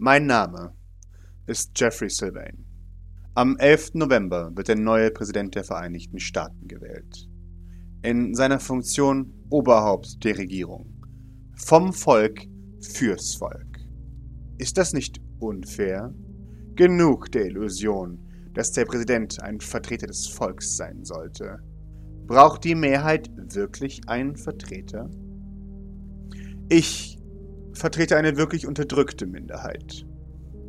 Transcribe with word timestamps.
Mein 0.00 0.26
Name 0.26 0.76
ist 1.48 1.72
Jeffrey 1.74 2.08
Sylvain. 2.08 2.64
Am 3.34 3.56
11. 3.56 3.94
November 3.94 4.52
wird 4.54 4.68
der 4.68 4.76
neue 4.76 5.10
Präsident 5.10 5.56
der 5.56 5.64
Vereinigten 5.64 6.20
Staaten 6.20 6.68
gewählt. 6.68 7.28
In 8.02 8.32
seiner 8.32 8.60
Funktion 8.60 9.32
Oberhaupt 9.50 10.22
der 10.22 10.38
Regierung. 10.38 11.02
Vom 11.56 11.92
Volk 11.92 12.46
fürs 12.80 13.34
Volk. 13.34 13.80
Ist 14.58 14.78
das 14.78 14.92
nicht 14.92 15.20
unfair? 15.40 16.14
Genug 16.76 17.32
der 17.32 17.46
Illusion, 17.46 18.20
dass 18.54 18.70
der 18.70 18.84
Präsident 18.84 19.42
ein 19.42 19.58
Vertreter 19.58 20.06
des 20.06 20.28
Volks 20.28 20.76
sein 20.76 21.04
sollte. 21.04 21.58
Braucht 22.28 22.62
die 22.62 22.76
Mehrheit 22.76 23.28
wirklich 23.52 24.08
einen 24.08 24.36
Vertreter? 24.36 25.10
Ich 26.68 27.17
vertrete 27.78 28.16
eine 28.16 28.36
wirklich 28.36 28.66
unterdrückte 28.66 29.26
Minderheit. 29.26 30.04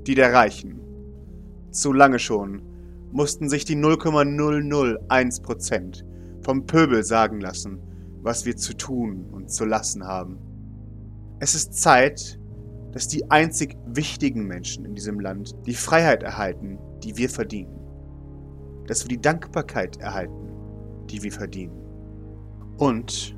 Die 0.05 0.13
der 0.16 0.34
Reichen. 0.34 0.80
Zu 1.72 1.91
lange 1.91 2.20
schon 2.20 2.62
mussten 3.12 3.50
sich 3.50 3.66
die 3.66 3.76
0,001% 3.76 6.03
vom 6.44 6.66
Pöbel 6.66 7.03
sagen 7.03 7.41
lassen, 7.41 7.81
was 8.22 8.45
wir 8.45 8.55
zu 8.55 8.77
tun 8.77 9.26
und 9.31 9.50
zu 9.50 9.66
lassen 9.66 10.05
haben. 10.05 10.38
Es 11.40 11.55
ist 11.55 11.73
Zeit, 11.73 12.40
dass 12.91 13.08
die 13.08 13.31
einzig 13.31 13.76
wichtigen 13.88 14.45
Menschen 14.45 14.86
in 14.86 14.94
diesem 14.95 15.20
Land 15.20 15.55
die 15.66 15.73
Freiheit 15.73 16.23
erhalten, 16.23 16.78
die 17.03 17.17
wir 17.17 17.30
verdienen. 17.30 17.76
Dass 18.88 19.03
wir 19.03 19.09
die 19.09 19.22
Dankbarkeit 19.22 19.98
erhalten, 19.98 20.50
die 21.09 21.22
wir 21.23 21.31
verdienen. 21.31 21.78
Und 22.78 23.36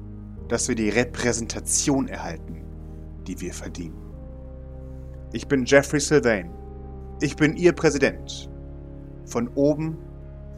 dass 0.47 0.67
wir 0.67 0.75
die 0.75 0.89
Repräsentation 0.89 2.07
erhalten, 2.07 2.60
die 3.27 3.39
wir 3.39 3.53
verdienen. 3.53 3.97
Ich 5.33 5.47
bin 5.47 5.65
Jeffrey 5.65 5.99
Sylvain. 5.99 6.51
Ich 7.21 7.35
bin 7.35 7.55
Ihr 7.55 7.73
Präsident. 7.73 8.49
Von 9.25 9.47
oben 9.49 9.97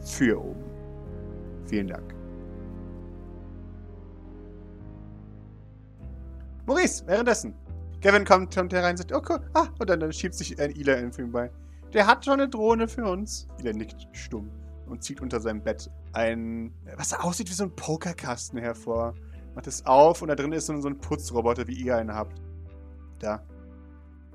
für 0.00 0.40
oben. 0.42 0.64
Vielen 1.66 1.88
Dank. 1.88 2.14
Maurice, 6.66 7.06
währenddessen. 7.06 7.54
Kevin 8.00 8.24
kommt, 8.24 8.54
kommt 8.54 8.72
herein 8.72 8.92
und 8.92 8.96
sagt, 8.98 9.12
oh 9.12 9.22
cool, 9.28 9.40
ah, 9.54 9.68
und 9.78 9.88
dann, 9.88 10.00
dann 10.00 10.12
schiebt 10.12 10.34
sich 10.34 10.58
ein 10.60 10.70
Ila 10.72 10.94
in 10.94 11.10
den 11.10 11.32
bei. 11.32 11.50
Der 11.92 12.06
hat 12.06 12.24
schon 12.24 12.34
eine 12.34 12.48
Drohne 12.48 12.88
für 12.88 13.04
uns. 13.04 13.46
Ila 13.60 13.72
nickt 13.72 14.08
stumm 14.12 14.50
und 14.86 15.02
zieht 15.02 15.20
unter 15.20 15.40
seinem 15.40 15.62
Bett 15.62 15.90
ein, 16.12 16.72
was 16.96 17.12
aussieht 17.14 17.48
wie 17.48 17.54
so 17.54 17.64
ein 17.64 17.74
Pokerkasten 17.74 18.58
hervor. 18.58 19.14
Macht 19.54 19.66
es 19.66 19.86
auf 19.86 20.20
und 20.20 20.28
da 20.28 20.34
drin 20.34 20.52
ist 20.52 20.66
so 20.66 20.72
ein 20.72 20.98
Putzroboter, 20.98 21.66
wie 21.66 21.74
ihr 21.74 21.96
einen 21.96 22.12
habt. 22.12 22.40
Da. 23.24 23.42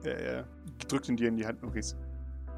Er, 0.04 0.20
er 0.20 0.48
drückt 0.88 1.10
ihn 1.10 1.16
dir 1.16 1.28
in 1.28 1.38
die 1.38 1.46
Hand, 1.46 1.62
Maurice. 1.62 1.96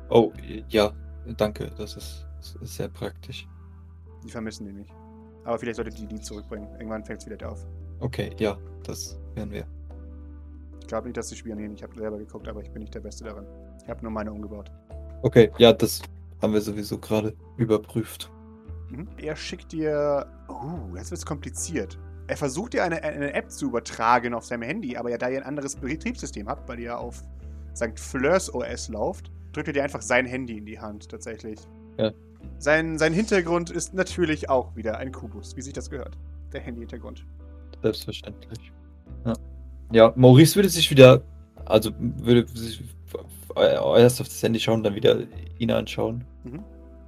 Oh, 0.09 0.31
ja, 0.69 0.93
danke. 1.37 1.69
Das 1.77 1.97
ist, 1.97 2.25
das 2.37 2.55
ist 2.55 2.75
sehr 2.75 2.87
praktisch. 2.87 3.47
Die 4.23 4.29
vermissen 4.29 4.65
die 4.65 4.71
nicht. 4.71 4.93
Aber 5.43 5.59
vielleicht 5.59 5.75
solltet 5.75 5.99
ihr 5.99 6.07
die 6.07 6.21
zurückbringen. 6.21 6.69
Irgendwann 6.75 7.03
fällt 7.03 7.21
es 7.21 7.29
wieder 7.29 7.51
auf. 7.51 7.67
Okay, 7.99 8.33
ja, 8.39 8.57
das 8.83 9.19
werden 9.35 9.51
wir. 9.51 9.67
Ich 10.79 10.87
glaube 10.87 11.07
nicht, 11.07 11.17
dass 11.17 11.29
sie 11.29 11.35
spionieren. 11.35 11.73
Ich 11.73 11.83
habe 11.83 11.95
selber 11.95 12.17
geguckt, 12.17 12.47
aber 12.47 12.61
ich 12.61 12.71
bin 12.71 12.81
nicht 12.81 12.95
der 12.95 13.01
Beste 13.01 13.25
darin. 13.25 13.45
Ich 13.83 13.89
habe 13.89 14.01
nur 14.01 14.11
meine 14.11 14.31
umgebaut. 14.31 14.71
Okay, 15.21 15.51
ja, 15.57 15.73
das 15.73 16.01
haben 16.41 16.53
wir 16.53 16.61
sowieso 16.61 16.97
gerade 16.97 17.35
überprüft. 17.57 18.31
Mhm. 18.89 19.07
Er 19.17 19.35
schickt 19.35 19.73
dir. 19.73 20.27
Oh, 20.47 20.95
jetzt 20.95 21.11
wird 21.11 21.19
es 21.19 21.25
kompliziert. 21.25 21.99
Er 22.31 22.37
versucht 22.37 22.71
dir 22.71 22.85
eine, 22.85 23.03
eine 23.03 23.33
App 23.33 23.51
zu 23.51 23.65
übertragen 23.65 24.33
auf 24.33 24.45
seinem 24.45 24.61
Handy, 24.61 24.95
aber 24.95 25.09
ja, 25.09 25.17
da 25.17 25.27
ihr 25.27 25.39
ein 25.39 25.43
anderes 25.43 25.75
Betriebssystem 25.75 26.47
habt, 26.47 26.69
weil 26.69 26.79
ihr 26.79 26.97
auf 26.97 27.21
St. 27.75 27.99
Fleurs 27.99 28.53
OS 28.53 28.87
lauft, 28.87 29.29
drückt 29.51 29.67
er 29.67 29.73
dir 29.73 29.83
einfach 29.83 30.01
sein 30.01 30.25
Handy 30.25 30.57
in 30.57 30.65
die 30.65 30.79
Hand, 30.79 31.09
tatsächlich. 31.09 31.59
Ja. 31.97 32.13
Sein, 32.57 32.97
sein 32.97 33.11
Hintergrund 33.11 33.69
ist 33.69 33.93
natürlich 33.93 34.49
auch 34.49 34.73
wieder 34.77 34.97
ein 34.97 35.11
Kubus, 35.11 35.57
wie 35.57 35.61
sich 35.61 35.73
das 35.73 35.89
gehört. 35.89 36.17
Der 36.53 36.61
Handy-Hintergrund. 36.61 37.25
Selbstverständlich. 37.81 38.71
Ja. 39.25 39.33
ja, 39.91 40.13
Maurice 40.15 40.55
würde 40.55 40.69
sich 40.69 40.89
wieder, 40.89 41.21
also 41.65 41.91
würde 41.99 42.47
sich 42.47 42.81
erst 43.57 44.21
auf 44.21 44.29
das 44.29 44.41
Handy 44.41 44.61
schauen, 44.61 44.83
dann 44.83 44.95
wieder 44.95 45.17
ihn 45.59 45.71
anschauen. 45.71 46.23
Mhm. 46.45 46.63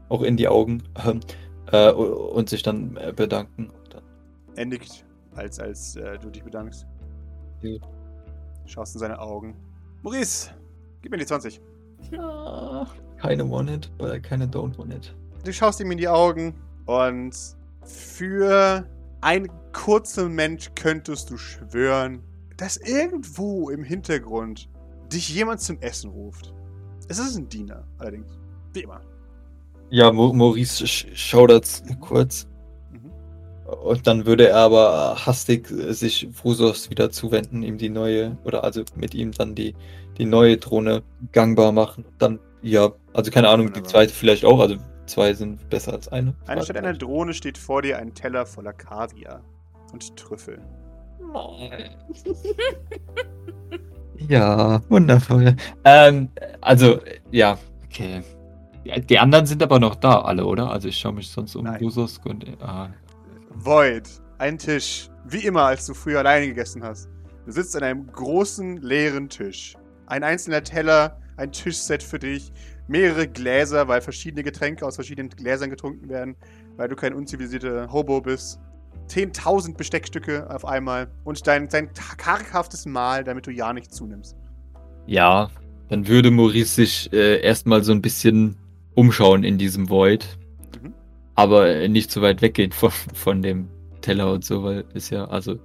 Auch 0.10 0.24
in 0.24 0.36
die 0.36 0.50
Augen. 0.50 0.84
Ähm, 1.06 1.22
äh, 1.72 1.92
und 1.94 2.50
sich 2.50 2.62
dann 2.62 2.98
äh, 2.98 3.14
bedanken. 3.16 3.70
Und 3.70 3.94
dann 3.94 4.04
Er 4.58 4.66
nickt, 4.66 5.06
als, 5.36 5.60
als 5.60 5.96
äh, 5.96 6.18
du 6.20 6.30
dich 6.30 6.44
bedankst. 6.44 6.86
Ja. 7.62 7.78
Schaust 8.66 8.96
in 8.96 9.00
seine 9.00 9.20
Augen. 9.20 9.56
Maurice, 10.02 10.52
gib 11.02 11.12
mir 11.12 11.18
die 11.18 11.26
20. 11.26 11.62
Ja, 12.12 12.88
keine 13.18 13.50
Want-It, 13.50 13.90
oder 14.00 14.20
keine 14.20 14.46
Don't 14.46 14.78
Want-It. 14.78 15.16
Du 15.44 15.54
schaust 15.54 15.80
ihm 15.80 15.92
in 15.92 15.98
die 15.98 16.08
Augen 16.08 16.56
und 16.86 17.36
für 17.84 18.86
einen 19.22 19.50
kurzen 19.72 20.26
Moment 20.26 20.76
könntest 20.76 21.30
du 21.30 21.38
schwören, 21.38 22.22
dass 22.58 22.78
irgendwo 22.78 23.70
im 23.70 23.84
Hintergrund 23.84 24.70
dich 25.12 25.30
jemand 25.30 25.62
zum 25.62 25.80
Essen 25.80 26.10
ruft. 26.10 26.54
Es 27.08 27.20
ist 27.20 27.36
ein 27.38 27.50
Diener, 27.50 27.86
allerdings. 27.98 28.38
Wie 28.74 28.82
immer. 28.82 29.02
Ja, 29.90 30.12
Maurice 30.12 30.88
sch 30.88 31.08
schaudert 31.14 31.84
kurz. 32.00 32.48
Und 33.82 34.08
dann 34.08 34.26
würde 34.26 34.50
er 34.50 34.58
aber 34.58 35.26
hastig 35.26 35.70
äh, 35.72 35.94
sich 35.94 36.28
Frusos 36.34 36.90
wieder 36.90 37.12
zuwenden, 37.12 37.64
ihm 37.64 37.78
die 37.78 37.90
neue, 37.90 38.38
oder 38.44 38.64
also 38.64 38.84
mit 38.96 39.14
ihm 39.14 39.32
dann 39.32 39.56
die, 39.56 39.76
die 40.18 40.26
neue 40.26 40.58
Drohne 40.58 41.04
gangbar 41.32 41.72
machen. 41.72 42.06
Dann, 42.18 42.40
ja, 42.62 42.92
also 43.14 43.32
keine 43.32 43.50
Ahnung, 43.50 43.72
die 43.74 43.84
zweite 43.84 44.14
vielleicht 44.14 44.46
auch, 44.46 44.60
also 44.60 44.78
zwei 45.06 45.34
sind 45.34 45.70
besser 45.70 45.94
als 45.94 46.08
eine. 46.08 46.34
Anstatt 46.48 46.78
einer 46.78 46.94
Drohne 46.94 47.34
steht 47.34 47.58
vor 47.58 47.82
dir 47.82 47.98
ein 47.98 48.14
Teller 48.14 48.46
voller 48.46 48.74
Kaviar 48.74 49.42
und 49.92 50.16
Trüffel. 50.18 50.60
Ja, 54.28 54.82
wundervoll. 54.90 55.56
Ähm, 55.84 56.30
also, 56.62 57.00
ja, 57.32 57.58
okay. 57.86 58.22
Die, 59.10 59.18
anderen 59.18 59.46
sind 59.46 59.64
aber 59.64 59.80
noch 59.80 59.96
da, 59.96 60.22
alle, 60.22 60.46
oder? 60.46 60.70
Also 60.70 60.90
ich 60.90 60.98
schaue 60.98 61.14
mich 61.14 61.30
sonst 61.30 61.56
um 61.56 61.66
Nein. 61.66 61.80
Frusos 61.80 62.20
und 62.26 62.46
ah, 62.62 62.90
Void, 63.56 64.10
ein 64.40 64.58
Tisch, 64.58 65.10
wie 65.26 65.46
immer, 65.46 65.64
als 65.64 65.86
du 65.86 65.94
früher 65.94 66.20
alleine 66.20 66.48
gegessen 66.48 66.84
hast. 66.84 67.08
Du 67.46 67.52
sitzt 67.52 67.76
an 67.76 67.84
einem 67.84 68.08
großen, 68.08 68.78
leeren 68.78 69.30
Tisch. 69.30 69.76
Ein 70.08 70.24
einzelner 70.24 70.64
Teller, 70.64 71.20
ein 71.38 71.52
Tischset 71.52 72.04
für 72.04 72.20
dich, 72.20 72.52
mehrere 72.88 73.28
Gläser, 73.28 73.88
weil 73.88 74.02
verschiedene 74.02 74.44
Getränke 74.44 74.86
aus 74.86 74.96
verschiedenen 74.96 75.30
Gläsern 75.30 75.70
getrunken 75.70 76.10
werden, 76.10 76.36
weil 76.76 76.90
du 76.90 76.96
kein 76.96 77.14
unzivilisierter 77.14 77.92
Hobo 77.92 78.22
bist. 78.22 78.60
10.000 79.08 79.76
Besteckstücke 79.76 80.50
auf 80.50 80.66
einmal 80.66 81.10
und 81.24 81.46
dein, 81.46 81.68
dein 81.68 81.90
karghaftes 82.18 82.86
Mahl, 82.86 83.24
damit 83.24 83.48
du 83.48 83.52
ja 83.52 83.74
nicht 83.74 83.94
zunimmst. 83.94 84.36
Ja, 85.06 85.50
dann 85.90 86.08
würde 86.08 86.32
Maurice 86.32 86.76
sich 86.76 87.14
äh, 87.14 87.42
erstmal 87.42 87.84
so 87.84 87.92
ein 87.92 88.02
bisschen 88.02 88.58
umschauen 88.96 89.44
in 89.44 89.58
diesem 89.58 89.90
Void. 89.90 90.38
Aber 91.36 91.68
äh, 91.68 91.88
nicht 91.90 92.12
zu 92.12 92.22
weit 92.22 92.42
weggehen 92.42 92.72
von, 92.74 92.92
von 93.14 93.42
dem 93.42 93.70
Teller 94.02 94.32
und 94.32 94.44
so, 94.46 94.64
weil 94.64 94.84
ist 94.94 95.10
ja, 95.10 95.26
also, 95.26 95.58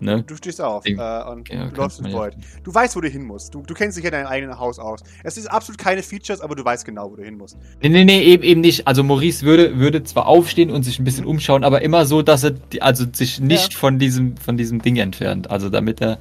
ne? 0.00 0.24
Du 0.26 0.36
stehst 0.36 0.60
auf 0.60 0.82
Ding. 0.84 0.98
äh, 0.98 1.22
und 1.30 1.48
Ja, 1.48 1.66
du 1.66 1.76
läufst 1.76 2.00
ins 2.00 2.08
ja. 2.08 2.14
Void. 2.14 2.34
Du 2.64 2.74
weißt, 2.74 2.96
wo 2.96 3.00
du 3.00 3.08
hin 3.08 3.22
musst. 3.24 3.54
Du, 3.54 3.62
du 3.62 3.72
kennst 3.72 3.96
dich 3.96 4.04
ja 4.04 4.10
dein 4.10 4.26
eigenes 4.26 4.58
Haus 4.58 4.78
aus. 4.80 5.00
Es 5.22 5.36
ist 5.36 5.46
absolut 5.46 5.78
keine 5.78 6.02
Features, 6.02 6.40
aber 6.40 6.56
du 6.56 6.64
weißt 6.64 6.84
genau, 6.84 7.10
wo 7.10 7.16
du 7.16 7.22
hin 7.22 7.36
musst. 7.38 7.56
Nee, 7.82 7.88
nee, 7.88 8.04
nee, 8.04 8.20
eben, 8.22 8.42
eben 8.42 8.60
nicht. 8.60 8.86
Also 8.88 9.04
Maurice 9.04 9.46
würde, 9.46 9.78
würde 9.78 10.02
zwar 10.02 10.26
aufstehen 10.26 10.70
und 10.70 10.82
sich 10.82 10.98
ein 10.98 11.04
bisschen 11.04 11.24
Mhm. 11.24 11.30
umschauen, 11.30 11.62
aber 11.64 11.82
immer 11.82 12.04
so, 12.04 12.20
dass 12.22 12.42
er 12.42 12.50
die, 12.50 12.82
also 12.82 13.04
sich 13.12 13.40
nicht 13.40 13.74
von 13.74 13.98
diesem, 14.00 14.36
von 14.36 14.56
diesem 14.56 14.82
Ding 14.82 14.96
entfernt. 14.96 15.50
Also 15.50 15.68
damit 15.70 16.00
er 16.02 16.18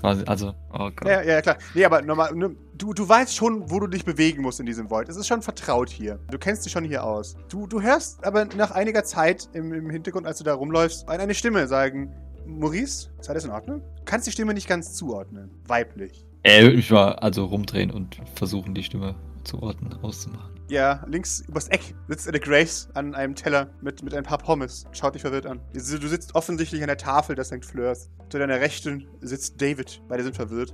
quasi, 0.00 0.24
also, 0.24 0.54
oh 0.72 0.90
Gott. 0.96 1.06
Ja, 1.06 1.22
ja, 1.22 1.42
klar. 1.42 1.58
Nee, 1.74 1.84
aber 1.84 2.02
nochmal, 2.02 2.34
ne, 2.34 2.56
du, 2.74 2.92
du 2.94 3.08
weißt 3.08 3.34
schon, 3.34 3.70
wo 3.70 3.78
du 3.80 3.86
dich 3.86 4.04
bewegen 4.04 4.42
musst 4.42 4.60
in 4.60 4.66
diesem 4.66 4.90
Void. 4.90 5.08
Es 5.08 5.16
ist 5.16 5.26
schon 5.26 5.42
vertraut 5.42 5.90
hier. 5.90 6.18
Du 6.30 6.38
kennst 6.38 6.64
dich 6.64 6.72
schon 6.72 6.84
hier 6.84 7.04
aus. 7.04 7.36
Du, 7.48 7.66
du 7.66 7.82
hörst 7.82 8.24
aber 8.24 8.46
nach 8.46 8.70
einiger 8.70 9.04
Zeit 9.04 9.48
im, 9.52 9.72
im 9.72 9.90
Hintergrund, 9.90 10.26
als 10.26 10.38
du 10.38 10.44
da 10.44 10.54
rumläufst, 10.54 11.08
eine 11.08 11.34
Stimme 11.34 11.66
sagen, 11.68 12.12
Maurice, 12.46 13.10
ist 13.20 13.28
alles 13.28 13.44
in 13.44 13.50
Ordnung? 13.50 13.82
Du 13.98 14.04
kannst 14.04 14.26
die 14.26 14.32
Stimme 14.32 14.54
nicht 14.54 14.68
ganz 14.68 14.94
zuordnen. 14.94 15.50
Weiblich. 15.66 16.26
Er 16.42 16.62
würde 16.62 16.76
mich 16.76 16.90
mal 16.90 17.12
also 17.16 17.44
rumdrehen 17.44 17.90
und 17.90 18.18
versuchen, 18.34 18.74
die 18.74 18.82
Stimme 18.82 19.14
zu 19.44 19.62
orten, 19.62 19.92
auszumachen. 20.02 20.49
Ja, 20.70 21.04
links 21.08 21.40
übers 21.48 21.66
Eck 21.66 21.96
sitzt 22.06 22.28
eine 22.28 22.38
Grace 22.38 22.88
an 22.94 23.12
einem 23.16 23.34
Teller 23.34 23.70
mit, 23.80 24.04
mit 24.04 24.14
ein 24.14 24.22
paar 24.22 24.38
Pommes. 24.38 24.86
Schaut 24.92 25.16
dich 25.16 25.22
verwirrt 25.22 25.44
an. 25.44 25.60
Du 25.72 25.80
sitzt 25.80 26.36
offensichtlich 26.36 26.80
an 26.80 26.86
der 26.86 26.96
Tafel 26.96 27.34
des 27.34 27.48
St. 27.48 27.64
Fleurs. 27.64 28.08
Zu 28.28 28.38
deiner 28.38 28.60
Rechten 28.60 29.08
sitzt 29.20 29.60
David. 29.60 30.00
Beide 30.08 30.22
sind 30.22 30.36
verwirrt. 30.36 30.72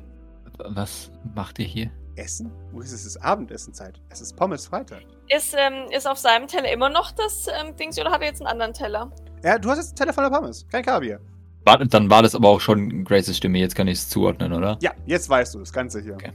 Was 0.58 1.10
macht 1.34 1.58
ihr 1.58 1.64
hier? 1.64 1.90
Essen? 2.16 2.52
Maurice, 2.72 2.94
es 2.94 3.06
ist 3.06 3.16
Abendessenzeit. 3.16 3.98
Es 4.10 4.20
ist 4.20 4.36
Pommes 4.36 4.66
Freitag. 4.66 5.00
Ist, 5.34 5.54
ähm, 5.56 5.90
ist 5.90 6.06
auf 6.06 6.18
seinem 6.18 6.46
Teller 6.46 6.70
immer 6.70 6.90
noch 6.90 7.12
das 7.12 7.46
ähm, 7.46 7.74
Dings 7.76 7.98
oder 7.98 8.10
hat 8.10 8.20
er 8.20 8.28
jetzt 8.28 8.42
einen 8.42 8.48
anderen 8.48 8.74
Teller? 8.74 9.10
Ja, 9.42 9.58
du 9.58 9.70
hast 9.70 9.78
jetzt 9.78 9.88
einen 9.88 9.96
Teller 9.96 10.12
voller 10.12 10.30
Pommes. 10.30 10.66
Kein 10.70 10.84
Kaviar. 10.84 11.20
War, 11.64 11.78
dann 11.78 12.10
war 12.10 12.22
das 12.22 12.34
aber 12.34 12.50
auch 12.50 12.60
schon 12.60 13.02
Graces 13.02 13.38
Stimme, 13.38 13.58
jetzt 13.60 13.74
kann 13.74 13.88
ich 13.88 13.98
es 13.98 14.10
zuordnen, 14.10 14.52
oder? 14.52 14.76
Ja, 14.82 14.92
jetzt 15.06 15.30
weißt 15.30 15.54
du 15.54 15.60
das 15.60 15.72
Ganze 15.72 16.02
hier. 16.02 16.14
Okay. 16.14 16.32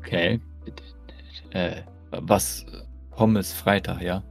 Okay. 0.00 0.40
Äh, 1.50 1.82
was? 2.12 2.64
Pommes 3.10 3.52
Freitag, 3.52 4.00
ja? 4.02 4.22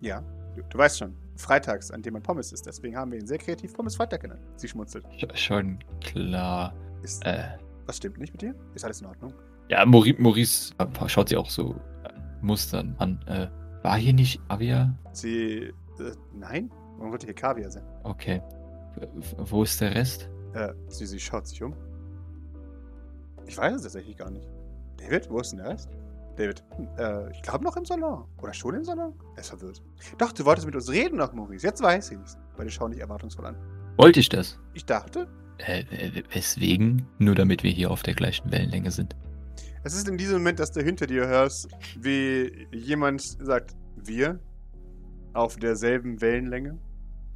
Ja, 0.00 0.22
du, 0.54 0.62
du 0.62 0.78
weißt 0.78 0.98
schon. 0.98 1.14
Freitags, 1.36 1.90
an 1.90 2.00
dem 2.02 2.14
man 2.14 2.22
Pommes 2.22 2.52
isst. 2.52 2.64
Deswegen 2.66 2.96
haben 2.96 3.12
wir 3.12 3.18
ihn 3.18 3.26
sehr 3.26 3.38
kreativ 3.38 3.74
Pommes 3.74 3.96
Freitag 3.96 4.22
genannt. 4.22 4.40
Sie 4.56 4.68
schmunzelt. 4.68 5.04
Sch- 5.18 5.36
Schon 5.36 5.78
klar. 6.00 6.72
Ist, 7.02 7.24
Äh, 7.26 7.44
was 7.86 7.96
stimmt 7.98 8.18
nicht 8.18 8.32
mit 8.32 8.42
dir? 8.42 8.54
Ist 8.74 8.84
alles 8.84 9.00
in 9.00 9.06
Ordnung? 9.06 9.32
ja, 9.68 9.84
Maurice, 9.84 10.72
äh, 10.78 11.08
schaut 11.08 11.28
sie 11.28 11.36
auch 11.36 11.50
so 11.50 11.74
äh, 12.04 12.12
mustern 12.40 12.94
an. 12.98 13.20
Äh, 13.26 13.48
war 13.82 13.96
hier 13.98 14.12
nicht 14.14 14.40
Avia? 14.48 14.94
Sie. 15.12 15.72
Äh, 15.98 16.12
nein? 16.34 16.70
Warum 16.98 17.10
sollte 17.10 17.26
hier 17.26 17.34
Kaviar 17.34 17.70
sein? 17.70 17.84
Okay. 18.04 18.40
Wo 19.36 19.62
ist 19.64 19.80
der 19.80 19.94
Rest? 19.94 20.30
Äh, 20.54 20.72
sie, 20.88 21.04
sie 21.06 21.18
schaut 21.20 21.46
sich 21.46 21.62
um. 21.62 21.74
Ich 23.46 23.58
weiß 23.58 23.74
es 23.74 23.82
tatsächlich 23.82 24.16
gar 24.16 24.30
nicht. 24.30 24.48
David, 24.96 25.28
wo 25.30 25.38
ist 25.40 25.50
denn 25.50 25.58
der 25.58 25.68
Rest? 25.70 25.90
David, 26.36 26.62
äh, 26.98 27.30
ich 27.32 27.42
glaube 27.42 27.64
noch 27.64 27.76
im 27.76 27.84
Salon. 27.84 28.24
Oder 28.42 28.52
schon 28.52 28.74
im 28.74 28.84
Salon? 28.84 29.14
Er 29.36 29.40
ist 29.40 29.48
verwirrt. 29.48 29.82
Doch, 30.18 30.32
du 30.32 30.44
wolltest 30.44 30.66
mit 30.66 30.74
uns 30.74 30.90
reden 30.90 31.16
noch, 31.16 31.32
Maurice. 31.32 31.66
Jetzt 31.66 31.82
weiß 31.82 32.10
ich's. 32.12 32.36
Beide 32.56 32.70
schauen 32.70 32.92
dich 32.92 33.00
erwartungsvoll 33.00 33.46
an. 33.46 33.56
Wollte 33.96 34.20
ich 34.20 34.28
das? 34.28 34.58
Ich 34.74 34.84
dachte, 34.84 35.26
Äh, 35.58 35.84
weswegen? 36.32 37.06
Nur 37.18 37.34
damit 37.34 37.62
wir 37.62 37.70
hier 37.70 37.90
auf 37.90 38.02
der 38.02 38.14
gleichen 38.14 38.50
Wellenlänge 38.52 38.90
sind. 38.90 39.16
es 39.84 39.94
ist 39.94 40.06
in 40.08 40.18
diesem 40.18 40.38
Moment, 40.38 40.58
dass 40.58 40.72
du 40.72 40.82
hinter 40.82 41.06
dir 41.06 41.26
hörst, 41.26 41.68
wie 41.98 42.66
jemand 42.72 43.22
sagt, 43.22 43.74
wir 43.96 44.38
auf 45.32 45.56
derselben 45.56 46.20
Wellenlänge. 46.20 46.78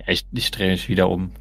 Ja, 0.00 0.08
ich, 0.08 0.26
ich 0.32 0.50
drehe 0.50 0.70
mich 0.72 0.88
wieder 0.90 1.08
um. 1.08 1.32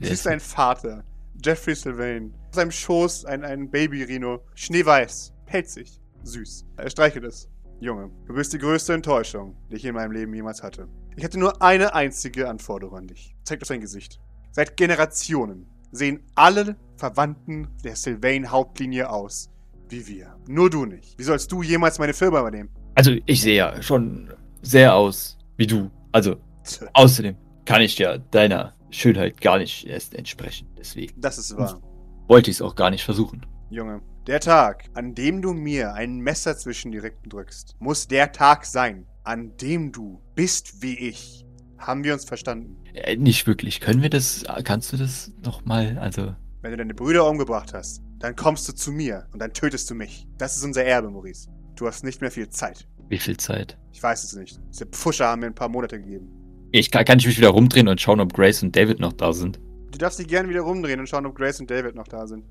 Es 0.00 0.10
ist 0.10 0.22
sein 0.22 0.38
Vater, 0.40 1.02
Jeffrey 1.44 1.74
Sylvain. 1.74 2.32
Auf 2.48 2.54
seinem 2.54 2.70
Schoß 2.70 3.24
ein, 3.24 3.44
ein 3.44 3.68
Baby-Rino, 3.70 4.40
schneeweiß, 4.54 5.32
pelzig, 5.46 6.00
süß. 6.22 6.66
Er 6.76 6.90
streichelt 6.90 7.24
es. 7.24 7.48
Junge, 7.80 8.10
du 8.26 8.34
bist 8.34 8.52
die 8.52 8.58
größte 8.58 8.92
Enttäuschung, 8.94 9.56
die 9.70 9.76
ich 9.76 9.84
in 9.84 9.94
meinem 9.94 10.12
Leben 10.12 10.34
jemals 10.34 10.62
hatte. 10.62 10.88
Ich 11.16 11.24
hatte 11.24 11.38
nur 11.38 11.62
eine 11.62 11.94
einzige 11.94 12.48
Anforderung 12.48 12.96
an 12.98 13.06
dich. 13.06 13.36
Zeig 13.44 13.62
auf 13.62 13.68
dein 13.68 13.80
Gesicht. 13.80 14.20
Seit 14.50 14.76
Generationen 14.76 15.66
sehen 15.92 16.20
alle 16.34 16.76
Verwandten 16.96 17.68
der 17.84 17.94
Sylvain-Hauptlinie 17.96 19.08
aus 19.10 19.50
wie 19.90 20.06
wir. 20.06 20.36
Nur 20.48 20.68
du 20.70 20.84
nicht. 20.84 21.18
Wie 21.18 21.22
sollst 21.22 21.50
du 21.50 21.62
jemals 21.62 21.98
meine 21.98 22.12
Firma 22.12 22.40
übernehmen? 22.40 22.68
Also, 22.94 23.12
ich 23.26 23.40
sehe 23.40 23.56
ja 23.56 23.80
schon 23.80 24.30
sehr 24.60 24.94
aus 24.94 25.38
wie 25.56 25.66
du. 25.66 25.90
Also, 26.12 26.34
Tch, 26.64 26.82
außerdem 26.92 27.36
kann 27.64 27.80
ich 27.80 27.96
ja 27.98 28.18
deiner 28.18 28.74
Schönheit 28.90 29.40
gar 29.40 29.58
nicht 29.58 29.86
erst 29.86 30.14
entsprechen. 30.14 30.68
Deswegen 30.76 31.18
Das 31.20 31.38
ist 31.38 31.56
wahr. 31.56 31.80
wollte 32.26 32.50
ich 32.50 32.56
es 32.58 32.62
auch 32.62 32.74
gar 32.74 32.90
nicht 32.90 33.04
versuchen. 33.04 33.46
Junge, 33.70 34.02
der 34.28 34.40
Tag, 34.40 34.84
an 34.92 35.14
dem 35.14 35.40
du 35.40 35.54
mir 35.54 35.94
ein 35.94 36.18
Messer 36.18 36.56
zwischen 36.56 36.92
die 36.92 36.98
Rippen 36.98 37.30
drückst, 37.30 37.76
muss 37.78 38.08
der 38.08 38.30
Tag 38.30 38.66
sein, 38.66 39.06
an 39.24 39.56
dem 39.56 39.90
du 39.90 40.20
bist 40.34 40.82
wie 40.82 40.98
ich. 40.98 41.46
Haben 41.78 42.04
wir 42.04 42.12
uns 42.12 42.26
verstanden? 42.26 42.76
Äh, 42.92 43.16
nicht 43.16 43.46
wirklich. 43.46 43.80
Können 43.80 44.02
wir 44.02 44.10
das? 44.10 44.44
Kannst 44.64 44.92
du 44.92 44.98
das 44.98 45.32
nochmal? 45.42 45.96
Also, 45.98 46.34
Wenn 46.60 46.72
du 46.72 46.76
deine 46.76 46.92
Brüder 46.92 47.26
umgebracht 47.26 47.72
hast, 47.72 48.02
dann 48.18 48.36
kommst 48.36 48.68
du 48.68 48.74
zu 48.74 48.92
mir 48.92 49.26
und 49.32 49.38
dann 49.40 49.54
tötest 49.54 49.88
du 49.88 49.94
mich. 49.94 50.26
Das 50.36 50.56
ist 50.56 50.64
unser 50.64 50.84
Erbe, 50.84 51.10
Maurice. 51.10 51.48
Du 51.76 51.86
hast 51.86 52.04
nicht 52.04 52.20
mehr 52.20 52.30
viel 52.30 52.50
Zeit. 52.50 52.86
wie 53.08 53.18
viel 53.18 53.36
Zeit? 53.38 53.78
Ich 53.92 54.02
weiß 54.02 54.24
es 54.24 54.34
nicht. 54.34 54.60
Diese 54.70 54.84
Pfuscher 54.84 55.28
haben 55.28 55.40
mir 55.40 55.46
ein 55.46 55.54
paar 55.54 55.70
Monate 55.70 55.98
gegeben. 55.98 56.28
Ich 56.70 56.90
kann, 56.90 57.06
kann 57.06 57.18
ich 57.18 57.26
mich 57.26 57.38
wieder 57.38 57.48
rumdrehen 57.48 57.88
und 57.88 57.98
schauen, 57.98 58.20
ob 58.20 58.34
Grace 58.34 58.62
und 58.62 58.76
David 58.76 59.00
noch 59.00 59.14
da 59.14 59.32
sind. 59.32 59.58
Du 59.90 59.96
darfst 59.96 60.18
dich 60.18 60.28
gerne 60.28 60.50
wieder 60.50 60.60
rumdrehen 60.60 61.00
und 61.00 61.08
schauen, 61.08 61.24
ob 61.24 61.34
Grace 61.34 61.60
und 61.60 61.70
David 61.70 61.94
noch 61.94 62.08
da 62.08 62.26
sind. 62.26 62.44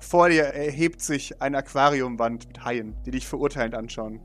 Vor 0.00 0.28
dir 0.28 0.44
erhebt 0.44 1.00
sich 1.00 1.40
eine 1.40 1.58
Aquariumwand 1.58 2.48
mit 2.48 2.64
Haien, 2.64 2.94
die 3.04 3.12
dich 3.12 3.26
verurteilend 3.26 3.74
anschauen. 3.74 4.20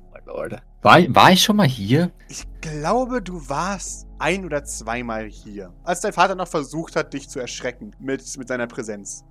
War, 0.82 1.16
war 1.16 1.32
ich 1.32 1.44
schon 1.44 1.56
mal 1.56 1.68
hier? 1.68 2.12
Ich 2.28 2.46
glaube, 2.62 3.22
du 3.22 3.50
warst 3.50 4.08
ein 4.20 4.46
oder 4.46 4.64
zweimal 4.64 5.28
hier. 5.28 5.74
Als 5.84 6.02
dein 6.02 6.14
Vater 6.14 6.36
noch 6.36 6.48
versucht 6.48 6.96
hat, 6.96 7.14
dich 7.14 7.30
zu 7.30 7.40
erschrecken 7.40 7.96
mit, 8.00 8.38
mit 8.38 8.48
seiner 8.48 8.68
Präsenz. 8.68 9.24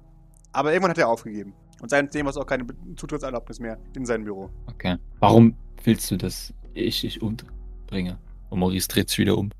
Aber 0.53 0.73
irgendwann 0.73 0.91
hat 0.91 0.99
er 0.99 1.09
aufgegeben. 1.09 1.55
Und 1.81 1.91
seitdem 1.91 2.27
hast 2.27 2.37
du 2.37 2.41
auch 2.41 2.47
keine 2.47 2.67
Zutrittserlaubnis 2.97 3.61
mehr 3.61 3.79
in 3.95 4.05
sein 4.05 4.25
Büro. 4.25 4.51
Okay. 4.67 4.97
Warum 5.21 5.55
willst 5.85 6.11
du, 6.11 6.17
dass 6.17 6.53
ich 6.75 7.01
dich 7.01 7.23
umbringe? 7.23 8.19
Und 8.49 8.59
Maurice 8.59 8.89
dreht 8.89 9.09
sich 9.09 9.19
wieder 9.19 9.39
um. 9.39 9.51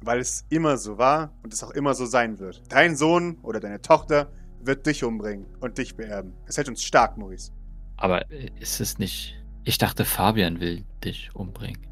Weil 0.00 0.20
es 0.20 0.44
immer 0.48 0.76
so 0.76 0.98
war 0.98 1.32
und 1.42 1.52
es 1.52 1.62
auch 1.62 1.70
immer 1.72 1.94
so 1.94 2.06
sein 2.06 2.38
wird. 2.38 2.62
Dein 2.68 2.96
Sohn 2.96 3.38
oder 3.42 3.60
deine 3.60 3.82
Tochter 3.82 4.30
wird 4.62 4.86
dich 4.86 5.04
umbringen 5.04 5.46
und 5.60 5.78
dich 5.78 5.96
beerben. 5.96 6.32
Es 6.46 6.56
hält 6.56 6.68
uns 6.68 6.82
stark, 6.82 7.16
Maurice. 7.18 7.52
Aber 7.96 8.30
äh, 8.30 8.50
ist 8.58 8.80
es 8.80 8.98
nicht. 8.98 9.36
Ich 9.64 9.78
dachte, 9.78 10.04
Fabian 10.04 10.60
will 10.60 10.84
dich 11.04 11.34
umbringen. 11.34 11.86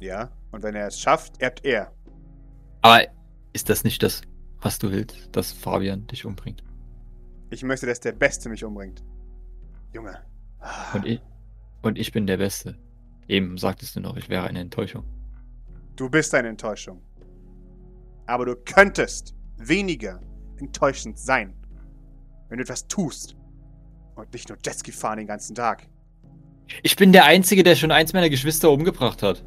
Ja? 0.00 0.30
Und 0.52 0.62
wenn 0.62 0.74
er 0.74 0.86
es 0.86 0.98
schafft, 0.98 1.40
erbt 1.40 1.64
er. 1.64 1.92
Aber 2.82 3.02
ist 3.52 3.68
das 3.68 3.84
nicht 3.84 4.02
das, 4.02 4.22
was 4.60 4.78
du 4.78 4.90
willst, 4.90 5.28
dass 5.32 5.52
Fabian 5.52 6.06
dich 6.06 6.24
umbringt? 6.24 6.62
Ich 7.50 7.62
möchte, 7.62 7.86
dass 7.86 8.00
der 8.00 8.12
Beste 8.12 8.48
mich 8.48 8.64
umbringt. 8.64 9.02
Junge. 9.92 10.18
Und 10.94 11.06
ich, 11.06 11.20
und 11.82 11.98
ich 11.98 12.12
bin 12.12 12.26
der 12.26 12.36
Beste. 12.36 12.78
Eben 13.28 13.58
sagtest 13.58 13.96
du 13.96 14.00
noch, 14.00 14.16
ich 14.16 14.28
wäre 14.28 14.46
eine 14.46 14.60
Enttäuschung. 14.60 15.04
Du 15.96 16.08
bist 16.08 16.34
eine 16.34 16.48
Enttäuschung. 16.48 17.02
Aber 18.26 18.46
du 18.46 18.56
könntest 18.56 19.34
weniger 19.56 20.20
enttäuschend 20.58 21.18
sein, 21.18 21.54
wenn 22.50 22.58
du 22.58 22.62
etwas 22.64 22.86
tust. 22.86 23.34
Und 24.16 24.30
nicht 24.34 24.48
nur 24.50 24.58
Jetski 24.64 24.92
fahren 24.92 25.16
den 25.18 25.26
ganzen 25.26 25.54
Tag. 25.54 25.86
Ich 26.82 26.94
bin 26.96 27.12
der 27.12 27.24
Einzige, 27.24 27.62
der 27.62 27.74
schon 27.74 27.90
eins 27.90 28.12
meiner 28.12 28.28
Geschwister 28.28 28.70
umgebracht 28.70 29.22
hat. 29.22 29.42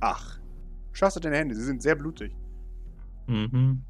Ach. 0.00 0.38
Schaust 0.92 1.16
du 1.16 1.20
deine 1.20 1.36
Hände, 1.36 1.54
sie 1.54 1.64
sind 1.64 1.82
sehr 1.82 1.94
blutig. 1.96 2.32
Mhm. 3.26 3.82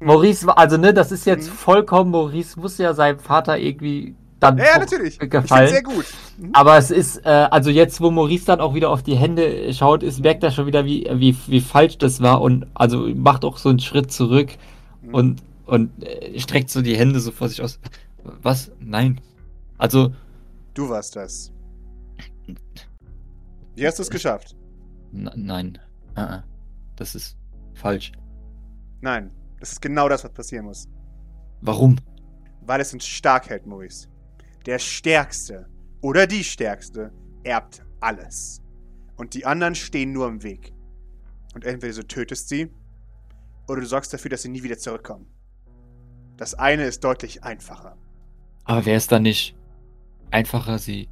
Maurice, 0.00 0.46
war- 0.46 0.58
also 0.58 0.76
ne, 0.76 0.94
das 0.94 1.12
ist 1.12 1.26
jetzt 1.26 1.48
Mhm. 1.48 1.54
vollkommen, 1.54 2.10
Maurice 2.10 2.58
muss 2.58 2.78
ja 2.78 2.94
seinem 2.94 3.18
Vater 3.18 3.58
irgendwie 3.58 4.14
dann 4.40 4.58
Ja, 4.58 4.64
ja 4.64 4.78
natürlich. 4.78 5.20
Ich 5.20 5.30
gefallen. 5.30 5.68
find's 5.68 5.72
sehr 5.72 5.82
gut. 5.82 6.04
Mhm. 6.38 6.50
Aber 6.54 6.76
es 6.78 6.90
ist, 6.90 7.18
äh, 7.24 7.28
also 7.28 7.70
jetzt, 7.70 8.00
wo 8.00 8.10
Maurice 8.10 8.46
dann 8.46 8.60
auch 8.60 8.74
wieder 8.74 8.90
auf 8.90 9.02
die 9.02 9.16
Hände 9.16 9.72
schaut, 9.74 10.02
ist, 10.02 10.20
merkt 10.20 10.42
er 10.42 10.50
schon 10.50 10.66
wieder, 10.66 10.84
wie, 10.84 11.08
wie, 11.12 11.36
wie 11.46 11.60
falsch 11.60 11.98
das 11.98 12.20
war 12.20 12.40
und 12.42 12.66
also 12.74 13.08
macht 13.14 13.44
auch 13.44 13.56
so 13.58 13.68
einen 13.70 13.78
Schritt 13.80 14.12
zurück 14.12 14.50
Mhm. 15.02 15.14
und, 15.14 15.42
Und 15.66 16.02
äh, 16.02 16.38
streckt 16.38 16.70
so 16.70 16.82
die 16.82 16.96
Hände 16.96 17.20
so 17.20 17.30
vor 17.30 17.48
sich 17.48 17.62
aus. 17.62 17.78
Was? 18.22 18.70
Nein. 18.80 19.20
Also, 19.78 20.14
Du 20.74 20.88
warst 20.88 21.14
das. 21.16 21.52
Wie 23.76 23.86
hast 23.86 23.98
du 23.98 24.02
es 24.02 24.10
geschafft? 24.10 24.56
nein. 25.12 25.78
Das 26.96 27.14
ist 27.14 27.36
falsch. 27.74 28.12
Nein. 29.00 29.30
Das 29.60 29.72
ist 29.72 29.80
genau 29.82 30.08
das, 30.08 30.24
was 30.24 30.32
passieren 30.32 30.66
muss. 30.66 30.88
Warum? 31.60 31.96
Weil 32.62 32.80
es 32.80 32.92
uns 32.92 33.06
stark 33.06 33.48
hält, 33.48 33.66
Maurice. 33.66 34.08
Der 34.66 34.78
Stärkste 34.78 35.68
oder 36.02 36.26
die 36.26 36.44
Stärkste 36.44 37.12
erbt 37.44 37.82
alles. 38.00 38.60
Und 39.16 39.34
die 39.34 39.46
anderen 39.46 39.74
stehen 39.74 40.12
nur 40.12 40.28
im 40.28 40.42
Weg. 40.42 40.72
Und 41.54 41.64
entweder 41.64 41.94
du 41.94 42.06
tötest 42.06 42.48
sie 42.48 42.70
oder 43.68 43.80
du 43.80 43.86
sorgst 43.86 44.12
dafür, 44.12 44.30
dass 44.30 44.42
sie 44.42 44.48
nie 44.48 44.62
wieder 44.62 44.76
zurückkommen. 44.78 45.26
Das 46.36 46.54
eine 46.54 46.84
ist 46.84 47.04
deutlich 47.04 47.44
einfacher. 47.44 47.96
Aber 48.64 48.86
wäre 48.86 48.96
es 48.96 49.06
dann 49.06 49.22
nicht 49.22 49.56
einfacher, 50.30 50.78
sie. 50.78 51.08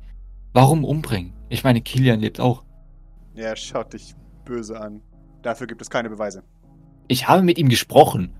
Warum 0.52 0.84
umbringen? 0.84 1.32
Ich 1.48 1.64
meine, 1.64 1.80
Kilian 1.80 2.20
lebt 2.20 2.40
auch. 2.40 2.64
Er 3.34 3.56
schaut 3.56 3.92
dich 3.92 4.14
böse 4.44 4.78
an. 4.80 5.00
Dafür 5.42 5.66
gibt 5.66 5.80
es 5.80 5.90
keine 5.90 6.10
Beweise. 6.10 6.42
Ich 7.08 7.28
habe 7.28 7.42
mit 7.42 7.58
ihm 7.58 7.68
gesprochen. 7.68 8.36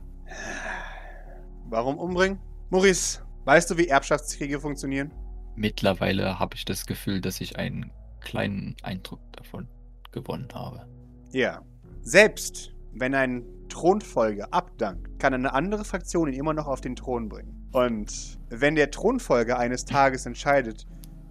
Warum 1.69 1.99
umbringen? 1.99 2.39
Maurice, 2.71 3.21
weißt 3.45 3.71
du, 3.71 3.79
wie 3.79 3.89
Erbschaftskriege 3.89 4.61
funktionieren? 4.61 5.13
Mittlerweile 5.57 6.39
habe 6.39 6.57
ich 6.57 6.65
das 6.65 6.87
Gefühl, 6.87 7.21
dass 7.21 7.41
ich 7.41 7.59
einen 7.59 7.93
kleinen 8.21 8.77
Eindruck 8.83 9.21
davon 9.33 9.69
gewonnen 10.11 10.49
habe. 10.55 10.87
Ja. 11.33 11.63
Selbst 12.03 12.72
wenn 12.93 13.15
ein 13.15 13.45
Thronfolger 13.69 14.49
abdankt, 14.53 15.19
kann 15.19 15.35
eine 15.35 15.55
andere 15.55 15.85
Fraktion 15.85 16.29
ihn 16.29 16.39
immer 16.39 16.55
noch 16.55 16.67
auf 16.67 16.81
den 16.81 16.97
Thron 16.97 17.29
bringen. 17.29 17.69
Und 17.73 18.39
wenn 18.51 18.75
der 18.75 18.91
Thronfolger 18.91 19.59
eines 19.59 19.85
Tages 19.85 20.27
entscheidet, 20.27 20.87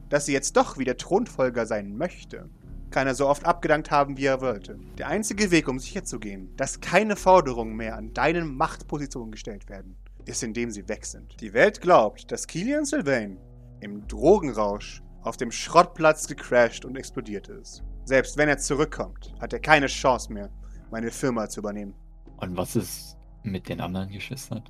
dass 0.10 0.26
sie 0.26 0.34
jetzt 0.34 0.58
doch 0.58 0.78
wieder 0.78 0.98
Thronfolger 0.98 1.66
sein 1.66 1.96
möchte, 1.96 2.50
kann 2.90 3.08
er 3.08 3.16
so 3.16 3.28
oft 3.28 3.46
abgedankt 3.46 3.90
haben, 3.90 4.18
wie 4.18 4.26
er 4.26 4.42
wollte. 4.42 4.78
Der 4.98 5.08
einzige 5.08 5.50
Weg, 5.52 5.68
um 5.68 5.80
sicherzugehen, 5.80 6.54
dass 6.58 6.82
keine 6.82 7.16
Forderungen 7.16 7.76
mehr 7.76 7.96
an 7.96 8.14
deine 8.14 8.44
Machtposition 8.44 9.32
gestellt 9.32 9.70
werden, 9.70 9.96
ist, 10.26 10.44
indem 10.44 10.72
sie 10.72 10.88
weg 10.90 11.06
sind. 11.06 11.40
Die 11.40 11.54
Welt 11.54 11.80
glaubt, 11.80 12.32
dass 12.32 12.48
Kilian 12.48 12.86
Sylvain 12.86 13.40
im 13.80 14.08
Drogenrausch 14.08 15.02
auf 15.22 15.38
dem 15.38 15.52
Schrottplatz 15.52 16.28
gecrashed 16.28 16.86
und 16.86 16.98
explodiert 16.98 17.48
ist. 17.48 17.84
Selbst 18.04 18.36
wenn 18.38 18.50
er 18.50 18.58
zurückkommt, 18.58 19.34
hat 19.40 19.54
er 19.54 19.60
keine 19.60 19.88
Chance 19.88 20.34
mehr, 20.34 20.50
meine 20.92 21.12
Firma 21.12 21.48
zu 21.50 21.60
übernehmen. 21.62 21.94
Und 22.38 22.58
was 22.58 22.76
ist 22.76 23.18
mit 23.44 23.68
den 23.70 23.82
anderen 23.82 24.10
Geschwistern? 24.10 24.64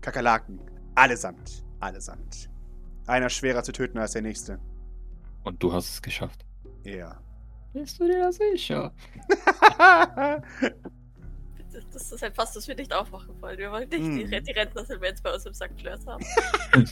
Kakerlaken. 0.00 0.60
Allesamt. 0.94 1.64
Allesamt. 1.80 2.50
Einer 3.06 3.28
schwerer 3.30 3.62
zu 3.62 3.72
töten 3.72 3.98
als 3.98 4.12
der 4.12 4.22
nächste. 4.22 4.58
Und 5.44 5.62
du 5.62 5.72
hast 5.72 5.88
es 5.90 6.02
geschafft. 6.02 6.44
Ja. 6.84 7.20
Bist 7.72 8.00
du 8.00 8.06
dir 8.06 8.18
da 8.18 8.32
sicher? 8.32 8.92
Das, 9.28 10.42
das 11.92 12.12
ist 12.12 12.22
halt 12.22 12.34
fast, 12.34 12.56
dass 12.56 12.66
wir 12.66 12.74
nicht 12.74 12.92
aufwachen 12.92 13.40
wollen. 13.40 13.58
Wir 13.58 13.70
wollen 13.70 13.88
nicht 13.88 14.00
Hm. 14.00 14.16
die, 14.30 14.42
die 14.42 14.52
Rentner-Silvents 14.52 15.22
bei 15.22 15.32
uns 15.34 15.46
im 15.46 15.54
St. 15.54 15.68
Fleurs 15.78 16.06
haben. 16.06 16.24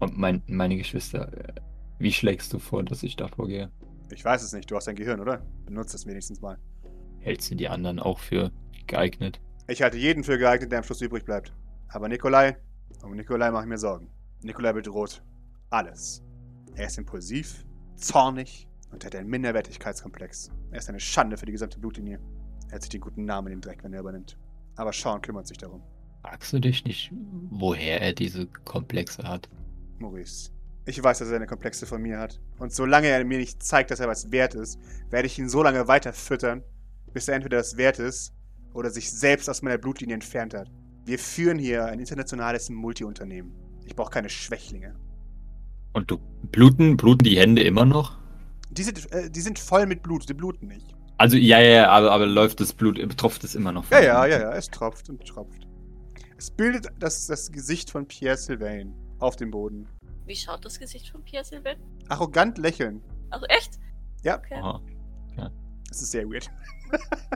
Und 0.00 0.18
mein, 0.18 0.42
meine 0.46 0.76
Geschwister, 0.76 1.32
äh, 1.32 1.54
wie 1.98 2.12
schlägst 2.12 2.52
du 2.52 2.58
vor, 2.58 2.82
dass 2.82 3.02
ich 3.02 3.16
da 3.16 3.28
vorgehe? 3.28 3.70
Ich 4.10 4.24
weiß 4.24 4.42
es 4.42 4.52
nicht, 4.52 4.70
du 4.70 4.76
hast 4.76 4.86
dein 4.86 4.96
Gehirn, 4.96 5.20
oder? 5.20 5.42
Benutzt 5.64 5.94
es 5.94 6.06
wenigstens 6.06 6.40
mal. 6.40 6.58
Hältst 7.20 7.50
du 7.50 7.54
die 7.54 7.68
anderen 7.68 7.98
auch 7.98 8.18
für 8.18 8.52
geeignet? 8.86 9.40
Ich 9.68 9.82
halte 9.82 9.96
jeden 9.96 10.22
für 10.22 10.38
geeignet, 10.38 10.70
der 10.70 10.78
am 10.78 10.84
Schluss 10.84 11.00
übrig 11.00 11.24
bleibt. 11.24 11.52
Aber 11.88 12.08
Nikolai, 12.08 12.56
um 13.02 13.14
Nikolai 13.14 13.50
mache 13.50 13.64
ich 13.64 13.68
mir 13.68 13.78
Sorgen. 13.78 14.08
Nikolai 14.42 14.72
bedroht 14.72 15.24
alles. 15.70 16.22
Er 16.74 16.86
ist 16.86 16.98
impulsiv, 16.98 17.64
zornig 17.96 18.68
und 18.92 19.04
hat 19.04 19.14
einen 19.16 19.28
Minderwertigkeitskomplex. 19.28 20.50
Er 20.70 20.78
ist 20.78 20.88
eine 20.88 21.00
Schande 21.00 21.36
für 21.36 21.46
die 21.46 21.52
gesamte 21.52 21.78
Blutlinie. 21.78 22.20
Er 22.68 22.76
hat 22.76 22.82
sich 22.82 22.90
den 22.90 23.00
guten 23.00 23.24
Namen 23.24 23.48
in 23.48 23.58
den 23.58 23.60
Dreck, 23.60 23.82
wenn 23.82 23.92
er 23.92 24.00
übernimmt. 24.00 24.38
Aber 24.76 24.92
Sean 24.92 25.20
kümmert 25.20 25.46
sich 25.46 25.58
darum. 25.58 25.82
Fragst 26.22 26.52
du 26.52 26.60
dich 26.60 26.84
nicht, 26.84 27.12
woher 27.50 28.00
er 28.00 28.12
diese 28.12 28.46
Komplexe 28.64 29.22
hat? 29.22 29.48
Maurice. 29.98 30.50
Ich 30.88 31.02
weiß, 31.02 31.18
dass 31.18 31.28
er 31.28 31.36
eine 31.36 31.48
Komplexe 31.48 31.84
von 31.84 32.00
mir 32.00 32.20
hat. 32.20 32.40
Und 32.60 32.72
solange 32.72 33.08
er 33.08 33.24
mir 33.24 33.38
nicht 33.38 33.60
zeigt, 33.60 33.90
dass 33.90 33.98
er 33.98 34.06
was 34.06 34.30
wert 34.30 34.54
ist, 34.54 34.78
werde 35.10 35.26
ich 35.26 35.36
ihn 35.36 35.48
so 35.48 35.62
lange 35.64 35.88
weiter 35.88 36.12
füttern, 36.12 36.62
bis 37.12 37.26
er 37.26 37.34
entweder 37.34 37.56
das 37.56 37.76
wert 37.76 37.98
ist 37.98 38.32
oder 38.72 38.90
sich 38.90 39.10
selbst 39.10 39.50
aus 39.50 39.62
meiner 39.62 39.78
Blutlinie 39.78 40.14
entfernt 40.14 40.54
hat. 40.54 40.70
Wir 41.04 41.18
führen 41.18 41.58
hier 41.58 41.86
ein 41.86 41.98
internationales 41.98 42.70
Multiunternehmen. 42.70 43.52
Ich 43.84 43.96
brauche 43.96 44.10
keine 44.10 44.28
Schwächlinge. 44.28 44.94
Und 45.92 46.08
du 46.08 46.18
bluten, 46.52 46.96
bluten 46.96 47.24
die 47.24 47.36
Hände 47.36 47.62
immer 47.62 47.84
noch? 47.84 48.18
Die 48.70 48.84
sind, 48.84 49.10
äh, 49.12 49.28
die 49.28 49.40
sind 49.40 49.58
voll 49.58 49.86
mit 49.86 50.04
Blut, 50.04 50.28
die 50.28 50.34
bluten 50.34 50.68
nicht. 50.68 50.94
Also 51.18 51.36
ja, 51.36 51.58
ja, 51.58 51.68
ja, 51.68 51.88
aber, 51.88 52.12
aber 52.12 52.26
läuft 52.26 52.60
das 52.60 52.72
Blut, 52.72 52.98
tropft 53.16 53.42
es 53.42 53.54
immer 53.56 53.72
noch? 53.72 53.90
Ja, 53.90 54.00
ja, 54.00 54.26
ja, 54.26 54.40
ja, 54.40 54.52
es 54.52 54.68
tropft 54.68 55.08
und 55.08 55.24
tropft. 55.24 55.66
Es 56.36 56.50
bildet 56.50 56.88
das, 57.00 57.26
das 57.26 57.50
Gesicht 57.50 57.90
von 57.90 58.06
Pierre 58.06 58.36
Sylvain 58.36 58.92
auf 59.18 59.36
dem 59.36 59.50
Boden. 59.50 59.88
Wie 60.26 60.36
schaut 60.36 60.64
das 60.64 60.78
Gesicht 60.78 61.08
von 61.08 61.22
Pierre 61.22 61.44
Sylvain? 61.44 61.76
Arrogant 62.08 62.58
lächeln. 62.58 63.00
Also 63.30 63.46
echt? 63.46 63.78
Ja. 64.22 64.38
Okay. 64.38 64.54
Aha. 64.60 64.80
Das 65.88 66.02
ist 66.02 66.10
sehr 66.10 66.28
weird. 66.28 66.50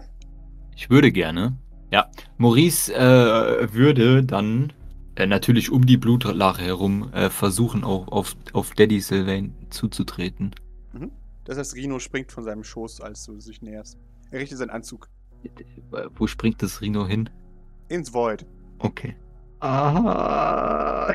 Ich 0.77 0.89
würde 0.89 1.13
gerne. 1.13 1.59
Ja, 1.93 2.11
Maurice 2.39 2.89
äh, 2.95 3.71
würde 3.75 4.25
dann 4.25 4.73
äh, 5.17 5.27
natürlich 5.27 5.71
um 5.71 5.85
die 5.85 5.99
Blutlache 5.99 6.63
herum 6.63 7.13
äh, 7.13 7.29
versuchen, 7.29 7.85
auch 7.85 8.09
auf, 8.09 8.35
auf 8.55 8.73
Daddy 8.73 8.99
Sylvain 9.01 9.55
zuzutreten. 9.69 10.55
Das 11.45 11.59
heißt, 11.59 11.75
Rino 11.75 11.99
springt 11.99 12.33
von 12.33 12.45
seinem 12.45 12.65
Schoß, 12.65 13.03
als 13.03 13.25
du 13.27 13.39
sich 13.41 13.61
näherst. 13.61 13.99
Er 14.31 14.41
richtet 14.41 14.57
seinen 14.57 14.71
Anzug 14.71 15.11
Wo 16.15 16.27
springt 16.27 16.63
das 16.63 16.81
Rhino 16.81 17.07
hin? 17.07 17.29
ins 17.89 18.15
Void. 18.15 18.47
Okay. 18.79 19.15
Aha. 19.61 21.13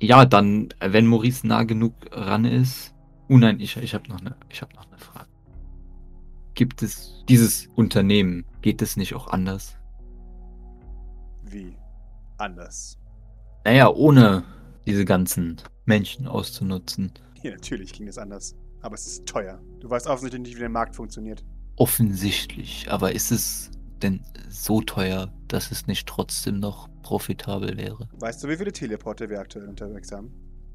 Ja, 0.00 0.24
dann, 0.24 0.68
äh, 0.80 0.92
wenn 0.92 1.06
Maurice 1.06 1.46
nah 1.46 1.64
genug 1.64 1.94
ran 2.10 2.44
ist. 2.44 2.94
Oh 3.28 3.38
nein, 3.38 3.60
ich, 3.60 3.76
ich 3.76 3.94
habe 3.94 4.08
noch, 4.08 4.20
ich 4.50 4.60
hab 4.60 4.74
noch 4.74 4.86
eine 4.86 4.98
Frage. 4.98 5.28
Gibt 6.54 6.82
es 6.82 7.24
dieses 7.28 7.68
Unternehmen, 7.74 8.44
geht 8.62 8.82
es 8.82 8.96
nicht 8.96 9.14
auch 9.14 9.28
anders? 9.28 9.76
Wie? 11.42 11.76
Anders. 12.38 12.98
Naja, 13.64 13.88
ohne 13.88 14.44
diese 14.86 15.04
ganzen 15.04 15.56
Menschen 15.86 16.26
auszunutzen. 16.26 17.12
Hier, 17.40 17.52
natürlich 17.52 17.92
ging 17.92 18.08
es 18.08 18.18
anders. 18.18 18.56
Aber 18.82 18.94
es 18.94 19.06
ist 19.06 19.26
teuer. 19.26 19.60
Du 19.80 19.88
weißt 19.88 20.06
offensichtlich 20.06 20.42
nicht, 20.42 20.56
wie 20.56 20.60
der 20.60 20.68
Markt 20.68 20.94
funktioniert. 20.94 21.42
Offensichtlich, 21.76 22.86
aber 22.90 23.12
ist 23.12 23.32
es 23.32 23.70
denn 24.02 24.20
so 24.48 24.80
teuer, 24.80 25.32
dass 25.48 25.70
es 25.70 25.86
nicht 25.86 26.06
trotzdem 26.06 26.60
noch 26.60 26.88
profitabel 27.02 27.76
wäre? 27.76 28.08
Weißt 28.18 28.42
du, 28.42 28.48
wie 28.48 28.56
viele 28.56 28.72
Teleporter 28.72 29.28
wir 29.28 29.40
aktuell 29.40 29.68
unterwegs 29.68 30.12
haben? 30.12 30.30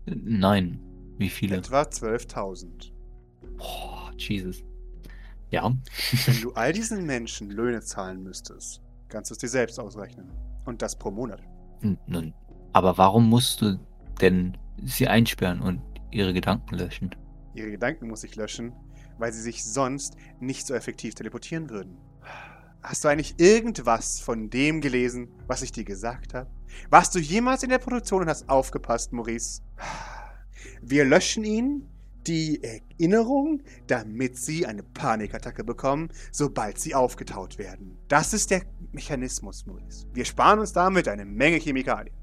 Nein. 0.06 0.80
Wie 1.18 1.30
viele? 1.30 1.58
Etwa 1.58 1.82
12.000. 1.82 2.92
Oh, 3.60 4.10
Jesus. 4.18 4.64
Ja. 5.52 5.74
Wenn 6.26 6.42
du 6.42 6.52
all 6.54 6.72
diesen 6.72 7.06
Menschen 7.06 7.50
Löhne 7.50 7.82
zahlen 7.82 8.24
müsstest, 8.24 8.82
kannst 9.10 9.32
du 9.32 9.34
es 9.34 9.40
dir 9.40 9.50
selbst 9.50 9.80
ausrechnen. 9.80 10.32
Und 10.66 10.82
das 10.82 10.98
pro 10.98 11.12
Monat. 11.12 11.42
Nun, 11.82 12.34
aber 12.74 12.98
warum 12.98 13.28
musst 13.30 13.62
du 13.62 13.80
denn 14.22 14.58
sie 14.84 15.08
einsperren 15.08 15.62
und 15.62 15.82
ihre 16.12 16.34
Gedanken 16.34 16.76
löschen? 16.76 17.16
Ihre 17.54 17.72
Gedanken 17.72 18.08
muss 18.08 18.24
ich 18.24 18.36
löschen, 18.36 18.74
weil 19.18 19.34
sie 19.34 19.42
sich 19.42 19.64
sonst 19.64 20.16
nicht 20.40 20.68
so 20.68 20.74
effektiv 20.74 21.16
teleportieren 21.16 21.70
würden. 21.70 21.98
Hast 22.82 23.04
du 23.04 23.10
eigentlich 23.10 23.36
irgendwas 23.38 24.22
von 24.22 24.50
dem 24.50 24.80
gelesen, 24.80 25.28
was 25.48 25.62
ich 25.62 25.72
dir 25.72 25.84
gesagt 25.84 26.34
habe? 26.34 26.50
Warst 26.90 27.14
du 27.14 27.20
jemals 27.20 27.64
in 27.64 27.70
der 27.70 27.78
Produktion 27.78 28.22
und 28.22 28.30
hast 28.30 28.48
aufgepasst, 28.48 29.12
Maurice? 29.12 29.62
Wir 30.82 31.04
löschen 31.04 31.44
ihnen 31.44 31.90
die 32.26 32.62
Erinnerung, 32.64 33.62
damit 33.88 34.38
sie 34.38 34.66
eine 34.66 34.84
Panikattacke 34.84 35.64
bekommen, 35.64 36.10
sobald 36.32 36.80
sie 36.80 36.96
aufgetaut 36.96 37.58
werden. 37.58 37.98
Das 38.08 38.34
ist 38.34 38.52
der 38.52 38.62
Mechanismus, 38.94 39.66
Maurice. 39.66 40.06
Wir 40.14 40.24
sparen 40.24 40.60
uns 40.60 40.72
damit 40.72 41.08
eine 41.08 41.26
Menge 41.26 41.58
Chemikalien. 41.58 42.16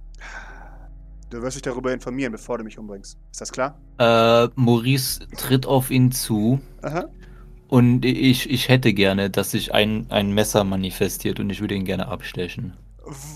Du 1.28 1.42
wirst 1.42 1.56
dich 1.56 1.62
darüber 1.62 1.92
informieren, 1.92 2.32
bevor 2.32 2.56
du 2.58 2.64
mich 2.64 2.78
umbringst. 2.78 3.18
Ist 3.30 3.40
das 3.40 3.52
klar? 3.52 3.78
Äh, 3.98 4.48
Maurice 4.54 5.26
tritt 5.36 5.66
auf 5.66 5.90
ihn 5.90 6.12
zu 6.12 6.60
Aha. 6.82 7.10
Und 7.68 8.04
ich, 8.04 8.48
ich 8.50 8.68
hätte 8.68 8.92
gerne, 8.94 9.30
dass 9.30 9.50
sich 9.52 9.72
ein, 9.74 10.06
ein 10.10 10.32
Messer 10.32 10.64
manifestiert 10.64 11.40
und 11.40 11.50
ich 11.50 11.60
würde 11.60 11.74
ihn 11.74 11.84
gerne 11.84 12.08
abstechen. 12.08 12.74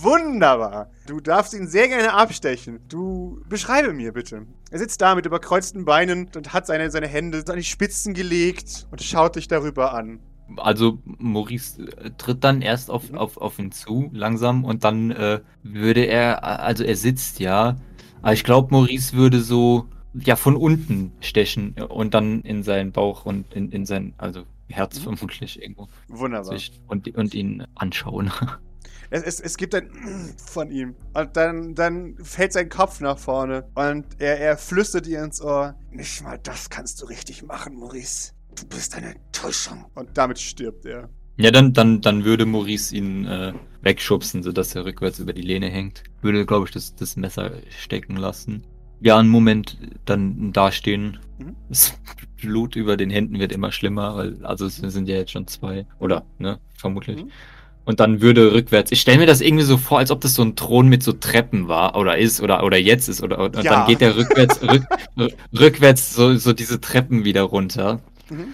Wunderbar. 0.02 0.90
Du 1.06 1.20
darfst 1.20 1.54
ihn 1.54 1.68
sehr 1.68 1.86
gerne 1.88 2.12
abstechen. 2.12 2.80
Du 2.88 3.40
beschreibe 3.48 3.92
mir 3.92 4.12
bitte. 4.12 4.46
Er 4.70 4.78
sitzt 4.78 5.00
da 5.00 5.14
mit 5.14 5.26
überkreuzten 5.26 5.84
Beinen 5.84 6.28
und 6.34 6.52
hat 6.52 6.66
seine, 6.66 6.90
seine 6.90 7.06
Hände 7.06 7.44
an 7.48 7.56
die 7.56 7.62
Spitzen 7.64 8.12
gelegt 8.14 8.88
und 8.90 9.00
schaut 9.02 9.36
dich 9.36 9.46
darüber 9.46 9.94
an. 9.94 10.18
Also 10.56 10.98
Maurice 11.04 11.82
äh, 11.82 12.10
tritt 12.18 12.42
dann 12.42 12.62
erst 12.62 12.90
auf, 12.90 13.10
Mhm. 13.10 13.18
auf, 13.18 13.36
auf 13.36 13.58
ihn 13.60 13.70
zu, 13.70 14.10
langsam, 14.12 14.64
und 14.64 14.82
dann 14.84 15.12
äh, 15.12 15.40
würde 15.62 16.04
er, 16.06 16.42
also 16.42 16.82
er 16.82 16.96
sitzt 16.96 17.38
ja, 17.38 17.76
aber 18.22 18.32
ich 18.32 18.42
glaube, 18.44 18.68
Maurice 18.72 19.12
würde 19.12 19.40
so, 19.40 19.88
ja, 20.14 20.36
von 20.36 20.56
unten 20.56 21.12
stechen 21.20 21.74
und 21.88 22.14
dann 22.14 22.42
in 22.42 22.62
seinen 22.62 22.92
Bauch 22.92 23.26
und 23.26 23.52
in, 23.54 23.70
in 23.70 23.86
sein, 23.86 24.14
also 24.18 24.44
Herz 24.68 24.98
Mhm. 25.00 25.16
vermutlich 25.16 25.60
irgendwo 25.62 25.88
Wunderbar. 26.08 26.58
und, 26.88 27.14
und 27.16 27.34
ihn 27.34 27.64
anschauen. 27.74 28.30
Es, 29.12 29.24
es, 29.24 29.40
es 29.40 29.56
gibt 29.56 29.74
ein 29.74 29.90
von 30.36 30.70
ihm. 30.70 30.94
Und 31.14 31.36
dann, 31.36 31.74
dann 31.74 32.16
fällt 32.22 32.52
sein 32.52 32.68
Kopf 32.68 33.00
nach 33.00 33.18
vorne 33.18 33.68
und 33.74 34.06
er, 34.20 34.38
er 34.38 34.56
flüstert 34.56 35.04
ihr 35.08 35.24
ins 35.24 35.40
Ohr. 35.42 35.74
Nicht 35.90 36.22
mal 36.22 36.38
das 36.40 36.70
kannst 36.70 37.02
du 37.02 37.06
richtig 37.06 37.42
machen, 37.42 37.74
Maurice. 37.76 38.34
Du 38.54 38.64
bist 38.68 38.94
eine 38.94 39.16
Täuschung. 39.32 39.86
Und 39.96 40.16
damit 40.16 40.38
stirbt 40.38 40.86
er. 40.86 41.08
Ja, 41.38 41.50
dann, 41.50 41.72
dann, 41.72 42.00
dann 42.00 42.24
würde 42.24 42.46
Maurice 42.46 42.94
ihn 42.94 43.26
äh, 43.26 43.52
wegschubsen, 43.82 44.44
sodass 44.44 44.76
er 44.76 44.84
rückwärts 44.84 45.18
über 45.18 45.32
die 45.32 45.42
Lehne 45.42 45.70
hängt. 45.70 46.04
Würde, 46.22 46.46
glaube 46.46 46.66
ich, 46.66 46.72
das, 46.72 46.94
das 46.94 47.16
Messer 47.16 47.50
stecken 47.80 48.14
lassen. 48.16 48.62
Ja, 49.00 49.18
einen 49.18 49.28
Moment 49.28 49.78
dann 50.04 50.52
dastehen. 50.52 51.18
Mhm. 51.38 51.56
Das 51.68 51.98
Blut 52.40 52.76
über 52.76 52.96
den 52.96 53.10
Händen 53.10 53.38
wird 53.38 53.52
immer 53.52 53.72
schlimmer, 53.72 54.16
weil, 54.16 54.44
also 54.44 54.66
es 54.66 54.76
sind 54.76 55.08
ja 55.08 55.16
jetzt 55.16 55.32
schon 55.32 55.46
zwei. 55.46 55.86
Oder, 55.98 56.24
ne, 56.38 56.58
vermutlich. 56.76 57.24
Mhm. 57.24 57.30
Und 57.86 57.98
dann 57.98 58.20
würde 58.20 58.52
rückwärts. 58.52 58.92
Ich 58.92 59.00
stelle 59.00 59.18
mir 59.18 59.26
das 59.26 59.40
irgendwie 59.40 59.64
so 59.64 59.76
vor, 59.76 59.98
als 59.98 60.10
ob 60.10 60.20
das 60.20 60.34
so 60.34 60.42
ein 60.42 60.54
Thron 60.54 60.88
mit 60.88 61.02
so 61.02 61.12
Treppen 61.12 61.66
war 61.66 61.96
oder 61.96 62.18
ist 62.18 62.40
oder 62.40 62.62
oder 62.62 62.76
jetzt 62.76 63.08
ist 63.08 63.22
oder 63.22 63.38
und 63.38 63.56
Ja. 63.56 63.62
dann 63.62 63.86
geht 63.88 64.02
er 64.02 64.16
rückwärts 64.16 64.60
rück, 64.62 64.84
rückwärts 65.58 66.14
so, 66.14 66.36
so 66.36 66.52
diese 66.52 66.80
Treppen 66.80 67.24
wieder 67.24 67.42
runter. 67.42 68.00
Mhm. 68.28 68.48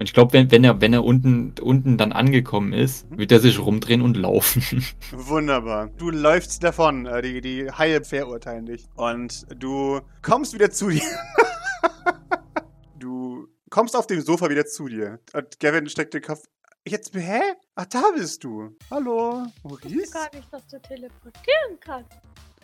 Und 0.00 0.06
ich 0.06 0.12
glaube, 0.12 0.32
wenn, 0.32 0.50
wenn 0.52 0.62
er, 0.62 0.80
wenn 0.80 0.92
er 0.92 1.04
unten, 1.04 1.54
unten 1.60 1.98
dann 1.98 2.12
angekommen 2.12 2.72
ist, 2.72 3.10
Mhm. 3.10 3.18
wird 3.18 3.32
er 3.32 3.40
sich 3.40 3.58
rumdrehen 3.58 4.00
und 4.02 4.16
laufen. 4.16 4.62
Wunderbar. 5.12 5.88
Du 5.98 6.10
läufst 6.10 6.62
davon. 6.62 7.06
Äh, 7.06 7.22
Die, 7.22 7.40
die 7.40 7.70
Haie 7.72 8.04
verurteilen 8.04 8.66
dich. 8.66 8.84
Und 8.94 9.46
du 9.60 10.00
kommst 10.22 10.54
wieder 10.54 10.70
zu 10.70 10.88
dir. 10.90 11.02
du 12.98 13.48
kommst 13.70 13.96
auf 13.96 14.06
dem 14.06 14.20
Sofa 14.20 14.48
wieder 14.50 14.66
zu 14.66 14.88
dir. 14.88 15.18
Und 15.34 15.58
Gavin 15.60 15.88
steckt 15.88 16.14
den 16.14 16.22
Kopf. 16.22 16.42
Jetzt, 16.86 17.14
hä? 17.14 17.40
Ach, 17.74 17.86
da 17.86 18.02
bist 18.16 18.44
du. 18.44 18.76
Hallo, 18.90 19.44
Ich 19.56 19.64
wusste 19.64 19.88
Maurice? 19.90 20.12
gar 20.12 20.28
nicht, 20.34 20.52
dass 20.52 20.66
du 20.68 20.80
teleportieren 20.80 21.78
kannst. 21.80 22.10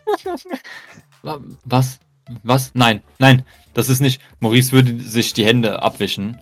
Wa- 1.23 1.41
Was? 1.65 1.99
Was? 2.43 2.71
Nein, 2.75 3.03
nein, 3.19 3.45
das 3.75 3.91
ist 3.91 4.01
nicht. 4.01 4.21
Maurice 4.41 4.73
würde 4.73 4.99
sich 5.01 5.35
die 5.35 5.45
Hände 5.45 5.83
abwischen. 5.83 6.39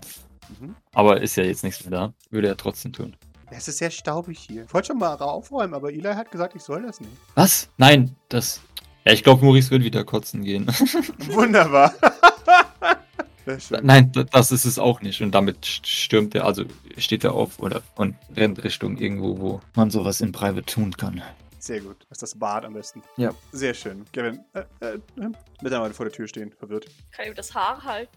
Aber 0.95 1.21
ist 1.21 1.37
ja 1.37 1.45
jetzt 1.45 1.65
nichts 1.65 1.85
mehr 1.85 1.91
da. 1.91 2.15
Würde 2.31 2.49
er 2.49 2.57
trotzdem 2.57 2.93
tun. 2.93 3.17
Es 3.51 3.69
ist 3.69 3.79
sehr 3.79 3.91
staubig 3.91 4.39
hier. 4.39 4.65
Ich 4.65 4.73
wollte 4.73 4.89
schon 4.89 4.99
mal 4.99 5.15
aufräumen, 5.17 5.75
aber 5.75 5.91
Eli 5.93 6.03
hat 6.15 6.31
gesagt, 6.31 6.55
ich 6.57 6.63
soll 6.63 6.83
das 6.83 7.01
nicht. 7.01 7.13
Was? 7.35 7.69
Nein, 7.77 8.17
das. 8.31 8.61
Ja, 9.05 9.13
ich 9.13 9.23
glaube, 9.23 9.45
Maurice 9.45 9.71
wird 9.71 9.85
wieder 9.85 10.05
kotzen 10.05 10.43
gehen. 10.43 10.67
Wunderbar. 11.31 11.93
Nein, 13.83 14.13
das 14.31 14.53
ist 14.53 14.65
es 14.65 14.79
auch 14.79 15.01
nicht. 15.01 15.21
Und 15.21 15.33
damit 15.33 15.65
st- 15.65 15.85
stürmt 15.85 16.35
er, 16.35 16.45
also 16.47 16.65
steht 16.97 17.25
er 17.25 17.33
auf 17.35 17.59
oder 17.59 17.83
und 17.97 18.15
rennt 18.37 18.63
Richtung 18.63 18.97
irgendwo, 18.99 19.39
wo 19.41 19.61
man 19.75 19.91
sowas 19.91 20.21
in 20.21 20.31
Private 20.31 20.65
tun 20.65 20.97
kann. 20.97 21.21
Sehr 21.63 21.81
gut. 21.81 21.99
Das 22.09 22.17
ist 22.17 22.23
das 22.23 22.35
Bad 22.37 22.65
am 22.65 22.75
besten. 22.75 23.05
Ja. 23.17 23.31
Sehr 23.53 23.73
schön. 23.73 24.05
Gavin, 24.13 24.41
äh, 24.53 24.65
äh, 24.81 24.95
äh, 24.95 25.31
Mitarbeiter 25.63 25.95
vor 25.95 26.07
der 26.07 26.13
Tür 26.13 26.27
stehen, 26.27 26.51
verwirrt. 26.51 26.87
Kann 27.13 27.29
ihm 27.29 27.37
das 27.37 27.55
Haar 27.55 27.81
halten. 27.85 28.11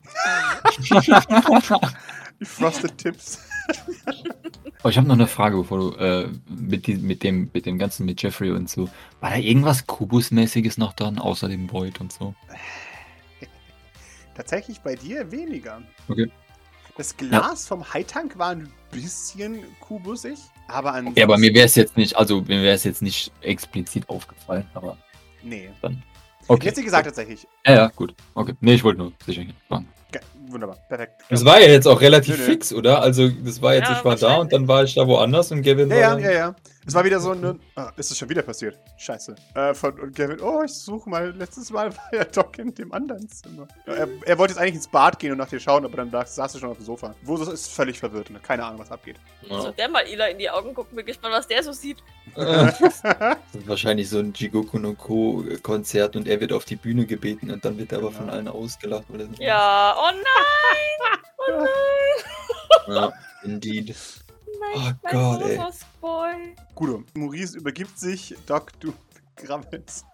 Die 2.40 2.46
Frosted 2.46 2.98
Tips. 2.98 3.48
Oh, 4.84 4.90
ich 4.90 4.98
habe 4.98 5.08
noch 5.08 5.14
eine 5.14 5.28
Frage, 5.28 5.58
bevor 5.58 5.78
du 5.78 5.96
äh, 5.98 6.28
mit, 6.50 6.88
die, 6.88 6.96
mit, 6.96 7.22
dem, 7.22 7.52
mit 7.54 7.68
dem 7.68 7.78
Ganzen 7.78 8.08
mit 8.08 8.20
Jeffrey 8.20 8.50
und 8.50 8.68
so. 8.68 8.90
War 9.20 9.30
da 9.30 9.36
irgendwas 9.36 9.86
Kubus-mäßiges 9.86 10.80
noch 10.80 10.94
dran, 10.94 11.20
außer 11.20 11.48
dem 11.48 11.72
Void 11.72 12.02
und 12.02 12.12
so? 12.12 12.34
Tatsächlich 14.34 14.80
bei 14.80 14.96
dir 14.96 15.32
weniger. 15.32 15.84
Okay. 16.08 16.32
Das 16.98 17.18
Glas 17.18 17.68
vom 17.68 17.94
High-Tank 17.94 18.38
war 18.38 18.52
ein 18.52 18.72
bisschen 18.92 19.64
kubusig, 19.82 20.40
aber 20.68 20.94
an. 20.94 21.14
Ja, 21.16 21.26
aber 21.26 21.38
mir 21.38 21.54
wäre 21.54 21.66
es 21.66 21.76
jetzt 21.76 21.98
nicht, 21.98 22.16
also 22.16 22.42
mir 22.42 22.62
wäre 22.62 22.76
es 22.76 22.86
jetzt 22.86 23.02
nicht 23.02 23.32
explizit 23.42 24.08
aufgefallen, 24.08 24.66
aber 24.74 24.98
Nee. 25.44 25.70
okay. 26.48 26.66
Jetzt, 26.68 26.78
wie 26.78 26.84
gesagt, 26.84 27.06
tatsächlich. 27.06 27.46
Ja, 27.66 27.74
ja, 27.76 27.88
gut. 27.96 28.16
Okay. 28.34 28.54
Nee, 28.62 28.76
ich 28.76 28.84
wollte 28.84 29.00
nur 29.00 29.12
sicher 29.26 29.44
gehen. 29.44 29.56
Wunderbar. 30.48 30.78
Perfekt. 30.88 31.24
Das 31.30 31.44
war 31.44 31.60
ja 31.60 31.68
jetzt 31.68 31.88
auch 31.88 32.00
relativ 32.00 32.38
Nö, 32.38 32.44
nö. 32.44 32.52
fix, 32.52 32.72
oder? 32.72 33.02
Also, 33.02 33.28
das 33.30 33.62
war 33.62 33.74
jetzt, 33.74 33.90
Ja, 33.90 33.98
ich 33.98 34.06
war 34.06 34.16
da 34.16 34.36
und 34.38 34.54
dann 34.54 34.68
war 34.68 34.84
ich 34.84 34.94
da 34.94 35.06
woanders 35.06 35.52
und 35.52 35.64
Gavin 35.64 35.90
Ja, 35.90 35.96
war 35.96 36.02
ja, 36.02 36.10
dann- 36.12 36.20
ja, 36.24 36.32
ja. 36.32 36.56
Es 36.88 36.94
war 36.94 37.04
wieder 37.04 37.20
so 37.20 37.32
ein. 37.32 37.60
Ah, 37.76 37.92
ist 37.98 38.12
es 38.12 38.18
schon 38.18 38.30
wieder 38.30 38.44
passiert? 38.44 38.78
Scheiße. 38.98 39.36
Äh, 39.56 39.74
von 39.74 40.14
Gavin, 40.14 40.40
oh, 40.40 40.62
ich 40.64 40.72
suche 40.74 41.10
mal. 41.10 41.32
Letztes 41.36 41.72
Mal 41.72 41.96
war 41.98 42.14
ja 42.14 42.24
Doc 42.26 42.60
in 42.60 42.76
dem 42.76 42.94
anderen 42.94 43.28
Zimmer. 43.28 43.68
Er, 43.88 44.08
er 44.24 44.38
wollte 44.38 44.54
jetzt 44.54 44.60
eigentlich 44.62 44.76
ins 44.76 44.88
Bad 44.88 45.18
gehen 45.18 45.32
und 45.32 45.40
nach 45.40 45.50
dir 45.50 45.60
schauen, 45.60 45.84
aber 45.84 45.98
dann 45.98 46.12
saß 46.12 46.54
er 46.54 46.60
schon 46.60 46.70
auf 46.70 46.78
dem 46.78 46.86
Sofa. 46.86 47.16
Wo 47.24 47.38
ist 47.38 47.72
völlig 47.74 47.98
verwirrt 48.00 48.30
und 48.30 48.36
hat 48.36 48.44
keine 48.44 48.64
Ahnung, 48.64 48.80
was 48.80 48.92
abgeht. 48.92 49.16
So, 49.50 49.72
der 49.72 49.90
mal 49.90 50.08
Ila 50.08 50.28
in 50.28 50.38
die 50.38 50.50
Augen 50.50 50.76
gucken. 50.76 50.96
Bin 50.96 51.06
gespannt, 51.06 51.34
was 51.34 51.48
der 51.48 51.64
so 51.64 51.72
sieht. 51.72 51.98
Wahrscheinlich 53.66 54.10
so 54.10 54.20
ein 54.20 54.34
Jigoku 54.36 54.78
no 54.78 54.94
Ko 54.94 55.44
Konzert 55.64 56.16
und 56.16 56.28
er 56.28 56.40
wird 56.40 56.54
auf 56.54 56.66
die 56.66 56.76
Bühne 56.76 57.06
gebeten 57.08 57.50
und 57.50 57.66
dann 57.66 57.78
wird 57.78 57.92
er 57.92 57.98
aber 58.00 58.10
Genau. 58.10 58.20
von 58.20 58.30
allen 58.30 58.48
ausgelacht 58.48 59.06
oder 59.10 59.26
so. 59.26 59.32
Ja, 59.42 59.96
oh 59.98 60.12
nein! 60.14 61.20
Oh 61.38 61.66
nein! 62.88 62.96
Ja, 62.96 63.14
indeed. 63.44 63.96
Nein, 64.60 64.74
Oh 64.76 64.94
mein 65.04 65.14
Gott, 65.14 65.42
ey. 65.42 65.56
Sonos 65.56 65.80
Boy. 66.02 66.56
Guido, 66.76 67.04
Maurice 67.14 67.58
übergibt 67.58 67.98
sich. 68.00 68.36
Doc, 68.46 68.72
du 68.80 68.94
grabbelst. 69.36 70.06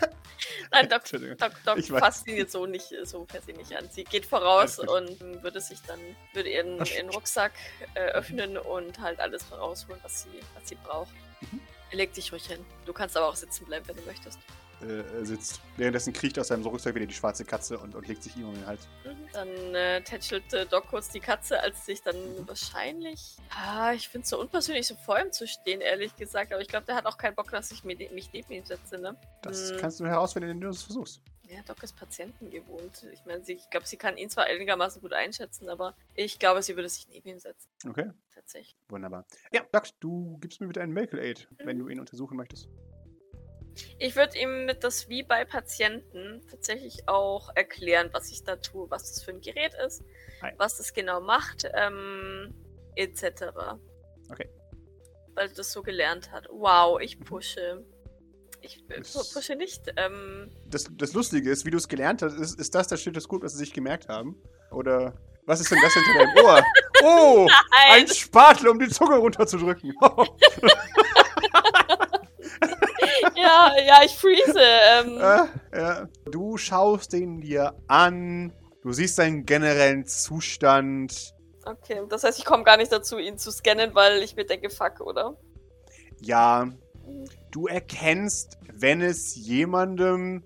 Nein, 0.72 0.88
Doc. 0.88 1.02
Doc, 1.38 1.52
Doc 1.64 1.78
Ich 1.78 1.88
fasst 1.88 2.26
ihn 2.26 2.36
jetzt 2.36 2.52
so 2.52 2.66
nicht 2.66 2.92
so 3.04 3.24
per 3.24 3.42
se 3.42 3.52
nicht 3.52 3.74
an. 3.76 3.88
Sie 3.90 4.04
geht 4.04 4.24
voraus 4.26 4.78
und 4.78 5.20
würde 5.42 5.60
sich 5.60 5.80
dann, 5.82 5.98
würde 6.32 6.50
ihren, 6.50 6.84
ihren 6.84 7.10
Rucksack 7.10 7.52
äh, 7.94 8.00
öffnen 8.12 8.56
und 8.56 8.98
halt 9.00 9.20
alles 9.20 9.50
rausholen, 9.50 10.00
was 10.02 10.22
sie, 10.22 10.40
was 10.54 10.68
sie 10.68 10.76
braucht. 10.76 11.12
Mhm. 11.40 11.60
Leg 11.92 12.12
dich 12.14 12.32
ruhig 12.32 12.46
hin. 12.46 12.64
Du 12.86 12.92
kannst 12.92 13.16
aber 13.16 13.26
auch 13.28 13.36
sitzen 13.36 13.64
bleiben, 13.66 13.86
wenn 13.88 13.96
du 13.96 14.02
möchtest. 14.02 14.38
Äh, 14.82 15.02
er 15.18 15.26
sitzt. 15.26 15.60
Währenddessen 15.76 16.12
kriecht 16.12 16.38
aus 16.38 16.48
seinem 16.48 16.64
Rucksack 16.64 16.94
wieder 16.94 17.06
die 17.06 17.14
schwarze 17.14 17.44
Katze 17.44 17.78
und, 17.78 17.94
und 17.94 18.08
legt 18.08 18.22
sich 18.22 18.36
ihm 18.36 18.48
um 18.48 18.54
den 18.54 18.66
Hals. 18.66 18.88
Mhm. 19.04 19.10
Dann 19.32 19.48
äh, 19.74 20.00
tätschelt 20.02 20.52
äh, 20.54 20.66
Doc 20.66 20.88
kurz 20.88 21.08
die 21.10 21.20
Katze, 21.20 21.60
als 21.60 21.84
sich 21.86 22.02
dann 22.02 22.16
wahrscheinlich. 22.48 23.36
Ah, 23.50 23.92
ich 23.92 24.08
finde 24.08 24.24
es 24.24 24.30
so 24.30 24.40
unpersönlich, 24.40 24.86
so 24.86 24.94
vor 24.96 25.18
ihm 25.20 25.32
zu 25.32 25.46
stehen, 25.46 25.80
ehrlich 25.80 26.16
gesagt. 26.16 26.52
Aber 26.52 26.62
ich 26.62 26.68
glaube, 26.68 26.86
der 26.86 26.94
hat 26.96 27.06
auch 27.06 27.18
keinen 27.18 27.34
Bock, 27.34 27.50
dass 27.50 27.70
ich 27.72 27.84
mir, 27.84 27.96
mich 28.12 28.32
neben 28.32 28.52
ihn 28.52 28.64
setze, 28.64 28.98
ne? 28.98 29.16
Das 29.42 29.70
Hm. 29.70 29.76
kannst 29.78 30.00
du 30.00 30.06
herausfinden, 30.06 30.48
wenn 30.50 30.60
du 30.60 30.68
es 30.68 30.82
versuchst. 30.82 31.20
Ja, 31.48 31.60
Doc 31.66 31.82
ist 31.82 31.96
Patienten 31.96 32.48
gewohnt. 32.50 33.04
Ich 33.12 33.24
meine, 33.26 33.44
sie- 33.44 33.54
ich 33.54 33.68
glaube, 33.70 33.84
sie 33.86 33.96
kann 33.96 34.16
ihn 34.16 34.30
zwar 34.30 34.44
einigermaßen 34.44 35.02
gut 35.02 35.12
einschätzen, 35.12 35.68
aber 35.68 35.94
ich 36.14 36.38
glaube, 36.38 36.62
sie 36.62 36.76
würde 36.76 36.88
sich 36.88 37.08
neben 37.08 37.28
ihn 37.28 37.40
setzen. 37.40 37.68
Okay, 37.88 38.10
Tatsächlich. 38.32 38.76
wunderbar. 38.88 39.26
Ja, 39.52 39.62
Doc, 39.72 39.88
du 39.98 40.38
gibst 40.40 40.60
mir 40.60 40.68
bitte 40.68 40.80
einen 40.80 40.92
Medical 40.92 41.18
Aid, 41.18 41.48
wenn 41.64 41.78
du 41.78 41.88
ihn 41.88 41.98
untersuchen 41.98 42.36
möchtest. 42.36 42.68
Ich 43.98 44.16
würde 44.16 44.38
ihm 44.38 44.66
mit 44.66 44.84
das 44.84 45.08
wie 45.08 45.22
bei 45.22 45.44
Patienten 45.44 46.42
tatsächlich 46.50 47.08
auch 47.08 47.50
erklären, 47.54 48.10
was 48.12 48.30
ich 48.30 48.42
da 48.44 48.56
tue, 48.56 48.90
was 48.90 49.04
das 49.14 49.22
für 49.22 49.30
ein 49.32 49.40
Gerät 49.40 49.72
ist, 49.86 50.02
Hi. 50.42 50.52
was 50.58 50.76
das 50.78 50.92
genau 50.92 51.20
macht, 51.20 51.66
ähm, 51.74 52.54
etc. 52.96 53.24
Okay. 54.30 54.48
Weil 55.34 55.48
er 55.48 55.54
das 55.54 55.72
so 55.72 55.82
gelernt 55.82 56.30
hat. 56.32 56.46
Wow, 56.50 57.00
ich 57.00 57.18
pushe. 57.20 57.84
Ich 58.62 58.84
Das- 58.88 59.14
pu- 59.16 59.32
pushe 59.34 59.54
nicht. 59.56 59.82
Ähm, 59.96 60.50
Das, 60.66 60.86
das 60.92 61.12
Lustige 61.14 61.50
ist, 61.50 61.64
wie 61.64 61.70
du 61.70 61.78
es 61.78 61.88
gelernt 61.88 62.20
hast, 62.22 62.34
ist, 62.38 62.58
ist 62.60 62.74
das 62.74 62.88
das 62.88 63.00
Stethoskop, 63.00 63.40
das 63.42 63.52
sie 63.52 63.58
sich 63.60 63.72
gemerkt 63.72 64.08
haben? 64.08 64.36
Oder 64.70 65.14
was 65.46 65.60
ist 65.60 65.70
denn 65.70 65.78
das 65.82 65.94
hinter 65.94 66.12
deinem 66.14 66.44
Ohr? 66.44 66.62
Oh, 67.02 67.46
nein! 67.48 68.02
ein 68.02 68.08
Spatel, 68.08 68.68
um 68.68 68.78
die 68.78 68.88
Zunge 68.88 69.16
runterzudrücken. 69.16 69.94
ja, 73.76 73.82
ja, 73.86 74.00
ich 74.04 74.16
freeze. 74.16 74.58
Ähm, 74.58 75.16
äh, 75.18 75.78
ja. 75.78 76.08
Du 76.30 76.56
schaust 76.56 77.12
ihn 77.14 77.40
dir 77.40 77.74
an. 77.88 78.52
Du 78.82 78.92
siehst 78.92 79.16
seinen 79.16 79.44
generellen 79.44 80.06
Zustand. 80.06 81.34
Okay, 81.64 82.00
das 82.08 82.24
heißt, 82.24 82.38
ich 82.38 82.44
komme 82.44 82.64
gar 82.64 82.76
nicht 82.78 82.90
dazu, 82.92 83.18
ihn 83.18 83.36
zu 83.36 83.50
scannen, 83.50 83.94
weil 83.94 84.22
ich 84.22 84.34
mir 84.36 84.46
denke, 84.46 84.70
fuck, 84.70 85.00
oder? 85.00 85.36
Ja, 86.20 86.68
du 87.50 87.66
erkennst, 87.66 88.58
wenn 88.72 89.02
es 89.02 89.34
jemandem 89.36 90.42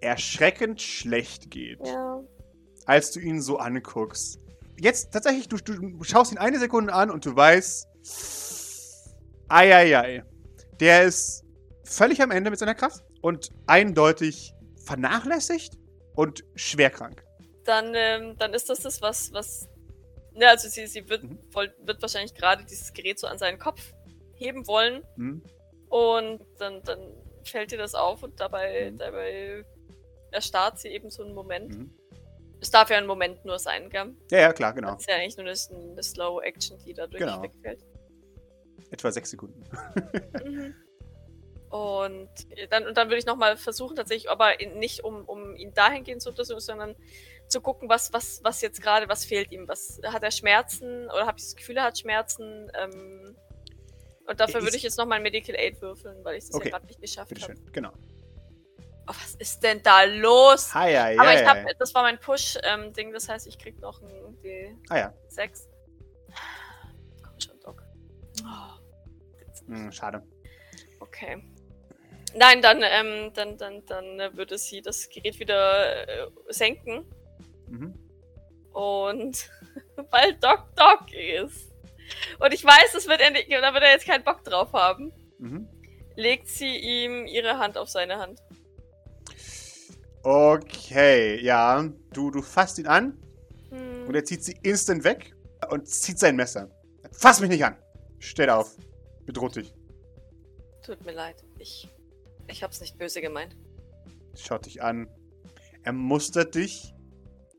erschreckend 0.00 0.80
schlecht 0.80 1.50
geht, 1.50 1.84
Ja. 1.84 2.20
als 2.86 3.10
du 3.10 3.18
ihn 3.20 3.42
so 3.42 3.58
anguckst. 3.58 4.38
Jetzt 4.80 5.12
tatsächlich, 5.12 5.48
du, 5.48 5.56
du 5.56 6.04
schaust 6.04 6.30
ihn 6.30 6.38
eine 6.38 6.60
Sekunde 6.60 6.92
an 6.92 7.10
und 7.10 7.26
du 7.26 7.34
weißt, 7.34 7.88
eieiei, 9.48 10.22
der 10.78 11.02
ist 11.02 11.42
völlig 11.88 12.20
am 12.22 12.30
Ende 12.30 12.50
mit 12.50 12.58
seiner 12.58 12.74
Kraft 12.74 13.04
und 13.22 13.50
eindeutig 13.66 14.52
vernachlässigt 14.84 15.74
und 16.14 16.44
schwerkrank. 16.54 17.24
Dann, 17.64 17.92
ähm, 17.94 18.36
dann 18.38 18.54
ist 18.54 18.68
das 18.70 18.80
das, 18.80 19.02
was, 19.02 19.32
was. 19.32 19.68
Ne, 20.34 20.48
also 20.48 20.68
sie, 20.68 20.86
sie 20.86 21.08
wird, 21.08 21.22
Mhm. 21.24 21.38
wird 21.84 22.00
wahrscheinlich 22.00 22.34
gerade 22.34 22.64
dieses 22.64 22.92
Gerät 22.92 23.18
so 23.18 23.26
an 23.26 23.38
seinen 23.38 23.58
Kopf 23.58 23.92
heben 24.36 24.66
wollen. 24.66 25.02
Hm? 25.16 25.42
Und 25.88 26.40
dann, 26.58 26.82
dann 26.84 27.00
fällt 27.44 27.72
ihr 27.72 27.78
das 27.78 27.94
auf 27.94 28.22
und 28.22 28.38
dabei, 28.40 28.90
Mhm. 28.92 28.98
dabei 28.98 29.64
erstarrt 30.30 30.78
sie 30.78 30.88
eben 30.88 31.10
so 31.10 31.24
einen 31.24 31.34
Moment. 31.34 31.76
Mhm. 31.76 31.90
Es 32.60 32.70
darf 32.70 32.90
ja 32.90 32.98
ein 32.98 33.06
Moment 33.06 33.44
nur 33.44 33.58
sein, 33.58 33.88
gell? 33.88 34.14
Ja, 34.30 34.38
ja, 34.40 34.52
klar, 34.52 34.72
genau. 34.74 34.92
Das 34.92 35.00
ist 35.02 35.08
ja 35.10 35.16
eigentlich 35.16 35.36
nur 35.36 35.46
eine, 35.46 35.92
eine 35.92 36.02
Slow-Action, 36.02 36.78
die 36.84 36.92
dadurch 36.94 37.20
Genau. 37.20 37.42
wegfällt. 37.42 37.84
Etwa 38.90 39.10
sechs 39.12 39.30
Sekunden. 39.30 39.62
Mhm. 40.44 40.74
Und 41.70 42.28
dann, 42.70 42.86
und 42.86 42.96
dann 42.96 43.08
würde 43.08 43.18
ich 43.18 43.26
nochmal 43.26 43.56
versuchen, 43.56 43.94
tatsächlich, 43.96 44.30
aber 44.30 44.58
in, 44.60 44.78
nicht 44.78 45.04
um, 45.04 45.24
um 45.26 45.54
ihn 45.54 45.74
dahingehend 45.74 46.22
zu 46.22 46.30
untersuchen, 46.30 46.60
sondern 46.60 46.96
zu 47.46 47.60
gucken, 47.60 47.88
was, 47.88 48.12
was, 48.12 48.40
was 48.42 48.60
jetzt 48.62 48.80
gerade, 48.82 49.08
was 49.08 49.24
fehlt 49.24 49.52
ihm. 49.52 49.68
Was 49.68 50.00
hat 50.04 50.22
er 50.22 50.30
Schmerzen 50.30 51.04
oder 51.10 51.26
habe 51.26 51.38
ich 51.38 51.44
das 51.44 51.56
Gefühl, 51.56 51.76
er 51.76 51.84
hat 51.84 51.98
Schmerzen? 51.98 52.70
Ähm, 52.80 53.36
und 54.26 54.40
dafür 54.40 54.60
Ist- 54.60 54.64
würde 54.66 54.76
ich 54.76 54.82
jetzt 54.82 54.98
nochmal 54.98 55.16
ein 55.16 55.22
Medical 55.22 55.54
Aid 55.56 55.80
würfeln, 55.80 56.24
weil 56.24 56.36
ich 56.36 56.44
das 56.46 56.54
Okay. 56.54 56.66
ja 56.66 56.70
gerade 56.72 56.86
nicht 56.86 57.00
geschafft 57.00 57.42
habe. 57.42 57.54
Genau. 57.72 57.92
Oh, 59.10 59.14
was 59.22 59.34
ist 59.36 59.60
denn 59.62 59.82
da 59.82 60.02
los? 60.04 60.74
Hi, 60.74 60.92
ja, 60.92 61.08
ja, 61.08 61.20
aber 61.20 61.34
ich 61.34 61.46
habe, 61.46 61.64
das 61.78 61.94
war 61.94 62.02
mein 62.02 62.18
Push-Ding, 62.20 63.12
das 63.12 63.26
heißt, 63.28 63.46
ich 63.46 63.58
krieg 63.58 63.80
noch 63.80 64.02
ein 64.02 64.36
D6. 64.42 64.86
Ah 64.90 65.12
Komm 67.22 67.40
schon, 67.40 67.58
Doc. 67.60 67.82
Oh. 68.44 69.66
hm, 69.66 69.90
schade. 69.92 70.22
Okay. 71.00 71.42
Nein, 72.38 72.62
dann, 72.62 72.82
ähm, 72.82 73.32
dann, 73.34 73.56
dann, 73.56 73.84
dann 73.86 74.20
äh, 74.20 74.36
würde 74.36 74.58
sie 74.58 74.80
das 74.80 75.08
Gerät 75.08 75.38
wieder 75.40 76.08
äh, 76.08 76.30
senken. 76.48 77.04
Mhm. 77.68 77.94
Und 78.72 79.50
weil 80.10 80.34
Doc 80.34 80.66
Doc 80.76 81.12
ist. 81.12 81.72
Und 82.38 82.54
ich 82.54 82.64
weiß, 82.64 82.92
das 82.92 83.08
wird 83.08 83.20
er 83.20 83.30
nicht, 83.30 83.50
da 83.50 83.74
wird 83.74 83.82
er 83.82 83.90
jetzt 83.92 84.06
keinen 84.06 84.24
Bock 84.24 84.44
drauf 84.44 84.72
haben. 84.72 85.12
Mhm. 85.38 85.68
Legt 86.16 86.48
sie 86.48 86.76
ihm 86.76 87.26
ihre 87.26 87.58
Hand 87.58 87.76
auf 87.76 87.88
seine 87.88 88.18
Hand. 88.18 88.40
Okay, 90.22 91.40
ja. 91.42 91.88
Du, 92.12 92.30
du 92.30 92.42
fasst 92.42 92.78
ihn 92.78 92.86
an 92.86 93.16
Hm. 93.70 94.06
und 94.08 94.14
er 94.14 94.24
zieht 94.24 94.42
sie 94.42 94.58
instant 94.62 95.04
weg 95.04 95.34
und 95.70 95.86
zieht 95.88 96.18
sein 96.18 96.36
Messer. 96.36 96.70
Fass 97.12 97.40
mich 97.40 97.50
nicht 97.50 97.64
an! 97.64 97.76
Steht 98.18 98.48
auf. 98.48 98.76
Bedroht 99.26 99.56
dich. 99.56 99.72
Tut 100.84 101.04
mir 101.04 101.12
leid. 101.12 101.44
Ich, 101.58 101.88
ich 102.48 102.62
hab's 102.62 102.80
nicht 102.80 102.98
böse 102.98 103.20
gemeint. 103.20 103.56
Schaut 104.36 104.66
dich 104.66 104.82
an. 104.82 105.08
Er 105.82 105.92
mustert 105.92 106.54
dich 106.54 106.92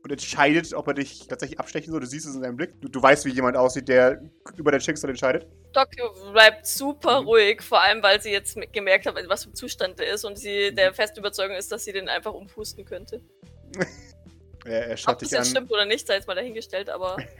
und 0.02 0.10
entscheidet, 0.12 0.72
ob 0.72 0.86
er 0.88 0.94
dich 0.94 1.26
tatsächlich 1.26 1.58
abstechen 1.60 1.90
soll. 1.90 2.00
Du 2.00 2.06
siehst 2.06 2.26
es 2.26 2.34
in 2.34 2.40
seinem 2.42 2.56
Blick. 2.56 2.80
Du, 2.80 2.88
du 2.88 3.02
weißt, 3.02 3.24
wie 3.26 3.30
jemand 3.30 3.56
aussieht, 3.56 3.88
der 3.88 4.22
über 4.56 4.70
dein 4.72 4.80
Schicksal 4.80 5.10
entscheidet. 5.10 5.46
Doc 5.72 5.88
bleibt 6.32 6.66
super 6.66 7.20
Mhm. 7.20 7.26
ruhig, 7.28 7.62
vor 7.62 7.80
allem 7.82 8.02
weil 8.02 8.20
sie 8.20 8.30
jetzt 8.30 8.56
gemerkt 8.72 9.06
hat, 9.06 9.18
in 9.18 9.28
was 9.28 9.44
für 9.44 9.50
ein 9.50 9.54
Zustand 9.54 10.00
er 10.00 10.14
ist 10.14 10.24
und 10.24 10.38
sie 10.38 10.70
Mhm. 10.70 10.76
der 10.76 10.94
festen 10.94 11.18
Überzeugung 11.20 11.56
ist, 11.56 11.70
dass 11.70 11.84
sie 11.84 11.92
den 11.92 12.08
einfach 12.08 12.32
umpusten 12.32 12.84
könnte. 12.84 13.20
Er, 14.66 14.88
er 14.88 14.92
Ob 14.92 14.98
schaut 14.98 15.14
das 15.22 15.28
dich 15.30 15.30
jetzt 15.38 15.46
an. 15.46 15.50
stimmt 15.52 15.72
oder 15.72 15.86
nicht, 15.86 16.06
sei 16.06 16.16
jetzt 16.16 16.28
mal 16.28 16.34
dahingestellt, 16.34 16.90
aber 16.90 17.16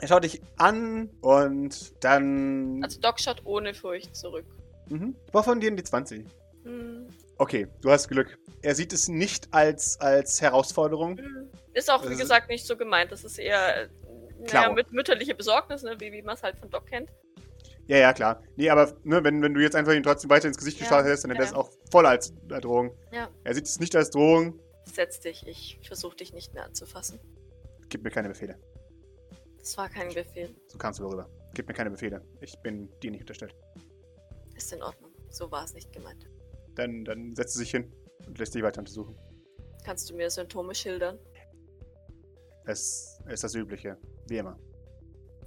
Er 0.00 0.08
schaut 0.08 0.24
dich 0.24 0.40
an 0.56 1.10
und 1.20 1.92
dann. 2.02 2.80
also 2.82 2.98
Doc 3.00 3.20
schaut 3.20 3.42
ohne 3.44 3.74
Furcht 3.74 4.16
zurück. 4.16 4.46
Mhm. 4.88 5.14
Ich 5.26 5.30
brauche 5.32 5.44
von 5.44 5.60
dir 5.60 5.70
die 5.70 5.82
20. 5.82 6.24
Hm. 6.64 7.08
Okay, 7.38 7.66
du 7.80 7.90
hast 7.90 8.08
Glück. 8.08 8.38
Er 8.62 8.74
sieht 8.74 8.92
es 8.92 9.08
nicht 9.08 9.52
als, 9.52 10.00
als 10.00 10.40
Herausforderung. 10.40 11.18
Hm. 11.18 11.50
Ist 11.74 11.90
auch, 11.90 12.02
wie 12.02 12.08
Also- 12.08 12.18
gesagt, 12.20 12.48
nicht 12.48 12.66
so 12.66 12.76
gemeint. 12.76 13.10
Das 13.12 13.24
ist 13.24 13.38
eher 13.38 13.82
äh, 13.84 13.88
naja, 14.38 14.72
mit 14.72 14.92
mütterliche 14.92 15.34
Besorgnis, 15.34 15.82
ne? 15.82 15.96
wie, 15.98 16.12
wie 16.12 16.22
man 16.22 16.34
es 16.36 16.42
halt 16.42 16.58
von 16.58 16.70
Doc 16.70 16.86
kennt. 16.86 17.10
Ja, 17.88 17.96
ja, 17.96 18.12
klar. 18.12 18.42
Nee, 18.56 18.70
aber 18.70 18.96
ne, 19.02 19.22
wenn, 19.24 19.42
wenn 19.42 19.54
du 19.54 19.60
jetzt 19.60 19.74
einfach 19.74 19.92
ihn 19.92 20.02
trotzdem 20.04 20.30
weiter 20.30 20.46
ins 20.48 20.56
Gesicht 20.56 20.78
Ja, 20.80 20.86
geschaut 20.86 21.04
hättest, 21.04 21.24
dann 21.24 21.32
hätte 21.32 21.42
er 21.42 21.46
es 21.46 21.50
ja. 21.50 21.56
auch 21.56 21.70
voll 21.90 22.06
als 22.06 22.30
äh, 22.50 22.60
Drohung. 22.60 22.96
Ja. 23.12 23.28
Er 23.44 23.54
sieht 23.54 23.66
es 23.66 23.80
nicht 23.80 23.94
als 23.96 24.10
Drohung. 24.10 24.58
Setz 24.84 25.20
dich, 25.20 25.46
ich 25.46 25.80
versuche 25.86 26.16
dich 26.16 26.32
nicht 26.32 26.54
mehr 26.54 26.64
anzufassen. 26.64 27.18
Gib 27.88 28.02
mir 28.04 28.10
keine 28.10 28.28
Befehle. 28.28 28.58
Das 29.58 29.76
war 29.76 29.88
kein 29.88 30.12
Befehl. 30.12 30.54
So 30.68 30.78
kamst 30.78 30.98
du 31.00 31.04
darüber. 31.04 31.28
Gib 31.54 31.68
mir 31.68 31.74
keine 31.74 31.90
Befehle. 31.90 32.22
Ich 32.40 32.58
bin 32.62 32.88
dir 33.00 33.10
nicht 33.10 33.20
unterstellt. 33.20 33.54
Ist 34.56 34.72
in 34.72 34.82
Ordnung. 34.82 35.10
So 35.30 35.50
war 35.50 35.64
es 35.64 35.74
nicht 35.74 35.92
gemeint. 35.92 36.26
Dann, 36.74 37.04
dann 37.04 37.34
setzt 37.34 37.54
sie 37.54 37.60
sich 37.60 37.70
hin 37.70 37.92
und 38.26 38.38
lässt 38.38 38.54
dich 38.54 38.62
weiter 38.62 38.80
untersuchen. 38.80 39.16
Kannst 39.84 40.08
du 40.10 40.14
mir 40.14 40.30
Symptome 40.30 40.74
schildern? 40.74 41.18
Es 42.64 43.18
ist 43.28 43.42
das 43.44 43.54
Übliche. 43.54 43.98
Wie 44.28 44.38
immer. 44.38 44.58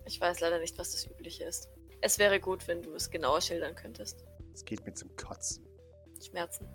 Ich 0.06 0.20
weiß 0.20 0.40
leider 0.42 0.60
nicht, 0.60 0.78
was 0.78 0.92
das 0.92 1.06
Übliche 1.08 1.46
ist. 1.46 1.70
Es 2.02 2.20
wäre 2.20 2.40
gut, 2.40 2.68
wenn 2.68 2.82
du 2.84 2.94
es 2.94 3.10
genauer 3.10 3.42
schildern 3.42 3.74
könntest. 3.76 4.24
Es 4.54 4.64
geht 4.66 4.86
mir 4.86 4.94
zum 4.94 5.16
Kotzen. 5.16 5.66
Schmerzen. 6.24 6.68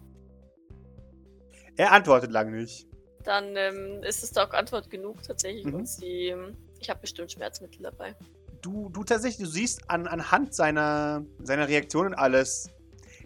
Er 1.76 1.92
antwortet 1.92 2.30
lange 2.32 2.56
nicht. 2.56 2.88
Dann 3.24 3.54
ähm, 3.56 4.02
ist 4.02 4.22
es 4.24 4.32
Doc 4.32 4.54
Antwort 4.54 4.90
genug 4.90 5.22
tatsächlich 5.22 5.66
Mhm. 5.66 5.74
und 5.74 5.88
sie. 5.88 6.28
ähm, 6.28 6.56
Ich 6.80 6.88
habe 6.88 7.00
bestimmt 7.00 7.30
Schmerzmittel 7.30 7.82
dabei. 7.82 8.16
Du, 8.62 8.88
du 8.88 9.04
tatsächlich, 9.04 9.46
du 9.46 9.50
siehst 9.52 9.88
an, 9.88 10.06
anhand 10.06 10.54
seiner, 10.54 11.24
seiner 11.42 11.68
Reaktion 11.68 12.06
und 12.08 12.14
alles. 12.14 12.68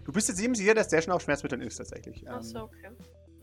Du 0.05 0.13
bist 0.13 0.29
jetzt 0.29 0.41
eben 0.41 0.55
sicher, 0.55 0.75
dass 0.75 0.89
der 0.89 1.03
schon 1.03 1.13
auf 1.13 1.23
Schmerzmitteln 1.23 1.63
ist, 1.63 1.77
tatsächlich. 1.77 2.25
Ach 2.29 2.37
Ähm, 2.37 2.43
so, 2.43 2.59
okay. 2.65 2.91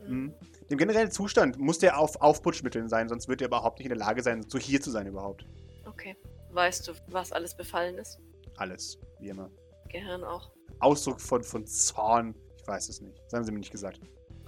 Mhm. 0.06 0.24
Mhm. 0.24 0.34
Dem 0.70 0.78
generellen 0.78 1.10
Zustand 1.10 1.58
muss 1.58 1.78
der 1.78 1.98
auf 1.98 2.20
Aufputschmitteln 2.20 2.88
sein, 2.88 3.08
sonst 3.08 3.28
wird 3.28 3.40
er 3.40 3.48
überhaupt 3.48 3.78
nicht 3.78 3.86
in 3.86 3.96
der 3.96 3.98
Lage 3.98 4.22
sein, 4.22 4.44
so 4.48 4.58
hier 4.58 4.80
zu 4.80 4.90
sein 4.90 5.06
überhaupt. 5.06 5.46
Okay. 5.86 6.16
Weißt 6.50 6.86
du, 6.88 6.92
was 7.08 7.32
alles 7.32 7.56
befallen 7.56 7.96
ist? 7.98 8.18
Alles, 8.56 8.98
wie 9.20 9.28
immer. 9.28 9.50
Gehirn 9.88 10.22
auch. 10.24 10.50
Ausdruck 10.80 11.20
von, 11.20 11.42
von 11.42 11.66
Zorn, 11.66 12.34
ich 12.58 12.66
weiß 12.66 12.88
es 12.88 13.00
nicht. 13.00 13.18
Das 13.24 13.34
haben 13.34 13.44
sie 13.44 13.52
mir 13.52 13.58
nicht 13.60 13.72
gesagt. 13.72 14.00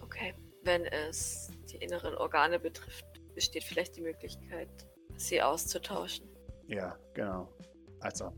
Okay. 0.03 0.35
Wenn 0.63 0.85
es 0.87 1.49
die 1.71 1.77
inneren 1.77 2.15
Organe 2.15 2.59
betrifft, 2.59 3.05
besteht 3.35 3.65
vielleicht 3.65 3.97
die 3.97 4.01
Möglichkeit, 4.03 4.69
sie 5.17 5.43
auszutauschen. 5.43 6.27
Ja, 6.67 6.97
genau. 7.13 7.49
Also, 8.01 8.33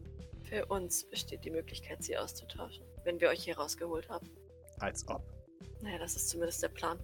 Für 0.44 0.66
uns 0.66 1.04
besteht 1.04 1.44
die 1.44 1.50
Möglichkeit, 1.50 2.02
sie 2.02 2.16
auszutauschen, 2.16 2.85
wenn 3.06 3.20
wir 3.20 3.28
euch 3.30 3.42
hier 3.44 3.56
rausgeholt 3.56 4.08
haben. 4.10 4.28
als 4.80 5.06
ob. 5.08 5.22
Naja, 5.80 5.98
das 5.98 6.16
ist 6.16 6.28
zumindest 6.28 6.62
der 6.62 6.68
Plan. 6.68 6.98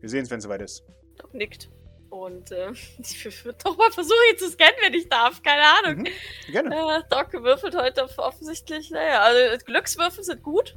Wir 0.00 0.08
sehen 0.08 0.22
es, 0.24 0.30
wenn 0.30 0.38
es 0.38 0.44
soweit 0.44 0.62
ist. 0.62 0.82
Doc 1.16 1.32
nickt. 1.34 1.70
Und 2.10 2.50
äh, 2.52 2.70
ich 2.98 3.44
würde 3.44 3.58
doch 3.62 3.76
mal 3.76 3.90
versuchen, 3.92 4.16
ihn 4.32 4.38
zu 4.38 4.48
scannen, 4.50 4.74
wenn 4.82 4.94
ich 4.94 5.08
darf. 5.08 5.42
Keine 5.42 5.62
Ahnung. 5.62 6.02
Mhm. 6.02 6.52
Gerne. 6.52 6.74
Äh, 6.74 7.02
Doc 7.10 7.32
würfelt 7.34 7.76
heute 7.76 8.04
auf 8.04 8.18
offensichtlich, 8.18 8.90
naja, 8.90 9.20
also 9.22 9.64
Glückswürfel 9.64 10.24
sind 10.24 10.42
gut. 10.42 10.76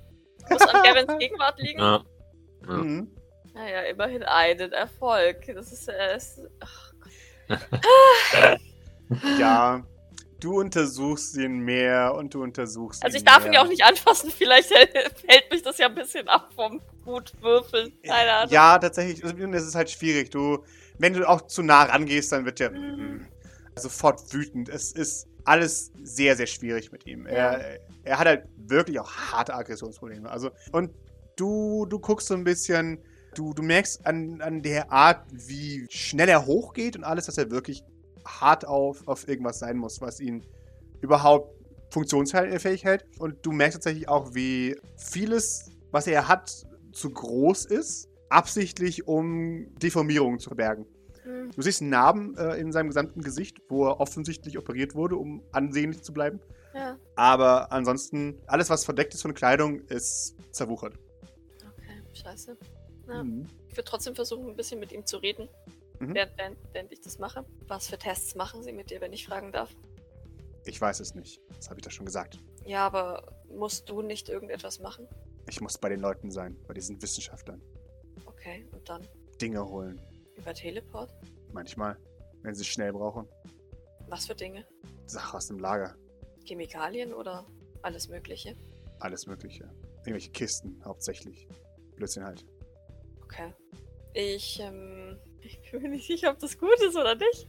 Muss 0.49 0.61
an 0.61 0.83
Gavins 0.83 1.17
Gegenwart 1.19 1.59
liegen. 1.59 1.79
Ja. 1.79 2.03
Ja. 2.67 2.73
Mhm. 2.73 3.15
Naja, 3.53 3.81
immerhin 3.81 4.23
einen 4.23 4.71
Erfolg. 4.73 5.45
Das 5.47 5.71
ist, 5.71 5.87
äh, 5.87 6.15
ist 6.17 6.41
ach 6.59 6.93
Gott. 6.99 8.59
Ja, 9.37 9.85
du 10.41 10.59
untersuchst 10.59 11.37
ihn 11.37 11.59
mehr 11.59 12.13
und 12.15 12.33
du 12.33 12.43
untersuchst 12.43 13.03
Also 13.03 13.15
ihn 13.15 13.19
ich 13.19 13.23
darf 13.25 13.39
mehr. 13.39 13.47
ihn 13.47 13.53
ja 13.53 13.61
auch 13.63 13.67
nicht 13.69 13.83
anfassen. 13.83 14.29
Vielleicht 14.37 14.69
hält, 14.71 15.51
mich 15.51 15.61
das 15.61 15.77
ja 15.77 15.87
ein 15.87 15.95
bisschen 15.95 16.27
ab 16.27 16.49
vom 16.55 16.81
gut 17.05 17.31
würfeln. 17.41 17.93
Keine 18.05 18.31
Ahnung. 18.33 18.51
Ja, 18.53 18.77
tatsächlich. 18.77 19.23
Also, 19.23 19.35
Es 19.37 19.63
ist 19.65 19.75
halt 19.75 19.89
schwierig. 19.89 20.29
Du, 20.31 20.63
wenn 20.97 21.13
du 21.13 21.27
auch 21.27 21.41
zu 21.47 21.63
nah 21.63 21.83
rangehst, 21.83 22.31
dann 22.31 22.45
wird 22.45 22.59
der 22.59 22.71
Mhm. 22.71 23.27
sofort 23.75 24.33
wütend. 24.33 24.69
Es 24.69 24.91
ist 24.91 25.27
alles 25.45 25.91
sehr, 26.03 26.35
sehr 26.35 26.47
schwierig 26.47 26.91
mit 26.91 27.05
ihm. 27.07 27.25
Er, 27.25 27.79
er 28.03 28.19
hat 28.19 28.27
halt 28.27 28.45
wirklich 28.57 28.99
auch 28.99 29.11
harte 29.11 29.53
Aggressionsprobleme. 29.55 30.29
Also, 30.29 30.51
und 30.71 30.91
du, 31.35 31.85
du 31.87 31.99
guckst 31.99 32.27
so 32.27 32.33
ein 32.35 32.43
bisschen, 32.43 32.99
du, 33.33 33.53
du 33.53 33.63
merkst 33.63 34.05
an, 34.05 34.41
an 34.41 34.61
der 34.61 34.91
Art, 34.91 35.25
wie 35.31 35.87
schnell 35.89 36.29
er 36.29 36.45
hochgeht 36.45 36.95
und 36.95 37.03
alles, 37.03 37.25
dass 37.25 37.37
er 37.37 37.49
wirklich 37.49 37.83
hart 38.25 38.65
auf, 38.65 39.07
auf 39.07 39.27
irgendwas 39.27 39.59
sein 39.59 39.77
muss, 39.77 40.01
was 40.01 40.19
ihn 40.19 40.45
überhaupt 41.01 41.55
funktionsfähig 41.89 42.83
hält. 42.83 43.05
Und 43.19 43.45
du 43.45 43.51
merkst 43.51 43.77
tatsächlich 43.77 44.07
auch, 44.07 44.33
wie 44.33 44.75
vieles, 44.97 45.71
was 45.91 46.07
er 46.07 46.27
hat, 46.27 46.65
zu 46.93 47.09
groß 47.09 47.65
ist, 47.65 48.09
absichtlich, 48.29 49.07
um 49.07 49.67
Deformierungen 49.81 50.39
zu 50.39 50.49
verbergen. 50.49 50.85
Hm, 51.23 51.51
Du 51.55 51.61
siehst 51.61 51.81
Narben 51.81 52.35
äh, 52.37 52.55
in 52.55 52.71
seinem 52.71 52.87
gesamten 52.87 53.21
Gesicht, 53.21 53.61
wo 53.69 53.85
er 53.87 53.99
offensichtlich 53.99 54.57
operiert 54.57 54.95
wurde, 54.95 55.15
um 55.17 55.43
ansehnlich 55.51 56.01
zu 56.01 56.13
bleiben. 56.13 56.39
ja. 56.73 56.97
Aber 57.15 57.71
ansonsten, 57.71 58.39
alles, 58.47 58.69
was 58.69 58.85
verdeckt 58.85 59.13
ist 59.13 59.21
von 59.21 59.33
Kleidung, 59.33 59.81
ist 59.87 60.35
zerwuchert. 60.51 60.95
Okay, 61.61 62.01
scheiße. 62.13 62.57
Ja. 63.07 63.23
Mhm. 63.23 63.45
Ich 63.67 63.75
würde 63.77 63.85
trotzdem 63.89 64.15
versuchen, 64.15 64.49
ein 64.49 64.55
bisschen 64.55 64.79
mit 64.79 64.91
ihm 64.91 65.05
zu 65.05 65.17
reden, 65.17 65.47
Mhm. 66.01 66.15
während, 66.15 66.37
während, 66.37 66.57
während 66.73 66.91
ich 66.91 67.01
das 67.01 67.19
mache. 67.19 67.45
Was 67.67 67.87
für 67.87 67.97
Tests 67.97 68.35
machen 68.35 68.63
Sie 68.63 68.71
mit 68.73 68.89
dir, 68.89 69.01
wenn 69.01 69.13
ich 69.13 69.25
fragen 69.27 69.51
darf? 69.51 69.69
Ich 70.65 70.79
weiß 70.79 70.99
es 70.99 71.15
nicht. 71.15 71.41
Das 71.55 71.69
habe 71.69 71.79
ich 71.79 71.83
doch 71.85 71.91
schon 71.91 72.05
gesagt. 72.05 72.39
Ja, 72.65 72.85
aber 72.85 73.33
musst 73.49 73.89
du 73.89 74.01
nicht 74.01 74.29
irgendetwas 74.29 74.79
machen? 74.79 75.07
Ich 75.49 75.59
muss 75.61 75.77
bei 75.77 75.89
den 75.89 75.99
Leuten 75.99 76.31
sein, 76.31 76.55
bei 76.67 76.73
diesen 76.73 77.01
Wissenschaftlern. 77.01 77.61
Okay, 78.25 78.67
und 78.71 78.87
dann 78.87 79.07
Dinge 79.41 79.67
holen. 79.67 79.99
über 80.35 80.53
Teleport? 80.53 81.11
Manchmal, 81.51 81.97
wenn 82.43 82.53
sie 82.53 82.61
es 82.61 82.67
schnell 82.67 82.93
brauchen. 82.93 83.27
Was 84.07 84.27
für 84.27 84.35
Dinge? 84.35 84.65
Sache 85.07 85.37
aus 85.37 85.47
dem 85.47 85.59
Lager. 85.59 85.95
Chemikalien 86.45 87.13
oder 87.13 87.45
alles 87.81 88.07
Mögliche? 88.07 88.55
Alles 88.99 89.25
Mögliche. 89.25 89.63
Irgendwelche 89.99 90.31
Kisten, 90.31 90.79
hauptsächlich. 90.85 91.47
Blödsinn 91.95 92.23
halt. 92.23 92.45
Okay. 93.23 93.53
Ich, 94.13 94.59
ähm, 94.59 95.17
ich 95.71 95.79
bin 95.79 95.83
mir 95.83 95.95
nicht 95.95 96.05
sicher, 96.07 96.31
ob 96.31 96.39
das 96.39 96.57
gut 96.57 96.81
ist 96.85 96.97
oder 96.97 97.15
nicht. 97.15 97.47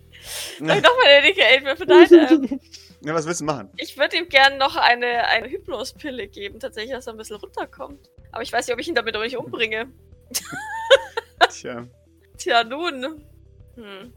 Soll 0.59 0.71
ich 0.71 0.83
nochmal 0.83 1.07
eine 1.07 1.27
dicke 1.27 1.43
8 1.43 1.77
für 1.77 1.87
deine? 1.87 2.31
Ähm, 2.31 2.61
Ja, 3.05 3.15
was 3.15 3.27
willst 3.27 3.41
du 3.41 3.45
machen? 3.45 3.69
ich 3.79 3.99
würde 3.99 4.17
ihm 4.17 4.29
gerne 4.29 4.57
noch 4.59 4.77
eine, 4.77 5.27
eine 5.27 5.51
Hypnospille 5.51 6.29
geben, 6.29 6.61
tatsächlich, 6.61 6.93
dass 6.93 7.09
er 7.09 7.15
ein 7.15 7.17
bisschen 7.17 7.35
runterkommt. 7.35 8.11
Aber 8.31 8.45
ich 8.45 8.53
weiß 8.53 8.65
nicht, 8.65 8.75
ob 8.75 8.79
ich 8.81 8.87
ihn 8.87 8.95
damit 8.95 9.17
auch 9.17 9.23
nicht 9.23 9.37
umbringe. 9.37 9.93
Tja. 11.51 11.85
Tja, 12.39 12.63
nun. 12.63 13.27
Hm. 13.75 14.13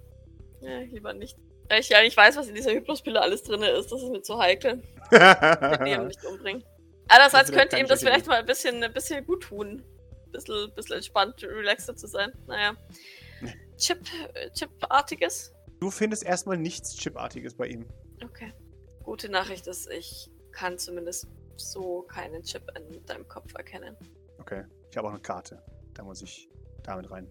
Ja, 0.61 0.79
lieber 0.81 1.13
nicht. 1.13 1.35
Da 1.67 1.77
ich 1.77 1.89
ja 1.89 1.99
nicht 2.03 2.15
weiß, 2.15 2.37
was 2.37 2.47
in 2.47 2.53
dieser 2.53 2.73
Hypnospille 2.73 3.19
alles 3.19 3.41
drin 3.41 3.63
ist, 3.63 3.91
das 3.91 4.03
ist 4.03 4.09
mir 4.09 4.21
zu 4.21 4.37
heikel. 4.37 4.83
Ich 5.11 5.19
will 5.19 5.87
ihn 5.87 6.07
nicht 6.07 6.23
umbringen. 6.23 6.63
Andererseits 7.07 7.49
Das 7.49 7.57
könnte 7.57 7.79
ihm 7.79 7.87
das 7.87 8.01
vielleicht 8.01 8.27
mal 8.27 8.37
ein 8.39 8.45
bisschen, 8.45 8.83
ein 8.83 8.93
bisschen 8.93 9.25
gut 9.25 9.41
tun. 9.41 9.83
Ein 10.27 10.31
bisschen, 10.31 10.71
bisschen 10.75 10.97
entspannt, 10.97 11.43
relaxter 11.43 11.95
zu 11.95 12.05
sein. 12.05 12.31
Naja. 12.45 12.75
Chip, 13.77 13.99
Chip-artiges? 14.53 15.53
Du 15.79 15.91
findest 15.91 16.23
erstmal 16.23 16.57
nichts 16.57 16.97
Chipartiges 16.97 17.55
bei 17.55 17.67
ihm. 17.67 17.85
Okay. 18.23 18.53
Gute 19.03 19.29
Nachricht 19.29 19.67
ist, 19.67 19.89
ich 19.91 20.31
kann 20.51 20.77
zumindest 20.77 21.27
so 21.57 22.03
keinen 22.03 22.43
Chip 22.43 22.63
in 22.77 23.05
deinem 23.05 23.27
Kopf 23.27 23.53
erkennen. 23.55 23.95
Okay. 24.39 24.63
Ich 24.89 24.97
habe 24.97 25.07
auch 25.07 25.13
eine 25.13 25.21
Karte. 25.21 25.61
Da 25.93 26.03
muss 26.03 26.21
ich 26.21 26.49
damit 26.83 27.11
rein. 27.11 27.29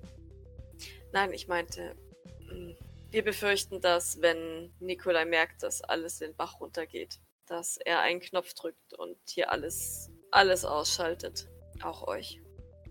Nein, 1.12 1.32
ich 1.32 1.48
meinte, 1.48 1.96
mh, 2.50 2.74
wir 3.10 3.24
befürchten, 3.24 3.80
dass 3.80 4.20
wenn 4.20 4.74
Nikolai 4.80 5.24
merkt, 5.24 5.62
dass 5.62 5.82
alles 5.82 6.18
den 6.18 6.34
Bach 6.34 6.60
runtergeht, 6.60 7.20
dass 7.46 7.76
er 7.76 8.00
einen 8.00 8.20
Knopf 8.20 8.54
drückt 8.54 8.94
und 8.94 9.16
hier 9.26 9.50
alles, 9.52 10.10
alles 10.30 10.64
ausschaltet. 10.64 11.48
Auch 11.82 12.06
euch. 12.06 12.40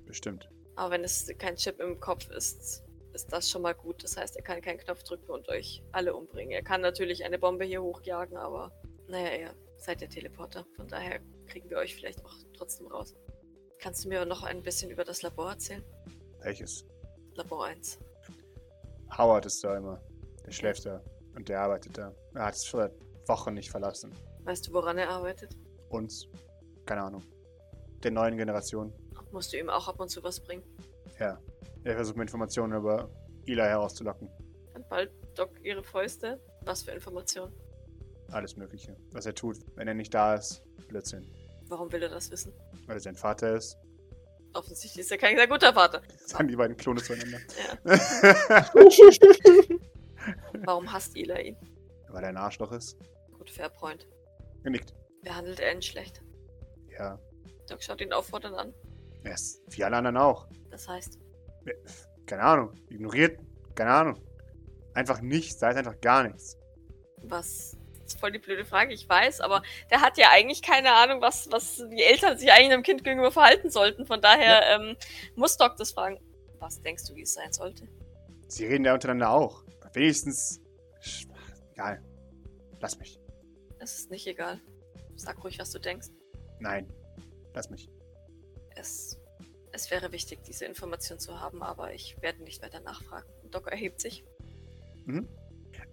Bestimmt. 0.05 0.49
Aber 0.75 0.91
wenn 0.91 1.03
es 1.03 1.29
kein 1.37 1.55
Chip 1.55 1.79
im 1.79 1.99
Kopf 1.99 2.29
ist, 2.29 2.82
ist 3.13 3.31
das 3.31 3.49
schon 3.49 3.61
mal 3.61 3.73
gut. 3.73 4.03
Das 4.03 4.17
heißt, 4.17 4.35
er 4.35 4.43
kann 4.43 4.61
keinen 4.61 4.79
Knopf 4.79 5.03
drücken 5.03 5.29
und 5.29 5.49
euch 5.49 5.83
alle 5.91 6.15
umbringen. 6.15 6.51
Er 6.51 6.63
kann 6.63 6.81
natürlich 6.81 7.23
eine 7.23 7.39
Bombe 7.39 7.65
hier 7.65 7.81
hochjagen, 7.81 8.37
aber 8.37 8.71
naja, 9.07 9.35
ihr 9.35 9.55
seid 9.77 10.01
der 10.01 10.09
Teleporter. 10.09 10.65
Von 10.75 10.87
daher 10.87 11.19
kriegen 11.47 11.69
wir 11.69 11.77
euch 11.77 11.95
vielleicht 11.95 12.23
auch 12.25 12.33
trotzdem 12.55 12.87
raus. 12.87 13.15
Kannst 13.79 14.05
du 14.05 14.09
mir 14.09 14.25
noch 14.25 14.43
ein 14.43 14.61
bisschen 14.63 14.89
über 14.89 15.03
das 15.03 15.21
Labor 15.21 15.51
erzählen? 15.51 15.83
Welches? 16.41 16.85
Labor 17.35 17.65
1. 17.65 17.99
Howard 19.17 19.45
ist 19.45 19.63
da 19.63 19.77
immer. 19.77 20.01
Der 20.45 20.51
schläft 20.51 20.85
da. 20.85 21.03
Und 21.35 21.49
der 21.49 21.61
arbeitet 21.61 21.97
da. 21.97 22.13
Er 22.33 22.45
hat 22.45 22.55
es 22.55 22.65
vor 22.65 22.91
Wochen 23.27 23.53
nicht 23.53 23.69
verlassen. 23.69 24.13
Weißt 24.43 24.67
du, 24.67 24.73
woran 24.73 24.97
er 24.97 25.09
arbeitet? 25.09 25.55
Uns. 25.89 26.27
Keine 26.85 27.03
Ahnung. 27.03 27.23
Der 28.03 28.11
neuen 28.11 28.37
Generation. 28.37 28.93
Musst 29.31 29.53
du 29.53 29.57
ihm 29.57 29.69
auch 29.69 29.87
ab 29.87 29.99
und 29.99 30.09
zu 30.09 30.23
was 30.23 30.39
bringen? 30.39 30.63
Ja. 31.19 31.39
Er 31.83 31.95
versucht 31.95 32.15
mir 32.15 32.23
Informationen 32.23 32.73
über 32.73 33.09
Eli 33.45 33.61
herauszulocken. 33.61 34.29
Dann 34.73 34.85
bald 34.89 35.11
Doc 35.35 35.51
ihre 35.63 35.83
Fäuste. 35.83 36.39
Was 36.61 36.83
für 36.83 36.91
Informationen? 36.91 37.53
Alles 38.31 38.55
Mögliche. 38.55 38.95
Was 39.11 39.25
er 39.25 39.35
tut, 39.35 39.57
wenn 39.75 39.87
er 39.87 39.93
nicht 39.93 40.13
da 40.13 40.35
ist. 40.35 40.63
Blödsinn. 40.87 41.29
Warum 41.67 41.91
will 41.91 42.01
er 42.03 42.09
das 42.09 42.31
wissen? 42.31 42.53
Weil 42.85 42.97
er 42.97 42.99
sein 43.01 43.15
Vater 43.15 43.55
ist. 43.55 43.77
Offensichtlich 44.53 45.01
ist 45.01 45.11
er 45.11 45.17
kein 45.17 45.35
sehr 45.35 45.47
guter 45.47 45.73
Vater. 45.73 46.01
Sagen 46.25 46.47
die 46.47 46.55
beiden 46.55 46.77
Klone 46.77 47.01
zueinander. 47.01 47.39
Ja. 47.83 48.65
Warum 50.63 50.91
hasst 50.91 51.17
Ela 51.17 51.39
ihn? 51.39 51.57
Weil 52.09 52.23
er 52.23 52.29
ein 52.29 52.37
Arschloch 52.37 52.71
ist. 52.71 52.97
Gut, 53.31 53.49
fair 53.49 53.69
point. 53.69 54.07
Genickt. 54.63 54.93
Behandelt 55.23 55.59
er 55.59 55.73
ihn 55.73 55.81
schlecht? 55.81 56.21
Ja. 56.97 57.19
Doc 57.67 57.81
schaut 57.83 58.01
ihn 58.01 58.13
auffordernd 58.13 58.55
an. 58.55 58.73
Er 59.23 59.33
ist 59.33 59.61
wie 59.69 59.83
alle 59.83 59.97
anderen 59.97 60.17
auch. 60.17 60.47
Das 60.69 60.87
heißt, 60.87 61.17
Keine 62.25 62.43
Ahnung. 62.43 62.73
Ignoriert. 62.89 63.39
Keine 63.75 63.91
Ahnung. 63.91 64.19
Einfach 64.93 65.21
nichts. 65.21 65.57
Da 65.57 65.69
ist 65.69 65.77
einfach 65.77 65.99
gar 65.99 66.23
nichts. 66.23 66.57
was 67.23 67.77
das 68.03 68.15
ist 68.15 68.19
voll 68.19 68.33
die 68.33 68.39
blöde 68.39 68.65
Frage, 68.65 68.93
ich 68.93 69.07
weiß, 69.07 69.39
aber 69.39 69.63
der 69.89 70.01
hat 70.01 70.17
ja 70.17 70.29
eigentlich 70.29 70.61
keine 70.61 70.91
Ahnung, 70.91 71.21
was, 71.21 71.49
was 71.51 71.77
die 71.77 72.03
Eltern 72.03 72.37
sich 72.37 72.51
eigentlich 72.51 72.73
einem 72.73 72.83
Kind 72.83 73.03
gegenüber 73.03 73.31
verhalten 73.31 73.69
sollten. 73.69 74.05
Von 74.05 74.21
daher 74.21 74.61
ähm, 74.75 74.97
muss 75.35 75.55
Doc 75.55 75.77
das 75.77 75.91
fragen. 75.91 76.19
Was 76.59 76.81
denkst 76.81 77.05
du, 77.07 77.15
wie 77.15 77.21
es 77.21 77.33
sein 77.33 77.53
sollte? 77.53 77.87
Sie 78.47 78.65
reden 78.65 78.83
ja 78.85 78.93
untereinander 78.93 79.31
auch. 79.31 79.63
Wenigstens. 79.93 80.59
Egal. 81.71 82.03
Lass 82.79 82.97
mich. 82.99 83.19
Es 83.79 83.99
ist 83.99 84.11
nicht 84.11 84.27
egal. 84.27 84.59
Sag 85.15 85.41
ruhig, 85.43 85.59
was 85.59 85.71
du 85.71 85.79
denkst. 85.79 86.07
Nein. 86.59 86.91
Lass 87.53 87.69
mich. 87.69 87.89
Es, 88.75 89.17
es 89.73 89.91
wäre 89.91 90.11
wichtig, 90.11 90.43
diese 90.43 90.65
Information 90.65 91.19
zu 91.19 91.39
haben, 91.39 91.61
aber 91.63 91.93
ich 91.93 92.15
werde 92.21 92.43
nicht 92.43 92.61
weiter 92.63 92.79
nachfragen. 92.81 93.27
Doc 93.51 93.67
erhebt 93.71 93.99
sich. 93.99 94.23
Mhm. 95.05 95.27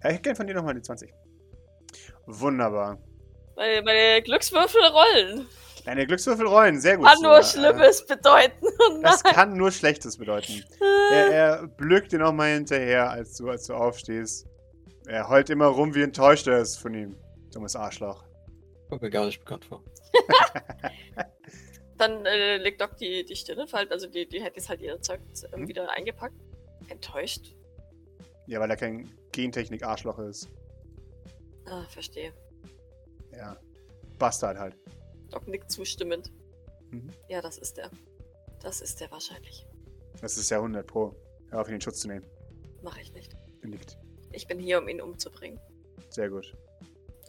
Äh, 0.01 0.09
Ich 0.09 0.13
hätte 0.13 0.21
gern 0.21 0.35
von 0.35 0.47
dir 0.47 0.53
nochmal 0.55 0.73
die 0.75 0.81
20. 0.81 1.13
Wunderbar. 2.25 2.97
Meine, 3.55 3.81
meine 3.81 4.21
Glückswürfel 4.21 4.81
rollen. 4.85 5.47
Deine 5.85 6.05
Glückswürfel 6.05 6.45
rollen. 6.47 6.79
Sehr 6.79 6.97
gut. 6.97 7.07
Kann 7.07 7.21
nur 7.21 7.41
Sora. 7.43 7.71
Schlimmes 7.73 8.05
bedeuten. 8.05 8.65
Oh 8.91 8.97
Äh, 8.97 9.01
Das 9.01 9.23
kann 9.23 9.57
nur 9.57 9.71
Schlechtes 9.71 10.17
bedeuten. 10.17 10.63
Er, 11.11 11.31
er 11.31 11.67
blökt 11.67 12.11
dir 12.11 12.19
nochmal 12.19 12.53
hinterher, 12.53 13.09
als 13.09 13.35
du, 13.37 13.49
als 13.49 13.65
du 13.67 13.73
aufstehst. 13.73 14.47
Er 15.07 15.27
heult 15.29 15.49
immer 15.49 15.65
rum, 15.67 15.93
wie 15.95 16.03
enttäuscht 16.03 16.47
er 16.47 16.59
ist 16.59 16.77
von 16.77 16.93
ihm. 16.93 17.15
Dummes 17.53 17.75
Arschloch. 17.75 18.23
Kommt 18.89 19.01
mir 19.01 19.09
gar 19.09 19.25
nicht 19.25 19.39
bekannt 19.39 19.65
vor. 19.65 19.83
Dann 22.01 22.25
äh, 22.25 22.57
legt 22.57 22.81
Doc 22.81 22.97
die, 22.97 23.23
die 23.23 23.35
Stirn 23.35 23.59
in 23.59 23.67
Falten, 23.67 23.93
also 23.93 24.07
die, 24.07 24.27
die 24.27 24.41
hätte 24.41 24.55
jetzt 24.55 24.69
halt 24.69 24.81
ihr 24.81 24.99
Zeug 25.01 25.19
ähm, 25.53 25.61
Mhm. 25.61 25.67
wieder 25.67 25.87
eingepackt. 25.91 26.33
Enttäuscht. 26.89 27.53
Ja, 28.47 28.59
weil 28.59 28.71
er 28.71 28.75
kein 28.75 29.07
Gentechnik-Arschloch 29.31 30.17
ist. 30.17 30.49
Ah, 31.65 31.85
verstehe. 31.89 32.33
Ja. 33.31 33.55
Bastard 34.17 34.57
halt. 34.57 34.75
Doc 35.29 35.47
nickt 35.47 35.69
zustimmend. 35.71 36.31
Mhm. 36.89 37.11
Ja, 37.29 37.39
das 37.39 37.59
ist 37.59 37.77
er. 37.77 37.91
Das 38.63 38.81
ist 38.81 38.99
er 38.99 39.11
wahrscheinlich. 39.11 39.67
Das 40.21 40.37
ist 40.37 40.49
ja 40.49 40.57
100 40.57 40.87
Pro. 40.87 41.15
Hör 41.51 41.61
auf, 41.61 41.67
ihn 41.67 41.75
in 41.75 41.81
Schutz 41.81 41.99
zu 41.99 42.07
nehmen. 42.07 42.25
Mache 42.81 43.01
ich 43.01 43.13
nicht. 43.13 43.35
Nickt. 43.61 43.95
Ich 44.31 44.47
bin 44.47 44.57
hier, 44.57 44.79
um 44.79 44.87
ihn 44.89 45.01
umzubringen. 45.01 45.59
Sehr 46.09 46.31
gut. 46.31 46.57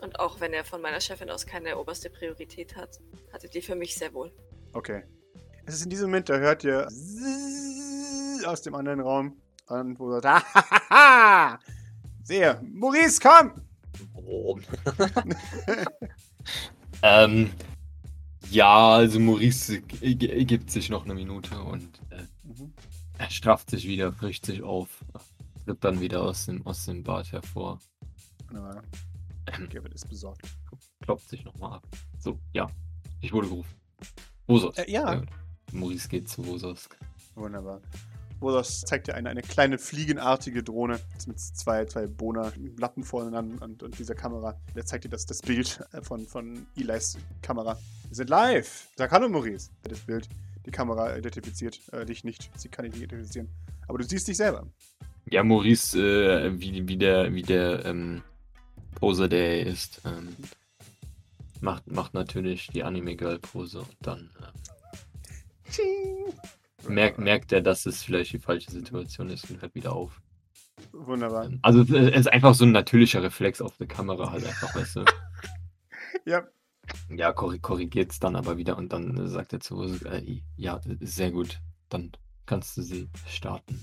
Und 0.00 0.18
auch 0.18 0.40
wenn 0.40 0.54
er 0.54 0.64
von 0.64 0.80
meiner 0.80 1.00
Chefin 1.02 1.28
aus 1.28 1.44
keine 1.44 1.76
oberste 1.78 2.08
Priorität 2.08 2.74
hat, 2.74 2.98
hatte 3.34 3.48
die 3.50 3.60
für 3.60 3.74
mich 3.74 3.94
sehr 3.96 4.14
wohl. 4.14 4.32
Okay. 4.72 5.02
Es 5.66 5.74
ist 5.76 5.84
in 5.84 5.90
diesem 5.90 6.06
Moment, 6.06 6.28
da 6.28 6.36
hört 6.38 6.64
ihr 6.64 6.88
aus 8.46 8.62
dem 8.62 8.74
anderen 8.74 9.00
Raum. 9.00 9.36
Und 9.68 9.98
wo 9.98 10.10
sagt, 10.20 10.44
ah, 10.90 11.58
Sehe, 12.24 12.60
Maurice, 12.72 13.20
komm! 13.20 13.52
Warum? 14.14 14.60
ähm, 17.02 17.50
ja, 18.50 18.94
also 18.94 19.20
Maurice 19.20 19.80
gibt 19.82 20.70
sich 20.70 20.88
noch 20.90 21.04
eine 21.04 21.14
Minute 21.14 21.58
und 21.60 22.00
äh, 22.10 22.22
Mhm. 22.44 22.72
er 23.18 23.30
strafft 23.30 23.70
sich 23.70 23.86
wieder, 23.86 24.12
frischt 24.12 24.46
sich 24.46 24.62
auf, 24.62 24.88
tritt 25.64 25.82
dann 25.84 26.00
wieder 26.00 26.22
aus 26.22 26.46
dem, 26.46 26.66
aus 26.66 26.84
dem 26.84 27.02
Bad 27.02 27.30
hervor, 27.32 27.78
Wunderbar. 28.48 28.82
Gerrit 29.70 29.94
ist 29.94 30.08
besorgt. 30.08 30.42
klopft 31.02 31.28
sich 31.28 31.44
nochmal 31.44 31.74
ab. 31.74 31.86
So, 32.18 32.38
ja, 32.52 32.66
ich 33.20 33.32
wurde 33.32 33.48
gerufen. 33.48 33.74
Wosos. 34.46 34.76
Äh, 34.78 34.90
ja. 34.90 35.08
Sehr 35.08 35.18
gut. 35.20 35.28
Maurice 35.72 36.08
geht 36.08 36.28
zu 36.28 36.46
Wosos. 36.46 36.88
Wunderbar. 37.34 37.80
Wodos 38.42 38.80
zeigt 38.82 39.06
dir 39.06 39.14
eine, 39.14 39.30
eine 39.30 39.42
kleine 39.42 39.78
fliegenartige 39.78 40.62
Drohne 40.62 40.98
mit 41.26 41.38
zwei, 41.38 41.84
zwei 41.84 42.06
Bohner-Lappen 42.06 43.04
vorne 43.04 43.36
an 43.36 43.58
und, 43.58 43.82
und 43.82 43.98
dieser 43.98 44.14
Kamera. 44.14 44.60
Der 44.74 44.84
zeigt 44.84 45.04
dir 45.04 45.08
das, 45.08 45.24
das 45.26 45.40
Bild 45.40 45.80
äh, 45.92 46.02
von, 46.02 46.26
von 46.26 46.66
Eli's 46.76 47.16
Kamera. 47.40 47.78
Wir 48.08 48.16
sind 48.16 48.28
live! 48.28 48.88
Sag 48.96 49.12
Hallo, 49.12 49.28
Maurice. 49.28 49.70
Das 49.84 50.00
Bild. 50.00 50.28
Die 50.66 50.70
Kamera 50.70 51.16
identifiziert 51.16 51.80
äh, 51.92 52.04
dich 52.04 52.24
nicht. 52.24 52.50
Sie 52.56 52.68
kann 52.68 52.84
dich 52.84 52.94
nicht 52.94 53.04
identifizieren. 53.04 53.48
Aber 53.88 53.98
du 53.98 54.04
siehst 54.04 54.28
dich 54.28 54.36
selber. 54.36 54.66
Ja, 55.30 55.42
Maurice, 55.42 55.98
äh, 55.98 56.60
wie, 56.60 56.86
wie 56.86 56.96
der, 56.96 57.32
wie 57.32 57.42
der 57.42 57.84
ähm, 57.84 58.22
Poser, 58.96 59.28
der 59.28 59.60
er 59.60 59.66
ist, 59.66 60.00
ähm, 60.04 60.36
macht, 61.62 61.90
macht 61.90 62.14
natürlich 62.14 62.68
die 62.68 62.84
Anime-Girl-Pose 62.84 63.80
und 63.80 63.96
dann 64.00 64.30
äh, 64.40 64.52
merkt, 66.88 67.18
merkt 67.18 67.52
er, 67.52 67.60
dass 67.60 67.86
es 67.86 68.02
vielleicht 68.02 68.32
die 68.32 68.38
falsche 68.38 68.70
Situation 68.70 69.28
ist 69.30 69.50
und 69.50 69.62
hört 69.62 69.74
wieder 69.74 69.92
auf. 69.92 70.20
Wunderbar. 70.92 71.46
Ähm, 71.46 71.58
Also 71.62 71.82
äh, 71.94 72.10
es 72.10 72.20
ist 72.20 72.32
einfach 72.32 72.54
so 72.54 72.64
ein 72.64 72.72
natürlicher 72.72 73.22
Reflex 73.22 73.60
auf 73.60 73.76
der 73.76 73.86
Kamera 73.86 74.30
halt 74.30 74.46
einfach, 74.46 74.74
weißt 74.74 74.96
du. 74.96 75.04
Ja, 76.24 76.46
Ja, 77.08 77.32
korri 77.32 77.58
korrigiert 77.58 78.12
es 78.12 78.20
dann 78.20 78.36
aber 78.36 78.56
wieder 78.56 78.76
und 78.76 78.92
dann 78.92 79.16
äh, 79.16 79.28
sagt 79.28 79.52
er 79.52 79.60
zu 79.60 79.74
Rose, 79.76 80.04
äh, 80.08 80.40
ja, 80.56 80.80
sehr 81.00 81.32
gut, 81.32 81.60
dann 81.88 82.12
kannst 82.46 82.76
du 82.76 82.82
sie 82.82 83.08
starten. 83.26 83.82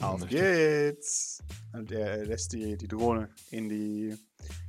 Auf 0.00 0.20
möchtest. 0.20 0.42
geht's. 0.42 1.38
Und 1.72 1.90
er 1.92 2.24
lässt 2.26 2.52
die, 2.52 2.76
die 2.76 2.88
Drohne 2.88 3.28
in 3.50 3.68
die, 3.68 4.16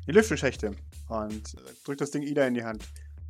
die 0.07 0.11
Lüftungsschächte 0.11 0.75
und 1.07 1.55
drückt 1.85 2.01
das 2.01 2.11
Ding 2.11 2.23
Ida 2.23 2.45
in 2.45 2.53
die 2.53 2.63
Hand. 2.63 2.87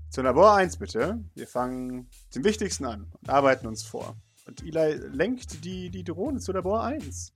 Zu 0.09 0.21
Labor 0.21 0.55
1 0.55 0.77
bitte. 0.77 1.23
Wir 1.35 1.47
fangen 1.47 2.09
dem 2.33 2.43
Wichtigsten 2.43 2.85
an 2.85 3.07
und 3.21 3.29
arbeiten 3.29 3.67
uns 3.67 3.83
vor. 3.83 4.15
Und 4.47 4.63
Eli 4.63 4.95
lenkt 5.13 5.63
die, 5.63 5.89
die 5.89 6.03
Drohne 6.03 6.39
zu 6.39 6.51
Labor 6.51 6.83
1. 6.83 7.33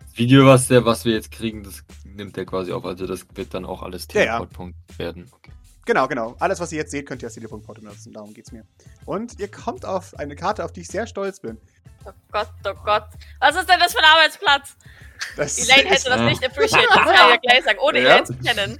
Das 0.00 0.16
Video, 0.16 0.46
was, 0.46 0.68
der, 0.68 0.84
was 0.84 1.04
wir 1.04 1.14
jetzt 1.14 1.32
kriegen, 1.32 1.64
das 1.64 1.84
nimmt 2.04 2.38
er 2.38 2.46
quasi 2.46 2.72
auf. 2.72 2.84
Also 2.84 3.06
das 3.06 3.26
wird 3.34 3.54
dann 3.54 3.64
auch 3.64 3.82
alles 3.82 4.06
Ja, 4.12 4.20
ja. 4.20 4.26
Teleportpunkt 4.26 4.98
werden. 4.98 5.26
Okay. 5.32 5.50
Genau, 5.88 6.06
genau. 6.06 6.36
Alles, 6.38 6.60
was 6.60 6.70
ihr 6.70 6.76
jetzt 6.76 6.90
seht, 6.90 7.06
könnt 7.06 7.22
ihr 7.22 7.28
als 7.28 7.34
Telepunktporte 7.34 7.80
benutzen. 7.80 8.12
Darum 8.12 8.34
geht's 8.34 8.52
mir. 8.52 8.66
Und 9.06 9.40
ihr 9.40 9.50
kommt 9.50 9.86
auf 9.86 10.14
eine 10.18 10.36
Karte, 10.36 10.62
auf 10.62 10.70
die 10.70 10.82
ich 10.82 10.88
sehr 10.88 11.06
stolz 11.06 11.40
bin. 11.40 11.56
Oh 12.04 12.10
Gott, 12.30 12.50
oh 12.66 12.74
Gott. 12.84 13.04
Was 13.40 13.56
ist 13.56 13.66
denn 13.70 13.80
das 13.80 13.92
für 13.92 13.98
ein 14.00 14.04
Arbeitsplatz? 14.04 14.76
Das 15.38 15.56
Elaine 15.56 15.84
ist, 15.88 16.00
hätte 16.04 16.10
das 16.10 16.18
Ja. 16.20 16.26
nicht 16.26 16.44
appreciated, 16.44 16.90
das 16.90 16.94
kann 16.96 17.14
ich 17.14 17.18
ja 17.18 17.36
gleich 17.36 17.64
sagen, 17.64 17.78
ohne 17.80 18.00
Ja. 18.00 18.04
Elaine 18.04 18.26
zu 18.26 18.34
kennen. 18.34 18.78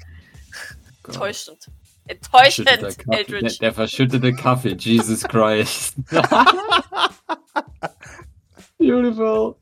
Gott. 1.03 1.15
Enttäuschend. 1.15 1.67
Enttäuschend, 2.09 2.69
Kaffee, 2.69 2.95
der, 3.07 3.19
Eldridge. 3.19 3.57
der 3.59 3.73
verschüttete 3.73 4.35
Kaffee, 4.35 4.77
Jesus 4.79 5.23
Christ. 5.25 5.95
Beautiful. 8.79 9.55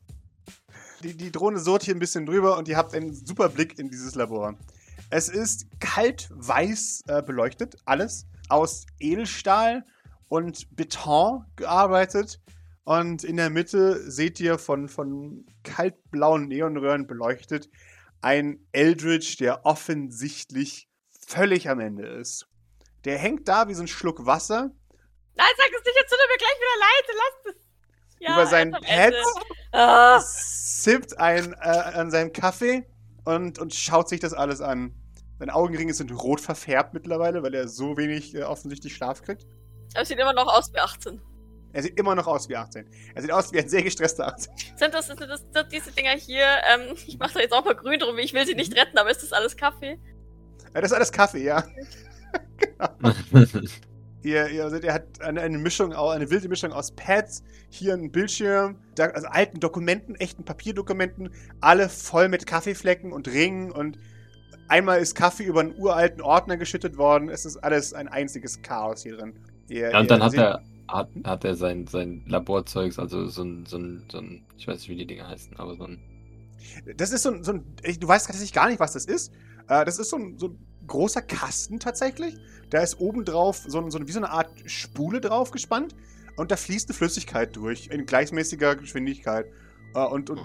Die, 1.04 1.16
die 1.16 1.30
Drohne 1.30 1.60
surrt 1.60 1.84
hier 1.84 1.94
ein 1.94 2.00
bisschen 2.00 2.26
drüber 2.26 2.58
und 2.58 2.66
ihr 2.66 2.76
habt 2.76 2.92
einen 2.92 3.14
super 3.14 3.48
Blick 3.48 3.78
in 3.78 3.88
dieses 3.88 4.16
Labor. 4.16 4.56
Es 5.10 5.28
ist 5.28 5.66
kalt 5.80 6.28
weiß 6.32 7.04
äh, 7.08 7.22
beleuchtet, 7.22 7.76
alles 7.84 8.26
aus 8.48 8.86
Edelstahl 8.98 9.84
und 10.28 10.74
Beton 10.74 11.44
gearbeitet. 11.56 12.40
Und 12.84 13.24
in 13.24 13.36
der 13.36 13.50
Mitte 13.50 14.10
seht 14.10 14.38
ihr 14.40 14.58
von, 14.58 14.88
von 14.88 15.46
kaltblauen 15.64 16.48
Neonröhren 16.48 17.06
beleuchtet 17.06 17.68
ein 18.20 18.66
Eldridge, 18.72 19.36
der 19.38 19.66
offensichtlich 19.66 20.88
völlig 21.26 21.68
am 21.68 21.80
Ende 21.80 22.06
ist. 22.06 22.48
Der 23.04 23.18
hängt 23.18 23.46
da 23.46 23.68
wie 23.68 23.74
so 23.74 23.82
ein 23.82 23.88
Schluck 23.88 24.26
Wasser 24.26 24.70
Nein, 25.36 25.52
sag 25.58 25.66
es 25.66 25.84
nicht, 25.84 25.96
jetzt 25.96 26.10
tut 26.10 26.18
er 26.18 26.28
mir 26.28 26.38
gleich 26.38 26.56
wieder 26.58 26.78
leid, 26.80 27.06
lass 27.14 27.54
es. 27.54 27.66
Ja, 28.18 28.32
über 28.32 28.46
sein 28.46 28.72
Pad. 28.72 29.14
Ah, 29.72 30.20
sippt 30.20 31.18
ein, 31.18 31.52
äh, 31.52 31.66
an 31.66 32.10
seinem 32.10 32.32
Kaffee 32.32 32.86
und, 33.26 33.58
und 33.58 33.74
schaut 33.74 34.08
sich 34.08 34.20
das 34.20 34.32
alles 34.32 34.60
an. 34.60 34.94
Seine 35.38 35.54
Augenringe 35.54 35.92
sind 35.92 36.10
rot 36.12 36.40
verfärbt 36.40 36.94
mittlerweile, 36.94 37.42
weil 37.42 37.54
er 37.54 37.68
so 37.68 37.96
wenig 37.96 38.34
äh, 38.34 38.44
offensichtlich 38.44 38.94
Schlaf 38.94 39.22
kriegt. 39.22 39.44
aber 39.92 40.02
es 40.02 40.08
sieht 40.08 40.18
immer 40.18 40.32
noch 40.32 40.46
aus 40.46 40.72
wie 40.72 40.78
18. 40.78 41.20
Er 41.72 41.82
sieht 41.82 41.98
immer 41.98 42.14
noch 42.14 42.26
aus 42.26 42.48
wie 42.48 42.56
18. 42.56 42.88
Er 43.14 43.22
sieht 43.22 43.32
aus 43.32 43.52
wie 43.52 43.58
ein 43.58 43.68
sehr 43.68 43.82
gestresster 43.82 44.26
18. 44.28 44.52
Sind 44.76 44.94
das, 44.94 45.08
sind 45.08 45.20
das, 45.20 45.44
sind 45.52 45.72
diese 45.72 45.90
Dinger 45.92 46.12
hier, 46.12 46.46
ähm, 46.72 46.96
ich 47.06 47.18
mache 47.18 47.34
da 47.34 47.40
jetzt 47.40 47.52
auch 47.52 47.64
mal 47.64 47.74
grün 47.74 47.98
drum, 47.98 48.16
ich 48.18 48.32
will 48.32 48.46
sie 48.46 48.54
nicht 48.54 48.74
retten, 48.74 48.96
aber 48.96 49.10
ist 49.10 49.22
das 49.22 49.32
alles 49.32 49.56
Kaffee? 49.56 49.98
Ja, 50.72 50.80
das 50.80 50.92
ist 50.92 50.96
alles 50.96 51.12
Kaffee, 51.12 51.44
ja. 51.44 51.64
Ihr, 54.26 54.48
ihr 54.48 54.68
seht, 54.70 54.82
er 54.82 54.94
hat 54.94 55.20
eine, 55.20 55.40
eine 55.40 55.56
Mischung, 55.56 55.92
eine 55.92 56.28
wilde 56.28 56.48
Mischung 56.48 56.72
aus 56.72 56.90
Pads, 56.90 57.44
hier 57.68 57.94
ein 57.94 58.10
Bildschirm, 58.10 58.74
da, 58.96 59.04
also 59.04 59.28
alten 59.28 59.60
Dokumenten, 59.60 60.16
echten 60.16 60.44
Papierdokumenten, 60.44 61.30
alle 61.60 61.88
voll 61.88 62.28
mit 62.28 62.44
Kaffeeflecken 62.44 63.12
und 63.12 63.28
Ringen 63.28 63.70
und 63.70 64.00
einmal 64.66 64.98
ist 64.98 65.14
Kaffee 65.14 65.44
über 65.44 65.60
einen 65.60 65.78
uralten 65.78 66.22
Ordner 66.22 66.56
geschüttet 66.56 66.98
worden. 66.98 67.28
Es 67.28 67.46
ist 67.46 67.58
alles 67.58 67.94
ein 67.94 68.08
einziges 68.08 68.62
Chaos 68.62 69.04
hier 69.04 69.16
drin. 69.16 69.38
Ihr, 69.68 69.92
Ja, 69.92 70.00
und 70.00 70.10
dann 70.10 70.20
hat 70.20 70.34
er, 70.34 70.60
hat, 70.88 71.08
hat 71.22 71.44
er 71.44 71.54
sein, 71.54 71.86
sein 71.86 72.24
Laborzeugs, 72.26 72.98
also 72.98 73.28
so 73.28 73.44
ein, 73.44 73.64
so 73.64 73.78
ein, 73.78 74.06
so 74.10 74.18
ein, 74.18 74.44
ich 74.58 74.66
weiß 74.66 74.80
nicht, 74.80 74.88
wie 74.88 74.96
die 74.96 75.06
Dinger 75.06 75.28
heißen, 75.28 75.56
aber 75.56 75.76
so 75.76 75.84
ein. 75.84 76.00
Das 76.96 77.12
ist 77.12 77.22
so 77.22 77.30
ein, 77.30 77.44
so 77.44 77.52
ein 77.52 77.64
du 78.00 78.08
weißt 78.08 78.26
tatsächlich 78.26 78.52
gar 78.52 78.68
nicht, 78.68 78.80
was 78.80 78.92
das 78.92 79.04
ist. 79.04 79.32
Äh, 79.68 79.84
das 79.84 80.00
ist 80.00 80.10
so 80.10 80.16
ein, 80.16 80.36
so 80.36 80.48
ein 80.48 80.58
großer 80.86 81.22
Kasten 81.22 81.78
tatsächlich. 81.80 82.36
Da 82.70 82.80
ist 82.80 82.98
oben 83.00 83.24
drauf 83.24 83.62
so, 83.66 83.78
ein- 83.80 83.90
so 83.90 83.98
eine- 83.98 84.08
wie 84.08 84.12
so 84.12 84.18
eine 84.20 84.30
Art 84.30 84.50
Spule 84.66 85.20
drauf 85.20 85.50
gespannt. 85.50 85.94
Und 86.36 86.50
da 86.50 86.56
fließt 86.56 86.88
eine 86.88 86.94
Flüssigkeit 86.96 87.56
durch 87.56 87.88
in 87.88 88.04
gleichmäßiger 88.06 88.76
Geschwindigkeit. 88.76 89.46
Äh, 89.94 90.04
und, 90.06 90.28
und 90.30 90.40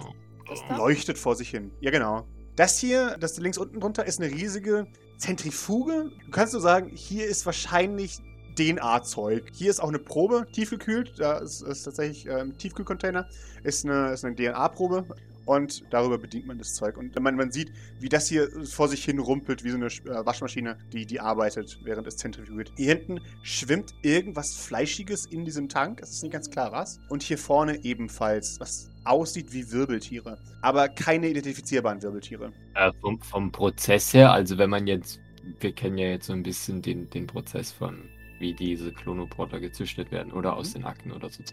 Das 0.47 0.60
da? 0.69 0.77
leuchtet 0.77 1.17
vor 1.17 1.36
sich 1.36 1.49
hin. 1.49 1.71
Ja, 1.82 1.91
genau. 1.91 2.25
Das 2.56 2.77
hier, 2.80 3.17
das 3.19 3.38
links 3.39 3.58
unten 3.58 3.80
drunter, 3.80 4.06
ist 4.06 4.21
eine 4.21 4.32
riesige 4.32 4.88
Zentrifuge. 5.17 6.12
Du 6.25 6.32
kannst 6.32 6.54
nur 6.54 6.62
sagen, 6.62 6.91
hier 6.93 7.25
ist 7.25 7.45
wahrscheinlich 7.45 8.19
DNA-Zeug. 8.58 9.45
Hier 9.54 9.69
ist 9.69 9.80
auch 9.82 9.88
eine 9.89 9.99
Probe, 9.99 10.45
tiefgekühlt. 10.51 11.13
Da 11.17 11.38
ist, 11.39 11.62
ist 11.62 11.84
tatsächlich 11.84 12.27
äh, 12.27 12.41
ein 12.41 12.58
Tiefkühlcontainer. 12.58 13.27
Ist 13.63 13.86
eine, 13.86 14.12
ist 14.12 14.25
eine 14.25 14.36
DNA-Probe. 14.36 15.06
Und 15.45 15.84
darüber 15.89 16.17
bedient 16.17 16.47
man 16.47 16.58
das 16.58 16.75
Zeug. 16.75 16.97
Und 16.97 17.19
man, 17.19 17.36
man 17.36 17.51
sieht, 17.51 17.71
wie 17.99 18.10
das 18.10 18.27
hier 18.27 18.49
vor 18.65 18.88
sich 18.88 19.04
hin 19.04 19.19
rumpelt, 19.19 19.63
wie 19.63 19.69
so 19.69 19.77
eine 19.77 19.88
äh, 19.88 20.25
Waschmaschine, 20.25 20.77
die, 20.93 21.06
die 21.06 21.19
arbeitet, 21.19 21.80
während 21.84 22.08
es 22.08 22.17
zentrifugiert. 22.17 22.71
Hier 22.77 22.95
hinten 22.95 23.19
schwimmt 23.43 23.93
irgendwas 24.04 24.56
Fleischiges 24.56 25.25
in 25.25 25.45
diesem 25.45 25.69
Tank. 25.69 25.99
Es 26.01 26.12
ist 26.12 26.23
nicht 26.23 26.34
ganz 26.34 26.49
klar 26.49 26.71
was. 26.71 26.99
Und 27.10 27.23
hier 27.23 27.38
vorne 27.38 27.84
ebenfalls, 27.84 28.60
was 28.60 28.91
aussieht 29.04 29.51
wie 29.51 29.71
Wirbeltiere. 29.71 30.38
Aber 30.62 30.88
keine 30.89 31.30
identifizierbaren 31.30 32.01
Wirbeltiere. 32.01 32.51
Äh, 32.75 32.91
vom, 33.01 33.19
vom 33.21 33.51
Prozess 33.51 34.13
her, 34.13 34.32
also 34.32 34.58
wenn 34.58 34.69
man 34.69 34.88
jetzt, 34.88 35.19
wir 35.60 35.71
kennen 35.73 35.97
ja 35.97 36.08
jetzt 36.08 36.27
so 36.27 36.34
ein 36.34 36.43
bisschen 36.43 36.82
den, 36.82 37.10
den 37.10 37.27
Prozess 37.27 37.71
von, 37.71 38.10
wie 38.39 38.54
diese 38.54 38.91
Klonoporter 38.91 39.60
gezüchtet 39.60 40.12
werden 40.12 40.32
oder 40.32 40.56
aus 40.56 40.73
den 40.73 40.86
Akten 40.86 41.12
oder 41.12 41.30
so. 41.30 41.43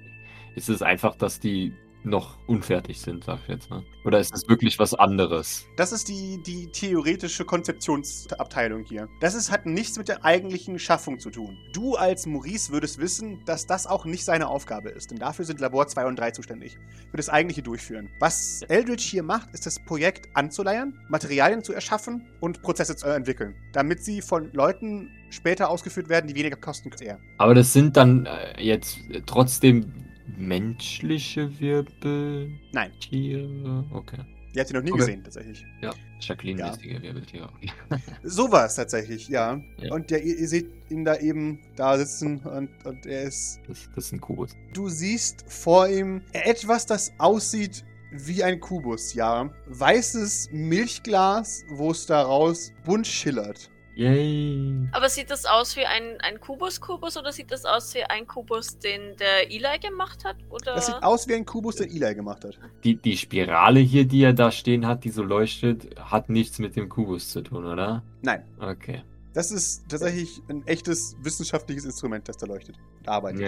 Ist 0.55 0.69
es 0.69 0.83
einfach, 0.83 1.17
dass 1.17 1.41
die 1.41 1.73
noch 2.05 2.39
unfertig 2.47 3.01
sind, 3.01 3.25
sag 3.25 3.41
ich 3.43 3.49
jetzt 3.49 3.71
mal? 3.71 3.83
Oder 4.05 4.21
ist 4.21 4.35
es 4.35 4.49
wirklich 4.49 4.79
was 4.79 4.95
anderes? 4.95 5.67
Das 5.77 5.93
ist 5.93 6.09
die, 6.09 6.43
die 6.43 6.69
theoretische 6.69 7.45
Konzeptionsabteilung 7.45 8.85
hier. 8.85 9.09
Das 9.21 9.35
ist, 9.35 9.51
hat 9.51 9.67
nichts 9.67 9.99
mit 9.99 10.09
der 10.09 10.25
eigentlichen 10.25 10.79
Schaffung 10.79 11.19
zu 11.19 11.31
tun. 11.31 11.59
Du 11.73 11.97
als 11.97 12.27
Maurice 12.27 12.73
würdest 12.73 12.99
wissen, 12.99 13.43
dass 13.45 13.67
das 13.67 13.87
auch 13.87 14.05
nicht 14.05 14.25
seine 14.25 14.49
Aufgabe 14.49 14.89
ist, 14.91 15.11
denn 15.11 15.19
dafür 15.19 15.45
sind 15.45 15.61
Labor 15.61 15.87
2 15.87 16.07
und 16.07 16.19
3 16.19 16.31
zuständig. 16.31 16.79
Für 17.11 17.17
das 17.17 17.29
eigentliche 17.29 17.63
Durchführen. 17.63 18.09
Was 18.21 18.63
Eldridge 18.63 19.05
hier 19.05 19.23
macht, 19.23 19.53
ist 19.53 19.67
das 19.67 19.79
Projekt 19.85 20.29
anzuleiern, 20.35 20.99
Materialien 21.09 21.63
zu 21.63 21.73
erschaffen 21.73 22.27
und 22.41 22.63
Prozesse 22.63 22.97
zu 22.97 23.07
entwickeln, 23.09 23.55
damit 23.73 24.03
sie 24.03 24.23
von 24.23 24.51
Leuten 24.53 25.11
später 25.31 25.69
ausgeführt 25.69 26.09
werden, 26.09 26.27
die 26.27 26.35
weniger 26.35 26.57
kosten 26.57 26.91
als 26.91 27.01
er. 27.01 27.19
Aber 27.37 27.55
das 27.55 27.73
sind 27.73 27.97
dann 27.97 28.27
äh, 28.27 28.63
jetzt 28.63 28.99
trotzdem 29.27 30.08
menschliche 30.39 31.59
Wirbeltiere? 31.61 32.49
Nein. 32.73 33.87
Okay. 33.93 34.19
Die 34.55 34.61
hat 34.61 34.69
sie 34.69 34.75
noch 34.75 34.83
nie 34.83 34.91
Okay. 34.93 35.01
gesehen, 35.01 35.23
tatsächlich. 35.25 35.65
Ja, 35.83 35.93
Jacqueline-mäßige 36.21 37.03
Wirbeltiere. 37.03 37.49
Okay. 37.91 38.01
Sowas 38.23 38.77
tatsächlich, 38.77 39.29
ja. 39.29 39.61
Ja. 39.79 39.93
Und 39.95 40.11
der, 40.11 40.23
ihr, 40.23 40.39
ihr 40.39 40.49
seht 40.49 40.71
ihn 40.91 41.05
da 41.05 41.17
eben 41.17 41.61
da 41.77 41.97
sitzen 41.99 42.39
und, 42.41 42.71
und 42.85 43.07
er 43.07 43.23
ist 43.25 43.61
Das, 43.69 43.89
das 43.95 44.07
ist 44.07 44.13
ein 44.13 44.21
Kubus. 44.21 44.57
Du 44.73 44.89
siehst 44.89 45.45
vor 45.49 45.89
ihm 45.89 46.23
etwas, 46.33 46.87
das 46.87 47.13
aussieht 47.19 47.85
wie 48.11 48.43
ein 48.43 48.59
Kubus, 48.59 49.13
ja. 49.15 49.51
Weißes 49.67 50.49
Milchglas, 50.51 51.65
wo 51.71 51.91
es 51.91 52.07
daraus 52.07 52.73
bunt 52.85 53.07
schillert. 53.07 53.71
Yay. 53.99 54.89
Aber 54.93 55.09
sieht 55.09 55.29
das 55.29 55.45
aus 55.45 55.77
wie 55.77 55.85
ein, 55.85 56.21
ein 56.21 56.39
Kubus-Kubus 56.39 57.17
oder 57.17 57.33
sieht 57.33 57.51
das 57.51 57.65
aus 57.65 57.93
wie 57.97 58.05
ein 58.05 58.29
Kubus, 58.29 58.79
den 58.79 59.17
der 59.17 59.51
Eli 59.51 59.77
gemacht 59.81 60.25
hat? 60.25 60.37
Oder? 60.51 60.77
Das 60.77 60.87
sieht 60.87 61.03
aus 61.03 61.27
wie 61.27 61.35
ein 61.35 61.45
Kubus, 61.45 61.77
den 61.77 61.91
Eli 61.91 62.15
gemacht 62.15 62.45
hat. 62.45 62.61
Die, 62.85 62.95
die 62.95 63.17
Spirale 63.17 63.81
hier, 63.81 64.05
die 64.05 64.23
er 64.23 64.33
da 64.33 64.53
stehen 64.53 64.87
hat, 64.87 65.03
die 65.03 65.11
so 65.11 65.25
leuchtet, 65.25 65.99
hat 65.99 66.29
nichts 66.29 66.61
mit 66.61 66.77
dem 66.77 66.89
Kubus 66.89 67.31
zu 67.31 67.43
tun, 67.43 67.67
oder? 67.67 68.05
Nein. 68.23 68.45
Okay. 68.61 69.03
Das 69.33 69.51
ist 69.51 69.89
tatsächlich 69.89 70.43
ein 70.49 70.65
echtes 70.69 71.17
wissenschaftliches 71.21 71.85
Instrument, 71.85 72.29
das 72.29 72.37
da 72.37 72.47
leuchtet 72.47 72.77
und 73.01 73.09
arbeitet. 73.09 73.41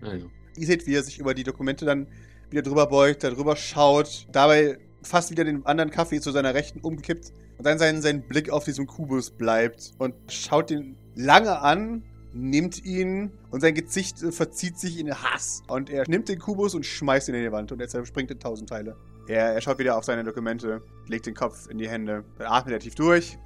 Ja. 0.00 0.08
ja. 0.08 0.24
Ihr 0.56 0.66
seht, 0.66 0.86
wie 0.86 0.94
er 0.94 1.02
sich 1.02 1.18
über 1.18 1.34
die 1.34 1.44
Dokumente 1.44 1.84
dann 1.84 2.08
wieder 2.48 2.62
drüber 2.62 2.86
beugt, 2.86 3.24
darüber 3.24 3.56
schaut, 3.56 4.26
dabei 4.32 4.78
fast 5.02 5.30
wieder 5.30 5.44
den 5.44 5.66
anderen 5.66 5.90
Kaffee 5.90 6.18
zu 6.18 6.30
seiner 6.30 6.54
Rechten 6.54 6.80
umkippt 6.80 7.34
und 7.58 7.66
dann 7.66 7.78
sein, 7.78 8.02
sein 8.02 8.22
Blick 8.22 8.50
auf 8.50 8.64
diesem 8.64 8.86
Kubus 8.86 9.30
bleibt 9.30 9.92
und 9.98 10.14
schaut 10.28 10.70
ihn 10.70 10.96
lange 11.14 11.60
an, 11.60 12.02
nimmt 12.32 12.84
ihn 12.84 13.32
und 13.50 13.60
sein 13.60 13.74
Gesicht 13.74 14.22
äh, 14.22 14.30
verzieht 14.30 14.78
sich 14.78 14.98
in 14.98 15.12
Hass. 15.12 15.62
Und 15.68 15.90
er 15.90 16.04
nimmt 16.06 16.28
den 16.28 16.38
Kubus 16.38 16.74
und 16.74 16.84
schmeißt 16.84 17.28
ihn 17.28 17.34
in 17.34 17.42
die 17.42 17.52
Wand 17.52 17.72
und 17.72 17.80
er 17.80 17.88
zerspringt 17.88 18.30
in 18.30 18.38
tausend 18.38 18.68
Teile. 18.68 18.96
Er, 19.26 19.54
er 19.54 19.60
schaut 19.60 19.78
wieder 19.78 19.96
auf 19.96 20.04
seine 20.04 20.22
Dokumente, 20.22 20.82
legt 21.08 21.26
den 21.26 21.34
Kopf 21.34 21.68
in 21.68 21.78
die 21.78 21.88
Hände, 21.88 22.24
dann 22.38 22.46
atmet 22.46 22.74
er 22.74 22.80
tief 22.80 22.94
durch 22.94 23.38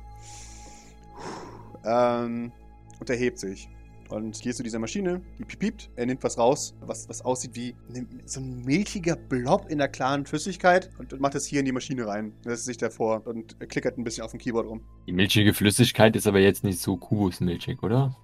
ähm, 1.84 2.52
und 2.98 3.10
erhebt 3.10 3.38
sich. 3.38 3.68
Und 4.10 4.40
geht 4.40 4.56
zu 4.56 4.62
dieser 4.62 4.78
Maschine, 4.78 5.20
die 5.38 5.44
piept. 5.44 5.88
Er 5.96 6.06
nimmt 6.06 6.22
was 6.24 6.36
raus, 6.36 6.74
was, 6.80 7.08
was 7.08 7.22
aussieht 7.22 7.54
wie 7.54 7.74
ne- 7.88 8.06
so 8.26 8.40
ein 8.40 8.62
milchiger 8.64 9.14
Blob 9.16 9.66
in 9.70 9.78
der 9.78 9.88
klaren 9.88 10.26
Flüssigkeit 10.26 10.90
und, 10.98 11.12
und 11.12 11.20
macht 11.20 11.34
es 11.36 11.46
hier 11.46 11.60
in 11.60 11.66
die 11.66 11.72
Maschine 11.72 12.06
rein. 12.06 12.32
Lässt 12.44 12.64
sich 12.64 12.76
davor 12.76 13.26
und 13.26 13.56
er 13.60 13.66
klickert 13.66 13.98
ein 13.98 14.04
bisschen 14.04 14.24
auf 14.24 14.32
dem 14.32 14.40
Keyboard 14.40 14.66
rum. 14.66 14.80
Die 15.06 15.12
milchige 15.12 15.54
Flüssigkeit 15.54 16.16
ist 16.16 16.26
aber 16.26 16.40
jetzt 16.40 16.64
nicht 16.64 16.80
so 16.80 16.96
kubusmilchig, 16.96 17.82
oder? 17.82 18.16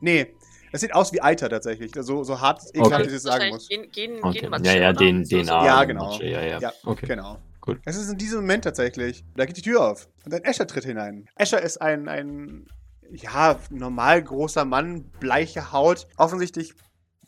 Nee, 0.00 0.26
es 0.72 0.80
sieht 0.80 0.94
aus 0.94 1.12
wie 1.12 1.22
Eiter 1.22 1.48
tatsächlich. 1.48 1.92
So, 1.94 2.24
so 2.24 2.40
hart, 2.40 2.62
ekelhaft, 2.74 2.94
Okay. 2.94 3.06
ich 3.08 3.12
es 3.14 3.22
sagen 3.22 3.48
muss. 3.50 3.68
Gen, 3.68 3.90
Gen, 3.92 4.12
Okay. 4.22 4.40
Genmatsche, 4.40 4.64
Ja, 4.66 4.76
ja, 4.76 4.92
den, 4.92 5.24
So- 5.24 5.36
den 5.36 5.46
so- 5.46 5.52
Arm. 5.52 5.66
Ja, 5.66 5.84
genau. 5.84 6.18
Ja, 6.20 6.42
ja. 6.42 6.58
Ja, 6.60 6.72
Okay. 6.84 7.06
Genau. 7.06 7.38
Gut. 7.60 7.78
Es 7.84 7.96
ist 7.96 8.10
in 8.10 8.16
diesem 8.18 8.40
Moment 8.40 8.64
tatsächlich. 8.64 9.24
Da 9.36 9.44
geht 9.44 9.56
die 9.56 9.62
Tür 9.62 9.88
auf. 9.90 10.08
Und 10.24 10.32
ein 10.34 10.42
Escher 10.44 10.66
tritt 10.66 10.84
hinein. 10.84 11.28
Escher 11.36 11.60
ist 11.62 11.80
ein, 11.82 12.08
ein 12.08 12.66
ja, 13.10 13.58
normal 13.70 14.22
großer 14.22 14.64
Mann, 14.64 15.04
bleiche 15.20 15.72
Haut. 15.72 16.06
Offensichtlich 16.16 16.74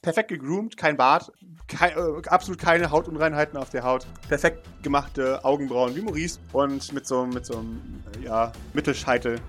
perfekt 0.02 0.28
gegroomt, 0.28 0.76
kein 0.76 0.96
Bart, 0.96 1.30
kei 1.68 1.90
äh, 1.90 2.28
absolut 2.28 2.60
keine 2.60 2.90
Hautunreinheiten 2.90 3.56
auf 3.58 3.70
der 3.70 3.84
Haut. 3.84 4.06
Perfekt 4.28 4.66
gemachte 4.82 5.44
Augenbrauen 5.44 5.94
wie 5.94 6.02
Maurice. 6.02 6.38
Und 6.52 6.92
mit 6.92 7.06
so, 7.06 7.26
mit 7.26 7.46
so 7.46 7.58
einem, 7.58 8.02
äh, 8.16 8.24
ja, 8.24 8.52
Mittelscheitel. 8.72 9.40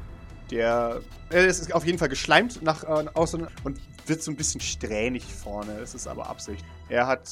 Der 0.49 1.01
er 1.29 1.47
ist 1.47 1.73
auf 1.73 1.85
jeden 1.85 1.97
Fall 1.97 2.09
geschleimt 2.09 2.61
nach 2.61 2.83
äh, 2.83 3.07
außen 3.13 3.47
und 3.63 3.79
wird 4.05 4.21
so 4.21 4.31
ein 4.31 4.35
bisschen 4.35 4.59
strähnig 4.59 5.23
vorne. 5.25 5.79
Es 5.79 5.95
ist 5.95 6.07
aber 6.07 6.27
Absicht. 6.27 6.65
Er 6.89 7.07
hat 7.07 7.29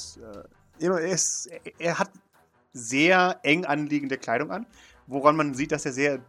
äh, 0.79 0.83
immer, 0.85 1.01
er, 1.01 1.11
ist, 1.11 1.49
er 1.77 1.99
hat 1.99 2.09
sehr 2.71 3.39
eng 3.43 3.65
anliegende 3.65 4.17
Kleidung 4.17 4.51
an, 4.51 4.65
woran 5.07 5.35
man 5.35 5.53
sieht, 5.53 5.71
dass 5.71 5.85
er 5.85 5.91
sehr 5.91 6.19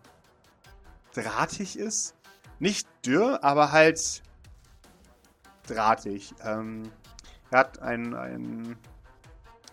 drahtig 1.14 1.78
ist. 1.78 2.14
Nicht 2.60 2.86
dürr, 3.04 3.42
aber 3.42 3.72
halt 3.72 4.22
drahtig. 5.66 6.32
Ähm, 6.44 6.92
er 7.50 7.58
hat 7.58 7.80
einen, 7.80 8.76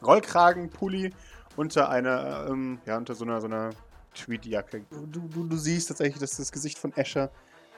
Rollkragenpulli 0.03 1.11
unter 1.55 1.89
einer, 1.89 2.47
ähm, 2.49 2.79
ja, 2.85 2.97
unter 2.97 3.15
so 3.15 3.25
einer, 3.25 3.41
so 3.41 3.47
einer 3.47 3.71
Tweedjacke. 4.13 4.85
Du, 4.89 5.27
du, 5.27 5.43
du 5.43 5.57
siehst 5.57 5.89
tatsächlich, 5.89 6.19
dass 6.19 6.37
das 6.37 6.51
Gesicht 6.51 6.77
von 6.77 6.95
Escher, 6.95 7.29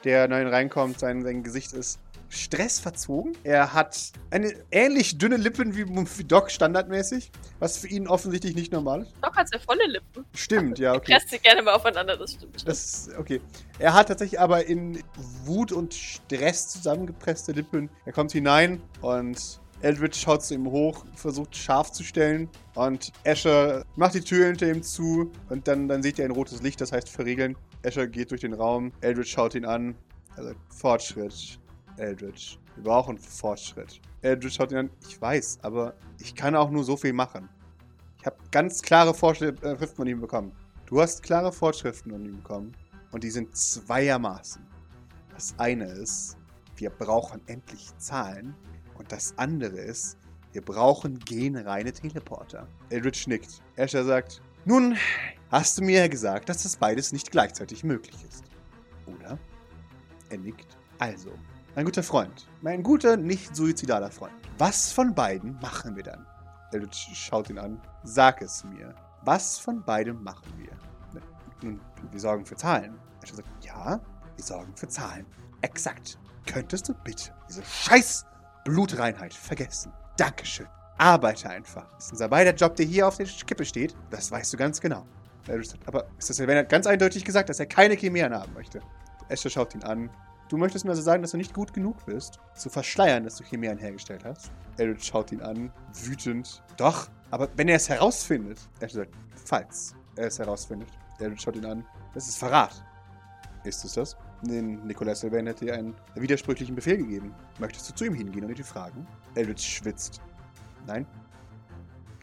der 0.04 0.28
neu 0.28 0.48
reinkommt, 0.48 1.00
sein, 1.00 1.22
sein 1.22 1.42
Gesicht 1.42 1.72
ist 1.72 1.98
stressverzogen. 2.30 3.36
Er 3.44 3.74
hat 3.74 4.12
eine 4.30 4.54
ähnlich 4.70 5.18
dünne 5.18 5.36
Lippen 5.36 5.76
wie, 5.76 5.86
wie 5.86 6.24
Doc 6.24 6.50
standardmäßig, 6.50 7.30
was 7.58 7.78
für 7.78 7.88
ihn 7.88 8.06
offensichtlich 8.08 8.54
nicht 8.54 8.72
normal 8.72 9.02
ist. 9.02 9.12
Doc 9.20 9.36
hat 9.36 9.48
sehr 9.48 9.60
volle 9.60 9.86
Lippen. 9.86 10.24
Stimmt, 10.34 10.78
ja, 10.78 10.92
Er 10.92 10.96
okay. 10.96 11.12
presst 11.12 11.30
sie 11.30 11.38
gerne 11.38 11.62
mal 11.62 11.74
aufeinander, 11.74 12.16
das 12.16 12.32
stimmt. 12.32 12.66
Das 12.66 13.10
okay. 13.18 13.40
Er 13.78 13.92
hat 13.94 14.08
tatsächlich 14.08 14.40
aber 14.40 14.64
in 14.66 15.02
Wut 15.44 15.72
und 15.72 15.92
Stress 15.92 16.68
zusammengepresste 16.68 17.52
Lippen. 17.52 17.90
Er 18.04 18.12
kommt 18.12 18.32
hinein 18.32 18.80
und 19.00 19.60
Eldritch 19.82 20.20
schaut 20.20 20.44
zu 20.44 20.54
ihm 20.54 20.70
hoch, 20.70 21.04
versucht 21.14 21.56
scharf 21.56 21.90
zu 21.90 22.04
stellen 22.04 22.48
und 22.74 23.12
Asher 23.26 23.84
macht 23.96 24.14
die 24.14 24.20
Tür 24.20 24.46
hinter 24.46 24.68
ihm 24.68 24.82
zu 24.82 25.30
und 25.48 25.66
dann, 25.66 25.88
dann 25.88 26.02
seht 26.02 26.18
ihr 26.18 26.26
ein 26.26 26.30
rotes 26.30 26.62
Licht, 26.62 26.80
das 26.80 26.92
heißt 26.92 27.08
verriegeln. 27.08 27.56
Asher 27.84 28.06
geht 28.06 28.30
durch 28.30 28.42
den 28.42 28.52
Raum, 28.52 28.92
Eldritch 29.00 29.30
schaut 29.32 29.54
ihn 29.54 29.64
an, 29.64 29.94
also 30.36 30.52
Fortschritt. 30.68 31.58
Eldritch. 32.00 32.58
Wir 32.74 32.84
brauchen 32.84 33.18
Fortschritt. 33.18 34.00
Eldritch 34.22 34.54
schaut 34.54 34.72
ihn 34.72 34.78
an. 34.78 34.90
Ich 35.06 35.20
weiß, 35.20 35.58
aber 35.62 35.94
ich 36.18 36.34
kann 36.34 36.54
auch 36.54 36.70
nur 36.70 36.84
so 36.84 36.96
viel 36.96 37.12
machen. 37.12 37.48
Ich 38.18 38.26
habe 38.26 38.36
ganz 38.50 38.82
klare 38.82 39.14
Vorschriften 39.14 39.78
von 39.78 40.06
ihm 40.06 40.20
bekommen. 40.20 40.52
Du 40.86 41.00
hast 41.00 41.22
klare 41.22 41.52
Vorschriften 41.52 42.10
von 42.10 42.24
ihm 42.24 42.36
bekommen. 42.36 42.72
Und 43.12 43.24
die 43.24 43.30
sind 43.30 43.56
zweiermaßen. 43.56 44.62
Das 45.34 45.54
eine 45.58 45.86
ist, 45.86 46.36
wir 46.76 46.90
brauchen 46.90 47.40
endlich 47.46 47.96
Zahlen. 47.98 48.54
Und 48.98 49.10
das 49.10 49.36
andere 49.38 49.78
ist, 49.78 50.16
wir 50.52 50.62
brauchen 50.62 51.18
genreine 51.20 51.92
Teleporter. 51.92 52.66
Eldritch 52.90 53.26
nickt. 53.26 53.62
Asher 53.76 54.04
sagt, 54.04 54.42
nun, 54.64 54.96
hast 55.50 55.78
du 55.78 55.82
mir 55.82 56.00
ja 56.00 56.08
gesagt, 56.08 56.48
dass 56.48 56.64
das 56.64 56.76
beides 56.76 57.12
nicht 57.12 57.30
gleichzeitig 57.30 57.84
möglich 57.84 58.16
ist. 58.28 58.44
Oder? 59.06 59.38
Er 60.28 60.38
nickt. 60.38 60.76
Also, 60.98 61.30
mein 61.74 61.84
guter 61.84 62.02
Freund, 62.02 62.48
mein 62.62 62.82
guter, 62.82 63.16
nicht 63.16 63.54
suizidaler 63.54 64.10
Freund. 64.10 64.34
Was 64.58 64.92
von 64.92 65.14
beiden 65.14 65.58
machen 65.60 65.96
wir 65.96 66.02
dann? 66.02 66.26
Eldritch 66.72 67.08
schaut 67.14 67.50
ihn 67.50 67.58
an. 67.58 67.80
Sag 68.04 68.42
es 68.42 68.64
mir. 68.64 68.94
Was 69.22 69.58
von 69.58 69.82
beidem 69.82 70.22
machen 70.22 70.52
wir? 70.56 70.70
Nun, 71.62 71.80
wir 72.10 72.20
sorgen 72.20 72.44
für 72.44 72.56
Zahlen. 72.56 72.98
Asher 73.22 73.36
sagt, 73.36 73.48
ja, 73.64 74.00
wir 74.36 74.44
sorgen 74.44 74.74
für 74.74 74.88
Zahlen. 74.88 75.26
Exakt. 75.60 76.18
Könntest 76.46 76.88
du 76.88 76.94
bitte 77.04 77.32
diese 77.48 77.62
scheiß 77.62 78.24
Blutreinheit 78.64 79.34
vergessen? 79.34 79.92
Dankeschön. 80.16 80.66
Arbeite 80.96 81.50
einfach. 81.50 81.86
Das 81.94 82.06
ist 82.06 82.12
unser 82.12 82.28
beider 82.28 82.54
Job, 82.54 82.76
der 82.76 82.86
hier 82.86 83.06
auf 83.06 83.16
der 83.16 83.26
Kippe 83.26 83.64
steht. 83.64 83.94
Das 84.10 84.30
weißt 84.30 84.52
du 84.52 84.56
ganz 84.56 84.80
genau. 84.80 85.06
Aber 85.86 86.06
ist 86.18 86.30
das, 86.30 86.38
wenn 86.38 86.50
er 86.50 86.64
ganz 86.64 86.86
eindeutig 86.86 87.24
gesagt, 87.24 87.48
dass 87.48 87.60
er 87.60 87.66
keine 87.66 87.94
Chimären 87.94 88.34
haben 88.34 88.52
möchte? 88.54 88.80
Esther 89.28 89.50
schaut 89.50 89.74
ihn 89.74 89.82
an. 89.82 90.10
Du 90.50 90.56
möchtest 90.56 90.84
mir 90.84 90.90
also 90.90 91.02
sagen, 91.02 91.22
dass 91.22 91.30
du 91.30 91.36
nicht 91.36 91.54
gut 91.54 91.72
genug 91.72 92.04
bist, 92.06 92.40
zu 92.56 92.70
verschleiern, 92.70 93.22
dass 93.22 93.36
du 93.36 93.44
Chimären 93.44 93.78
hergestellt 93.78 94.24
hast? 94.24 94.50
Eldritch 94.78 95.06
schaut 95.06 95.30
ihn 95.30 95.40
an, 95.40 95.72
wütend. 96.02 96.60
Doch, 96.76 97.08
aber 97.30 97.48
wenn 97.54 97.68
er 97.68 97.76
es 97.76 97.88
herausfindet. 97.88 98.58
Esther 98.80 99.04
sagt, 99.04 99.14
falls 99.36 99.94
er 100.16 100.26
es 100.26 100.40
herausfindet. 100.40 100.88
Eldritch 101.20 101.42
schaut 101.42 101.54
ihn 101.54 101.66
an. 101.66 101.86
Das 102.14 102.26
ist 102.26 102.36
Verrat. 102.36 102.84
Ist 103.62 103.84
es 103.84 103.92
das? 103.92 104.16
Den 104.42 104.84
Nikolai 104.88 105.14
Sylvain 105.14 105.46
hätte 105.46 105.66
dir 105.66 105.74
einen 105.74 105.94
widersprüchlichen 106.16 106.74
Befehl 106.74 106.96
gegeben. 106.96 107.32
Möchtest 107.60 107.88
du 107.88 107.94
zu 107.94 108.04
ihm 108.06 108.14
hingehen 108.14 108.44
und 108.44 108.58
ihn 108.58 108.64
fragen? 108.64 109.06
Eldritch 109.36 109.64
schwitzt. 109.64 110.20
Nein? 110.84 111.06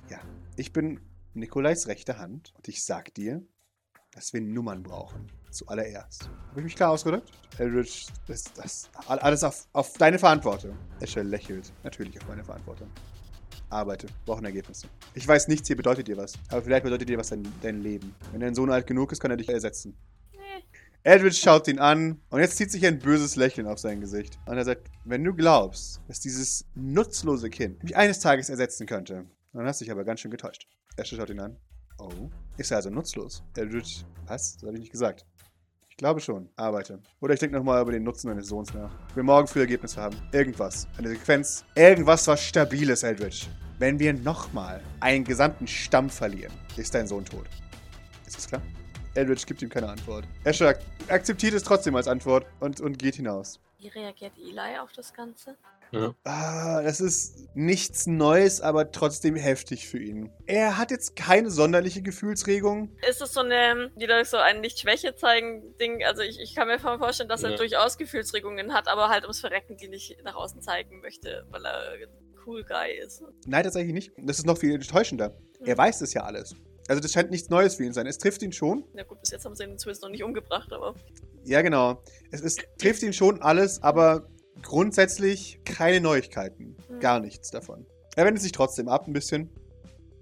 Ja. 0.09 0.19
Ich 0.57 0.73
bin 0.73 0.99
Nikolais 1.33 1.87
rechte 1.87 2.17
Hand 2.17 2.53
und 2.57 2.67
ich 2.67 2.83
sag 2.83 3.13
dir, 3.13 3.41
dass 4.11 4.33
wir 4.33 4.41
Nummern 4.41 4.83
brauchen. 4.83 5.31
Zuallererst. 5.57 6.29
Habe 6.51 6.59
ich 6.59 6.65
mich 6.65 6.75
klar 6.75 6.91
ausgedrückt? 6.91 7.31
Eldritch, 7.57 8.05
das, 8.27 8.43
das 8.53 8.89
alles 9.07 9.43
auf, 9.43 9.67
auf 9.73 9.97
deine 9.97 10.19
Verantwortung. 10.19 10.77
Escher 10.99 11.23
lächelt. 11.23 11.73
Natürlich 11.83 12.15
auf 12.21 12.27
meine 12.27 12.43
Verantwortung. 12.43 12.87
Arbeite, 13.71 14.05
brauchen 14.27 14.45
Ergebnisse. 14.45 14.87
Ich 15.15 15.27
weiß 15.27 15.47
nichts, 15.47 15.65
hier 15.67 15.75
bedeutet 15.75 16.07
dir 16.07 16.15
was. 16.15 16.33
Aber 16.49 16.61
vielleicht 16.61 16.83
bedeutet 16.83 17.09
dir 17.09 17.17
was 17.17 17.29
dein, 17.29 17.43
dein 17.63 17.81
Leben. 17.81 18.13
Wenn 18.31 18.41
dein 18.41 18.53
Sohn 18.53 18.69
alt 18.69 18.85
genug 18.85 19.11
ist, 19.11 19.19
kann 19.19 19.31
er 19.31 19.37
dich 19.37 19.49
ersetzen. 19.49 19.97
Eldritch 21.01 21.41
schaut 21.41 21.67
ihn 21.67 21.79
an 21.79 22.21
und 22.29 22.39
jetzt 22.39 22.57
zieht 22.57 22.69
sich 22.69 22.85
ein 22.85 22.99
böses 22.99 23.35
Lächeln 23.35 23.65
auf 23.65 23.79
sein 23.79 23.99
Gesicht. 23.99 24.37
Und 24.45 24.57
er 24.57 24.65
sagt, 24.65 24.91
wenn 25.05 25.23
du 25.23 25.33
glaubst, 25.33 26.01
dass 26.07 26.19
dieses 26.19 26.65
nutzlose 26.75 27.49
Kind 27.49 27.81
mich 27.81 27.97
eines 27.97 28.19
Tages 28.19 28.49
ersetzen 28.49 28.85
könnte, 28.85 29.25
dann 29.53 29.65
hast 29.65 29.81
du 29.81 29.85
dich 29.85 29.91
aber 29.91 30.03
ganz 30.03 30.19
schön 30.19 30.29
getäuscht. 30.29 30.67
Asher 30.97 31.15
schaut 31.15 31.31
ihn 31.31 31.39
an. 31.39 31.57
Oh, 31.99 32.29
ist 32.57 32.71
er 32.71 32.77
also 32.77 32.89
nutzlos? 32.91 33.43
Eldritch, 33.55 34.05
was? 34.27 34.53
Das 34.53 34.63
habe 34.63 34.73
ich 34.73 34.81
nicht 34.81 34.91
gesagt. 34.91 35.25
Ich 35.97 35.99
glaube 35.99 36.21
schon. 36.21 36.47
Arbeite. 36.57 36.99
Oder 37.21 37.33
ich 37.33 37.39
denke 37.39 37.55
nochmal 37.55 37.81
über 37.81 37.91
den 37.91 38.03
Nutzen 38.03 38.27
deines 38.27 38.49
Sohns 38.49 38.71
nach. 38.71 38.91
Will 39.15 39.23
morgen 39.23 39.47
früh 39.47 39.61
Ergebnisse 39.61 39.99
haben. 39.99 40.15
Irgendwas. 40.31 40.87
Eine 40.95 41.07
Sequenz. 41.09 41.65
Irgendwas, 41.73 42.27
was 42.27 42.43
Stabiles, 42.43 43.01
Eldritch. 43.01 43.47
Wenn 43.79 43.97
wir 43.97 44.13
nochmal 44.13 44.83
einen 44.99 45.23
gesamten 45.23 45.65
Stamm 45.65 46.11
verlieren, 46.11 46.53
ist 46.75 46.93
dein 46.93 47.07
Sohn 47.07 47.25
tot. 47.25 47.47
Ist 48.27 48.37
das 48.37 48.47
klar? 48.47 48.61
Eldritch 49.15 49.47
gibt 49.47 49.63
ihm 49.63 49.69
keine 49.69 49.89
Antwort. 49.89 50.25
Ak 50.45 50.81
akzeptiert 51.07 51.55
es 51.55 51.63
trotzdem 51.63 51.95
als 51.95 52.07
Antwort 52.07 52.45
und, 52.59 52.79
und 52.79 52.99
geht 52.99 53.15
hinaus. 53.15 53.59
Wie 53.79 53.87
reagiert 53.87 54.33
Eli 54.37 54.77
auf 54.79 54.91
das 54.91 55.11
Ganze? 55.11 55.57
Ah, 56.23 56.81
das 56.83 56.99
ist 56.99 57.47
nichts 57.55 58.07
Neues, 58.07 58.61
aber 58.61 58.91
trotzdem 58.91 59.35
heftig 59.35 59.87
für 59.87 59.99
ihn. 59.99 60.31
Er 60.45 60.77
hat 60.77 60.91
jetzt 60.91 61.15
keine 61.15 61.49
sonderliche 61.49 62.01
Gefühlsregung. 62.01 62.95
Ist 63.07 63.21
es 63.21 63.33
so 63.33 63.39
eine, 63.41 63.91
wieder 63.95 64.23
so 64.25 64.37
ein 64.37 64.61
Nicht-Schwäche 64.61 65.15
zeigen 65.15 65.77
Ding? 65.79 66.03
Also 66.03 66.21
ich, 66.21 66.39
ich 66.39 66.55
kann 66.55 66.67
mir 66.67 66.79
vorstellen, 66.79 67.29
dass 67.29 67.43
er 67.43 67.51
Ja. 67.51 67.57
durchaus 67.57 67.97
Gefühlsregungen 67.97 68.73
hat, 68.73 68.87
aber 68.87 69.09
halt 69.09 69.23
ums 69.23 69.39
Verrecken 69.39 69.77
die 69.77 69.87
nicht 69.87 70.17
nach 70.23 70.35
außen 70.35 70.61
zeigen 70.61 70.99
möchte, 71.01 71.45
weil 71.49 71.65
er 71.65 71.91
ein 71.93 72.09
cool 72.45 72.63
Guy 72.63 72.97
ist. 73.03 73.23
Nein, 73.45 73.63
tatsächlich 73.63 73.93
nicht. 73.93 74.11
Das 74.17 74.39
ist 74.39 74.45
noch 74.45 74.57
viel 74.57 74.73
enttäuschender. 74.73 75.37
Er 75.65 75.73
Mhm. 75.75 75.77
weiß 75.77 75.99
das 75.99 76.13
ja 76.13 76.23
alles. 76.23 76.55
Also 76.89 77.01
das 77.01 77.11
scheint 77.11 77.31
nichts 77.31 77.49
Neues 77.49 77.75
für 77.75 77.83
ihn 77.83 77.89
zu 77.89 77.95
sein. 77.95 78.07
Es 78.07 78.17
trifft 78.17 78.41
ihn 78.43 78.53
schon. 78.53 78.85
Na 78.93 79.03
gut, 79.03 79.19
bis 79.21 79.31
jetzt 79.31 79.43
haben 79.45 79.55
sie 79.55 79.63
ihn 79.63 79.77
zumindest 79.77 80.03
noch 80.03 80.09
nicht 80.09 80.23
umgebracht, 80.23 80.71
aber 80.71 80.95
Ja, 81.43 81.61
genau. 81.61 82.01
Es 82.31 82.41
ist, 82.41 82.61
trifft 82.77 83.03
ihn 83.03 83.13
schon 83.13 83.41
alles, 83.41 83.81
aber 83.83 84.27
grundsätzlich 84.61 85.59
keine 85.65 86.01
Neuigkeiten. 86.01 86.75
Mhm. 86.89 86.99
Gar 86.99 87.19
nichts 87.19 87.51
davon. 87.51 87.85
Er 88.15 88.25
wendet 88.25 88.41
sich 88.41 88.51
trotzdem 88.51 88.87
ab 88.87 89.07
ein 89.07 89.13
bisschen. 89.13 89.49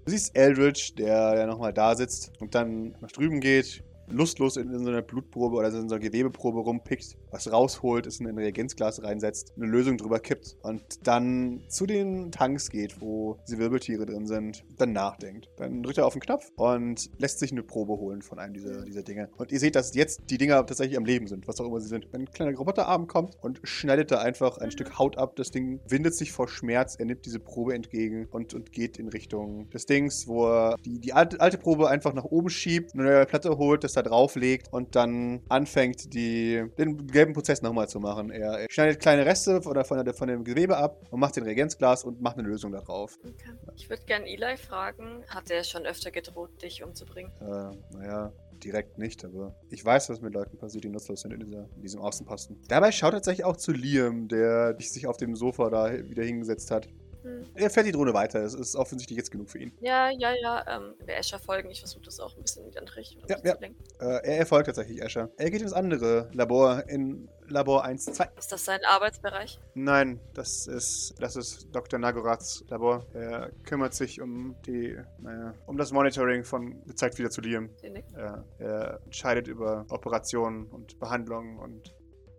Du 0.04 0.12
siehst 0.12 0.36
Eldritch, 0.36 0.94
der, 0.94 1.34
der 1.34 1.46
nochmal 1.46 1.72
da 1.72 1.96
sitzt 1.96 2.30
und 2.40 2.54
dann 2.54 2.96
nach 3.00 3.10
drüben 3.10 3.40
geht, 3.40 3.82
lustlos 4.08 4.56
in, 4.56 4.72
in 4.72 4.84
so 4.84 4.90
einer 4.90 5.02
Blutprobe 5.02 5.56
oder 5.56 5.68
in 5.68 5.88
so 5.88 5.94
einer 5.96 5.98
Gewebeprobe 5.98 6.60
rumpickt, 6.60 7.16
was 7.36 7.52
rausholt, 7.52 8.06
es 8.06 8.20
in 8.20 8.26
ein 8.26 8.38
Reagenzglas 8.38 9.02
reinsetzt, 9.02 9.52
eine 9.56 9.66
Lösung 9.66 9.98
drüber 9.98 10.18
kippt 10.18 10.56
und 10.62 10.82
dann 11.06 11.62
zu 11.68 11.86
den 11.86 12.32
Tanks 12.32 12.70
geht, 12.70 13.00
wo 13.00 13.38
diese 13.46 13.58
Wirbeltiere 13.58 14.06
drin 14.06 14.26
sind, 14.26 14.64
dann 14.78 14.92
nachdenkt. 14.92 15.48
Dann 15.56 15.82
drückt 15.82 15.98
er 15.98 16.06
auf 16.06 16.14
den 16.14 16.22
Knopf 16.22 16.50
und 16.56 17.10
lässt 17.18 17.38
sich 17.38 17.52
eine 17.52 17.62
Probe 17.62 17.94
holen 17.94 18.22
von 18.22 18.38
einem 18.38 18.54
dieser, 18.54 18.84
dieser 18.84 19.02
Dinge. 19.02 19.28
Und 19.36 19.52
ihr 19.52 19.60
seht, 19.60 19.76
dass 19.76 19.94
jetzt 19.94 20.22
die 20.30 20.38
Dinger 20.38 20.64
tatsächlich 20.64 20.96
am 20.96 21.04
Leben 21.04 21.26
sind, 21.26 21.46
was 21.46 21.60
auch 21.60 21.66
immer 21.66 21.80
sie 21.80 21.88
sind. 21.88 22.06
Ein 22.14 22.26
kleiner 22.26 22.56
Roboterarm 22.56 23.06
kommt 23.06 23.36
und 23.42 23.60
schneidet 23.64 24.10
da 24.10 24.18
einfach 24.18 24.58
ein 24.58 24.70
Stück 24.70 24.98
Haut 24.98 25.18
ab. 25.18 25.36
Das 25.36 25.50
Ding 25.50 25.80
windet 25.86 26.14
sich 26.14 26.32
vor 26.32 26.48
Schmerz, 26.48 26.96
er 26.96 27.04
nimmt 27.04 27.26
diese 27.26 27.40
Probe 27.40 27.74
entgegen 27.74 28.26
und, 28.30 28.54
und 28.54 28.72
geht 28.72 28.98
in 28.98 29.08
Richtung 29.08 29.68
des 29.70 29.86
Dings, 29.86 30.26
wo 30.26 30.46
er 30.46 30.76
die, 30.84 30.98
die 31.00 31.12
alte, 31.12 31.40
alte 31.40 31.58
Probe 31.58 31.88
einfach 31.88 32.14
nach 32.14 32.24
oben 32.24 32.48
schiebt, 32.48 32.94
eine 32.94 33.04
neue 33.04 33.26
Platte 33.26 33.58
holt, 33.58 33.84
das 33.84 33.92
da 33.92 34.02
drauflegt 34.02 34.72
und 34.72 34.96
dann 34.96 35.42
anfängt, 35.48 36.14
die, 36.14 36.64
den 36.78 37.06
gelben 37.06 37.25
Prozess 37.32 37.62
nochmal 37.62 37.88
zu 37.88 38.00
machen. 38.00 38.30
Er, 38.30 38.60
er 38.60 38.66
schneidet 38.70 39.00
kleine 39.00 39.26
Reste 39.26 39.62
von, 39.62 39.82
von, 39.84 40.14
von 40.14 40.28
dem 40.28 40.44
Gewebe 40.44 40.76
ab 40.76 41.00
und 41.10 41.20
macht 41.20 41.36
den 41.36 41.44
Reagenzglas 41.44 42.04
und 42.04 42.20
macht 42.20 42.38
eine 42.38 42.48
Lösung 42.48 42.72
da 42.72 42.80
drauf. 42.80 43.18
okay. 43.24 43.52
ich 43.74 43.88
würde 43.88 44.02
gern 44.04 44.22
Eli 44.24 44.56
fragen, 44.56 45.24
hat 45.28 45.50
er 45.50 45.64
schon 45.64 45.86
öfter 45.86 46.10
gedroht, 46.10 46.62
dich 46.62 46.82
umzubringen? 46.82 47.32
Äh, 47.40 47.96
naja, 47.96 48.32
direkt 48.62 48.98
nicht, 48.98 49.24
aber 49.24 49.54
ich 49.70 49.84
weiß, 49.84 50.08
was 50.10 50.20
mit 50.20 50.34
Leuten 50.34 50.56
passiert, 50.58 50.84
die 50.84 50.88
nutzlos 50.88 51.20
sind 51.20 51.32
in, 51.32 51.40
dieser, 51.40 51.68
in 51.76 51.82
diesem 51.82 52.00
Außenposten. 52.00 52.60
Dabei 52.68 52.92
schaut 52.92 53.12
er 53.12 53.18
tatsächlich 53.18 53.44
auch 53.44 53.56
zu 53.56 53.72
Liam, 53.72 54.28
der 54.28 54.76
sich 54.78 55.06
auf 55.06 55.16
dem 55.16 55.36
Sofa 55.36 55.70
da 55.70 55.92
wieder 55.92 56.24
hingesetzt 56.24 56.70
hat. 56.70 56.88
Hm. 57.26 57.44
Er 57.54 57.70
fährt 57.70 57.86
die 57.86 57.92
Drohne 57.92 58.14
weiter, 58.14 58.40
es 58.44 58.54
ist 58.54 58.76
offensichtlich 58.76 59.16
jetzt 59.16 59.32
genug 59.32 59.50
für 59.50 59.58
ihn. 59.58 59.72
Ja, 59.80 60.10
ja, 60.10 60.32
ja, 60.40 60.64
ähm, 60.68 60.94
wir 61.04 61.16
Escher 61.16 61.40
folgen. 61.40 61.70
Ich 61.70 61.80
versuche 61.80 62.02
das 62.04 62.20
auch 62.20 62.36
ein 62.36 62.42
bisschen 62.42 62.64
in 62.64 62.70
die 62.70 62.78
andere 62.78 62.96
Richtung 62.96 63.22
Ja, 63.28 63.36
ja. 63.42 63.54
zu 63.54 63.60
lenken. 63.60 63.82
Äh, 63.98 64.04
er 64.04 64.38
erfolgt 64.38 64.66
tatsächlich 64.66 65.02
Escher. 65.02 65.30
Er 65.36 65.50
geht 65.50 65.60
ins 65.62 65.72
andere 65.72 66.30
Labor, 66.32 66.84
in 66.88 67.28
Labor 67.48 67.84
1-2. 67.84 68.28
Ist 68.38 68.52
das 68.52 68.64
sein 68.64 68.80
Arbeitsbereich? 68.84 69.58
Nein, 69.74 70.20
das 70.34 70.66
ist, 70.68 71.14
das 71.18 71.36
ist 71.36 71.68
Dr. 71.74 71.98
Nagorats 71.98 72.64
Labor. 72.68 73.04
Er 73.12 73.50
kümmert 73.64 73.94
sich 73.94 74.20
um 74.20 74.54
die, 74.66 74.96
naja, 75.18 75.54
um 75.66 75.76
das 75.76 75.92
Monitoring 75.92 76.44
von, 76.44 76.80
zeigt 76.94 77.18
wieder 77.18 77.30
zu 77.30 77.40
Liam. 77.40 77.70
Er, 78.14 78.44
er 78.58 79.00
entscheidet 79.04 79.48
über 79.48 79.84
Operationen 79.90 80.66
und 80.66 80.98
Behandlungen 81.00 81.58
und 81.58 81.94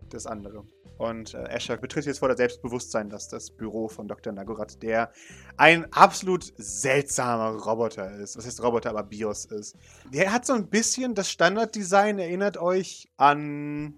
das 0.09 0.25
andere. 0.25 0.65
Und 0.97 1.33
äh, 1.35 1.43
Escher 1.49 1.77
betritt 1.77 2.05
jetzt 2.05 2.19
vor 2.19 2.27
der 2.27 2.37
Selbstbewusstsein, 2.37 3.09
dass 3.09 3.27
das 3.27 3.51
Büro 3.51 3.87
von 3.87 4.07
Dr. 4.07 4.33
Nagorat, 4.33 4.81
der 4.81 5.11
ein 5.55 5.91
absolut 5.93 6.51
seltsamer 6.57 7.51
Roboter 7.59 8.15
ist. 8.19 8.35
Was 8.37 8.45
heißt 8.47 8.63
Roboter, 8.63 8.89
aber 8.89 9.03
BIOS 9.03 9.45
ist. 9.45 9.75
Der 10.11 10.31
hat 10.33 10.45
so 10.45 10.53
ein 10.53 10.67
bisschen 10.67 11.13
das 11.13 11.29
Standarddesign, 11.29 12.17
erinnert 12.17 12.57
euch 12.57 13.09
an. 13.17 13.93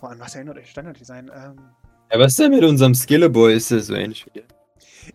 Oh, 0.00 0.06
an 0.06 0.18
was 0.20 0.34
erinnert 0.34 0.56
euch 0.58 0.70
Standarddesign? 0.70 1.30
Ähm, 1.34 1.56
Ja, 2.12 2.18
was 2.18 2.32
ist 2.32 2.38
denn 2.38 2.50
mit 2.52 2.64
unserem 2.64 2.94
Skilleboy? 2.94 3.54
Ist 3.54 3.70
das 3.70 3.86
so 3.86 3.94
ähnlich 3.94 4.26
wie? 4.32 4.42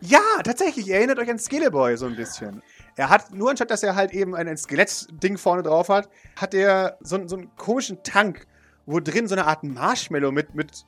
Ja, 0.01 0.20
tatsächlich. 0.43 0.88
Erinnert 0.89 1.17
euch 1.17 1.30
an 1.32 1.39
Skilleboy 1.39 1.97
so 1.97 2.05
ein 2.05 2.15
bisschen. 2.15 2.61
Er 2.95 3.09
hat, 3.09 3.34
nur 3.34 3.49
anstatt 3.49 3.72
dass 3.72 3.82
er 3.82 3.95
halt 3.95 4.11
eben 4.11 4.36
ein, 4.36 4.47
ein 4.47 4.57
Skelettding 4.57 5.38
vorne 5.39 5.63
drauf 5.63 5.89
hat, 5.89 6.09
hat 6.36 6.53
er 6.53 6.97
so, 7.01 7.15
einen- 7.15 7.28
so 7.28 7.38
einen 7.38 7.55
komischen 7.55 8.03
Tank, 8.03 8.45
wo 8.86 9.00
drin 9.00 9.28
so 9.28 9.36
eine 9.36 9.46
Art 9.46 9.64
Marshmallow 9.64 10.32
mit, 10.32 10.56
mit 10.56 10.86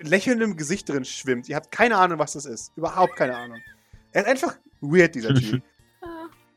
lächelndem 0.00 0.56
Gesicht 0.56 0.88
drin 0.88 1.04
schwimmt. 1.04 1.48
Ihr 1.48 1.56
habt 1.56 1.70
keine 1.70 1.96
Ahnung, 1.96 2.18
was 2.18 2.32
das 2.32 2.44
ist. 2.44 2.72
Überhaupt 2.76 3.16
keine 3.16 3.36
Ahnung. 3.36 3.58
Er 4.12 4.22
ist 4.22 4.28
einfach 4.28 4.56
weird, 4.80 5.14
dieser 5.14 5.34
Typ. 5.34 5.62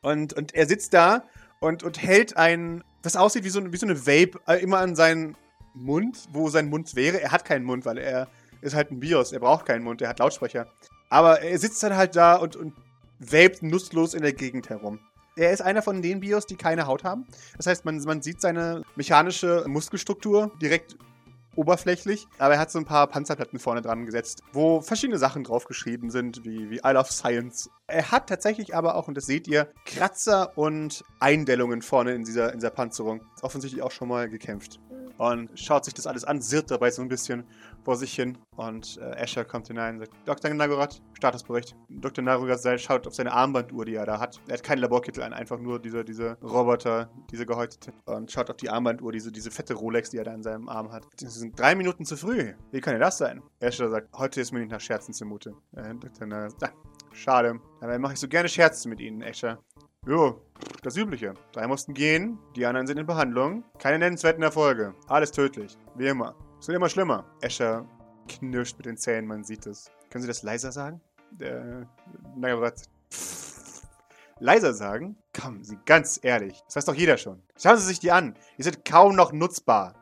Und, 0.02 0.34
und 0.34 0.54
er 0.54 0.66
sitzt 0.68 0.94
da 0.94 1.24
und, 1.58 1.82
und 1.82 2.00
hält 2.00 2.36
ein, 2.36 2.84
das 3.02 3.16
aussieht 3.16 3.42
wie 3.42 3.48
so, 3.48 3.72
wie 3.72 3.76
so 3.76 3.86
eine 3.86 4.06
Vape, 4.06 4.38
äh, 4.46 4.62
immer 4.62 4.78
an 4.78 4.94
seinen 4.94 5.36
Mund, 5.74 6.28
wo 6.30 6.48
sein 6.48 6.68
Mund 6.68 6.94
wäre. 6.94 7.20
Er 7.20 7.32
hat 7.32 7.44
keinen 7.44 7.64
Mund, 7.64 7.84
weil 7.84 7.98
er 7.98 8.28
ist 8.60 8.76
halt 8.76 8.92
ein 8.92 9.00
Bios. 9.00 9.32
Er 9.32 9.40
braucht 9.40 9.66
keinen 9.66 9.82
Mund, 9.82 10.00
er 10.00 10.08
hat 10.08 10.20
Lautsprecher. 10.20 10.68
Aber 11.08 11.40
er 11.40 11.58
sitzt 11.58 11.82
dann 11.82 11.96
halt 11.96 12.14
da 12.14 12.36
und, 12.36 12.54
und 12.54 12.74
vapet 13.18 13.64
nutzlos 13.64 14.14
in 14.14 14.22
der 14.22 14.32
Gegend 14.32 14.68
herum. 14.70 15.00
Er 15.38 15.52
ist 15.52 15.60
einer 15.60 15.82
von 15.82 16.00
den 16.00 16.20
Bios, 16.20 16.46
die 16.46 16.56
keine 16.56 16.86
Haut 16.86 17.04
haben. 17.04 17.26
Das 17.58 17.66
heißt, 17.66 17.84
man, 17.84 17.98
man 18.04 18.22
sieht 18.22 18.40
seine 18.40 18.82
mechanische 18.96 19.64
Muskelstruktur 19.68 20.50
direkt 20.62 20.96
oberflächlich, 21.54 22.26
aber 22.38 22.54
er 22.54 22.60
hat 22.60 22.70
so 22.70 22.78
ein 22.78 22.86
paar 22.86 23.06
Panzerplatten 23.06 23.58
vorne 23.58 23.82
dran 23.82 24.06
gesetzt, 24.06 24.42
wo 24.52 24.80
verschiedene 24.80 25.18
Sachen 25.18 25.44
draufgeschrieben 25.44 26.10
sind, 26.10 26.44
wie, 26.44 26.70
wie 26.70 26.76
I 26.76 26.92
love 26.92 27.12
Science. 27.12 27.68
Er 27.86 28.10
hat 28.10 28.28
tatsächlich 28.28 28.74
aber 28.74 28.94
auch, 28.94 29.08
und 29.08 29.16
das 29.16 29.26
seht 29.26 29.46
ihr, 29.46 29.68
Kratzer 29.84 30.56
und 30.56 31.04
Eindellungen 31.20 31.82
vorne 31.82 32.14
in 32.14 32.24
dieser, 32.24 32.52
in 32.52 32.60
dieser 32.60 32.70
Panzerung. 32.70 33.20
Offensichtlich 33.42 33.82
auch 33.82 33.90
schon 33.90 34.08
mal 34.08 34.30
gekämpft. 34.30 34.80
Und 35.18 35.50
schaut 35.58 35.84
sich 35.84 35.94
das 35.94 36.06
alles 36.06 36.24
an, 36.24 36.40
sirrt 36.40 36.70
dabei 36.70 36.90
so 36.90 37.02
ein 37.02 37.08
bisschen 37.08 37.44
vor 37.86 37.96
sich 37.96 38.14
hin. 38.14 38.36
Und 38.56 38.98
äh, 39.00 39.22
Asher 39.22 39.44
kommt 39.44 39.68
hinein 39.68 39.94
und 39.94 40.00
sagt, 40.00 40.12
Dr. 40.24 40.52
Nagorat, 40.52 41.00
Statusbericht. 41.14 41.76
Dr. 41.88 42.24
Nagorat 42.24 42.80
schaut 42.80 43.06
auf 43.06 43.14
seine 43.14 43.32
Armbanduhr, 43.32 43.84
die 43.84 43.94
er 43.94 44.06
da 44.06 44.18
hat. 44.18 44.40
Er 44.48 44.54
hat 44.54 44.64
keinen 44.64 44.80
Laborkittel 44.80 45.22
an, 45.22 45.32
einfach 45.32 45.60
nur 45.60 45.78
diese, 45.78 46.04
diese 46.04 46.36
Roboter, 46.42 47.08
diese 47.30 47.46
gehäutete. 47.46 47.92
Und 48.06 48.32
schaut 48.32 48.50
auf 48.50 48.56
die 48.56 48.70
Armbanduhr, 48.70 49.12
diese, 49.12 49.30
diese 49.30 49.52
fette 49.52 49.74
Rolex, 49.74 50.10
die 50.10 50.16
er 50.16 50.24
da 50.24 50.34
in 50.34 50.42
seinem 50.42 50.68
Arm 50.68 50.90
hat. 50.90 51.06
Das 51.20 51.34
sind 51.36 51.58
drei 51.58 51.76
Minuten 51.76 52.04
zu 52.04 52.16
früh. 52.16 52.54
Wie 52.72 52.80
kann 52.80 52.94
ja 52.94 52.98
das 52.98 53.18
sein? 53.18 53.40
Asher 53.62 53.88
sagt, 53.88 54.12
heute 54.18 54.40
ist 54.40 54.50
mir 54.50 54.58
nicht 54.58 54.72
nach 54.72 54.80
Scherzen 54.80 55.14
zumute. 55.14 55.54
Äh, 55.76 55.94
Dr. 55.94 56.26
Nagorat, 56.26 56.54
ah, 56.64 56.70
schade. 57.12 57.60
Dabei 57.80 58.00
mache 58.00 58.14
ich 58.14 58.18
so 58.18 58.26
gerne 58.26 58.48
Scherze 58.48 58.88
mit 58.88 59.00
Ihnen, 59.00 59.22
Asher. 59.22 59.60
Jo, 60.08 60.40
das 60.82 60.96
Übliche. 60.96 61.34
Drei 61.52 61.68
mussten 61.68 61.94
gehen, 61.94 62.38
die 62.56 62.66
anderen 62.66 62.88
sind 62.88 62.98
in 62.98 63.06
Behandlung. 63.06 63.62
Keine 63.78 64.00
nennenswerten 64.00 64.42
Erfolge. 64.42 64.94
Alles 65.06 65.30
tödlich. 65.30 65.76
Wie 65.94 66.08
immer. 66.08 66.34
Es 66.60 66.68
wird 66.68 66.76
immer 66.76 66.88
schlimmer. 66.88 67.24
Escher 67.40 67.86
knirscht 68.28 68.76
mit 68.78 68.86
den 68.86 68.96
Zähnen, 68.96 69.26
man 69.28 69.44
sieht 69.44 69.66
es. 69.66 69.90
Können 70.10 70.22
Sie 70.22 70.28
das 70.28 70.42
leiser 70.42 70.72
sagen? 70.72 71.00
Der 71.30 71.86
Nagerat. 72.36 72.82
Leiser 74.38 74.74
sagen? 74.74 75.16
Kommen 75.38 75.64
Sie, 75.64 75.78
ganz 75.86 76.18
ehrlich. 76.22 76.62
Das 76.66 76.76
weiß 76.76 76.84
doch 76.86 76.94
jeder 76.94 77.16
schon. 77.18 77.42
Schauen 77.60 77.76
Sie 77.78 77.86
sich 77.86 78.00
die 78.00 78.10
an. 78.12 78.36
Die 78.58 78.62
sind 78.62 78.84
kaum 78.84 79.14
noch 79.16 79.32
nutzbar. 79.32 79.94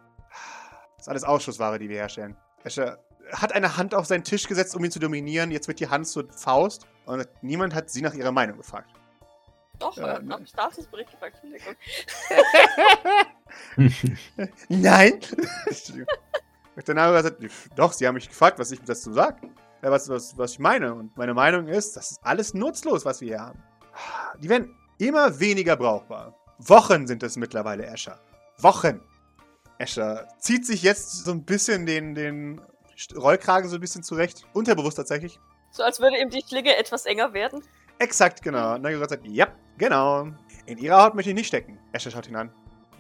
Das 0.96 1.07
ist 1.07 1.09
alles 1.09 1.24
Ausschussware, 1.24 1.78
die 1.78 1.88
wir 1.88 1.96
herstellen. 1.96 2.36
Escher 2.62 2.98
hat 3.32 3.52
eine 3.52 3.76
Hand 3.76 3.94
auf 3.94 4.07
seinen 4.07 4.24
Tisch 4.24 4.46
gesetzt, 4.48 4.74
um 4.74 4.84
ihn 4.84 4.90
zu 4.90 4.98
dominieren. 4.98 5.50
Jetzt 5.50 5.68
wird 5.68 5.80
die 5.80 5.88
Hand 5.88 6.07
zur 6.07 6.30
Faust. 6.32 6.86
Und 7.07 7.28
niemand 7.42 7.74
hat 7.74 7.90
sie 7.90 8.00
nach 8.00 8.14
ihrer 8.14 8.32
Meinung 8.32 8.57
gefragt. 8.57 8.90
Doch, 9.78 9.96
Ja, 9.96 10.18
äh, 10.18 10.22
ne. 10.22 10.38
ich 10.42 10.50
Statusbericht 10.50 11.11
gefragt, 11.11 11.36
Entschuldigung. 11.42 11.74
Nein. 14.68 15.20
Dr. 16.76 16.94
Nagoya 16.94 17.22
sagt, 17.22 17.42
doch, 17.76 17.92
Sie 17.92 18.06
haben 18.06 18.14
mich 18.14 18.28
gefragt, 18.28 18.58
was 18.58 18.70
ich 18.70 18.80
dazu 18.80 19.12
sage. 19.12 19.48
Ja, 19.82 19.90
was, 19.90 20.08
was, 20.08 20.36
was 20.36 20.52
ich 20.52 20.58
meine. 20.58 20.94
Und 20.94 21.16
meine 21.16 21.34
Meinung 21.34 21.68
ist, 21.68 21.96
das 21.96 22.12
ist 22.12 22.20
alles 22.22 22.54
nutzlos, 22.54 23.04
was 23.04 23.20
wir 23.20 23.28
hier 23.28 23.40
haben. 23.40 23.62
Die 24.40 24.48
werden 24.48 24.74
immer 24.98 25.38
weniger 25.38 25.76
brauchbar. 25.76 26.34
Wochen 26.58 27.06
sind 27.06 27.22
es 27.22 27.36
mittlerweile, 27.36 27.86
Escher. 27.86 28.18
Wochen. 28.58 29.00
Escher 29.78 30.28
zieht 30.38 30.66
sich 30.66 30.82
jetzt 30.82 31.24
so 31.24 31.32
ein 31.32 31.44
bisschen 31.44 31.86
den, 31.86 32.14
den 32.14 32.60
Rollkragen 33.14 33.68
so 33.68 33.76
ein 33.76 33.80
bisschen 33.80 34.02
zurecht. 34.02 34.46
Unterbewusst 34.52 34.96
tatsächlich. 34.96 35.38
So 35.70 35.82
als 35.82 36.00
würde 36.00 36.16
ihm 36.16 36.30
die 36.30 36.42
Schlinge 36.46 36.76
etwas 36.76 37.06
enger 37.06 37.32
werden. 37.32 37.62
Exakt, 37.98 38.42
genau. 38.42 38.78
Nagoya 38.78 39.08
sagt, 39.08 39.26
ja, 39.26 39.48
genau. 39.78 40.28
In 40.66 40.78
ihrer 40.78 41.02
Haut 41.02 41.14
möchte 41.14 41.30
ich 41.30 41.36
nicht 41.36 41.48
stecken. 41.48 41.78
Escher 41.92 42.10
schaut 42.10 42.28
ihn 42.28 42.36
an. 42.36 42.52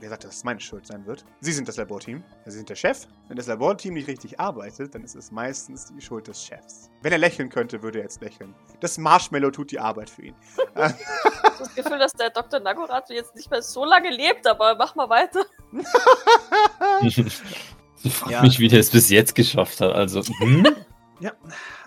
Wer 0.04 0.10
sagt, 0.10 0.24
dass 0.24 0.36
es 0.36 0.44
meine 0.44 0.60
Schuld 0.60 0.86
sein 0.86 1.06
wird? 1.06 1.24
Sie 1.40 1.50
sind 1.50 1.66
das 1.66 1.78
Laborteam. 1.78 2.22
Sie 2.44 2.50
sind 2.58 2.68
der 2.68 2.74
Chef. 2.74 3.06
Wenn 3.28 3.38
das 3.38 3.46
Laborteam 3.46 3.94
nicht 3.94 4.06
richtig 4.06 4.38
arbeitet, 4.38 4.94
dann 4.94 5.02
ist 5.02 5.14
es 5.16 5.32
meistens 5.32 5.94
die 5.96 6.02
Schuld 6.02 6.28
des 6.28 6.44
Chefs. 6.44 6.90
Wenn 7.00 7.10
er 7.12 7.16
lächeln 7.16 7.48
könnte, 7.48 7.82
würde 7.82 8.00
er 8.00 8.02
jetzt 8.04 8.20
lächeln. 8.20 8.54
Das 8.80 8.98
Marshmallow 8.98 9.50
tut 9.50 9.70
die 9.70 9.80
Arbeit 9.80 10.10
für 10.10 10.24
ihn. 10.26 10.34
Ich 10.76 10.82
habe 10.82 11.56
das 11.58 11.74
Gefühl, 11.74 11.98
dass 11.98 12.12
der 12.12 12.28
Dr. 12.28 12.60
Nagorath 12.60 13.08
jetzt 13.08 13.34
nicht 13.34 13.50
mehr 13.50 13.62
so 13.62 13.86
lange 13.86 14.10
lebt, 14.10 14.46
aber 14.46 14.74
mach 14.76 14.94
mal 14.94 15.08
weiter. 15.08 15.46
Ich 17.00 18.12
frage 18.14 18.32
Ja. 18.32 18.42
mich, 18.42 18.58
wie 18.58 18.68
der 18.68 18.80
es 18.80 18.90
bis 18.90 19.08
jetzt 19.08 19.34
geschafft 19.34 19.80
hat. 19.80 19.94
Also, 19.94 20.20
hm? 20.22 20.66
ja, 21.20 21.32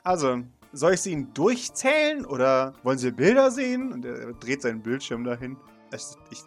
also, 0.03 0.39
soll 0.73 0.95
ich 0.95 1.01
sie 1.01 1.11
Ihnen 1.11 1.31
durchzählen 1.35 2.25
oder 2.25 2.73
wollen 2.81 2.97
Sie 2.97 3.11
Bilder 3.11 3.51
sehen? 3.51 3.91
Und 3.93 4.05
er 4.05 4.33
dreht 4.33 4.63
seinen 4.63 4.81
Bildschirm 4.81 5.23
dahin. 5.23 5.55
Es, 5.91 6.17
ich, 6.31 6.39
ich 6.39 6.43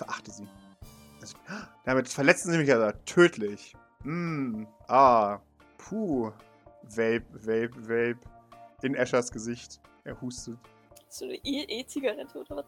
verachte 0.00 0.30
sie. 0.30 0.48
Also, 1.20 1.36
damit 1.84 2.08
verletzen 2.08 2.50
sie 2.50 2.58
mich 2.58 2.68
ja 2.68 2.92
tödlich. 3.04 3.74
Mm, 4.04 4.64
ah, 4.88 5.40
puh. 5.78 6.32
Vape, 6.84 7.26
Vape, 7.32 7.76
Vape. 7.88 8.18
In 8.82 8.94
Eschers 8.94 9.30
Gesicht. 9.30 9.80
Er 10.04 10.18
hustet. 10.20 10.58
So 11.08 11.26
eine 11.26 11.34
E- 11.34 11.80
E-Zigarette 11.80 12.38
oder 12.38 12.56
was? 12.56 12.64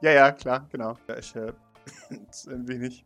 Ja, 0.00 0.12
ja, 0.12 0.30
klar, 0.32 0.66
genau. 0.70 0.96
Ja, 1.08 1.18
ich, 1.18 1.34
äh, 1.34 1.52
ein 2.10 2.68
wenig. 2.68 3.04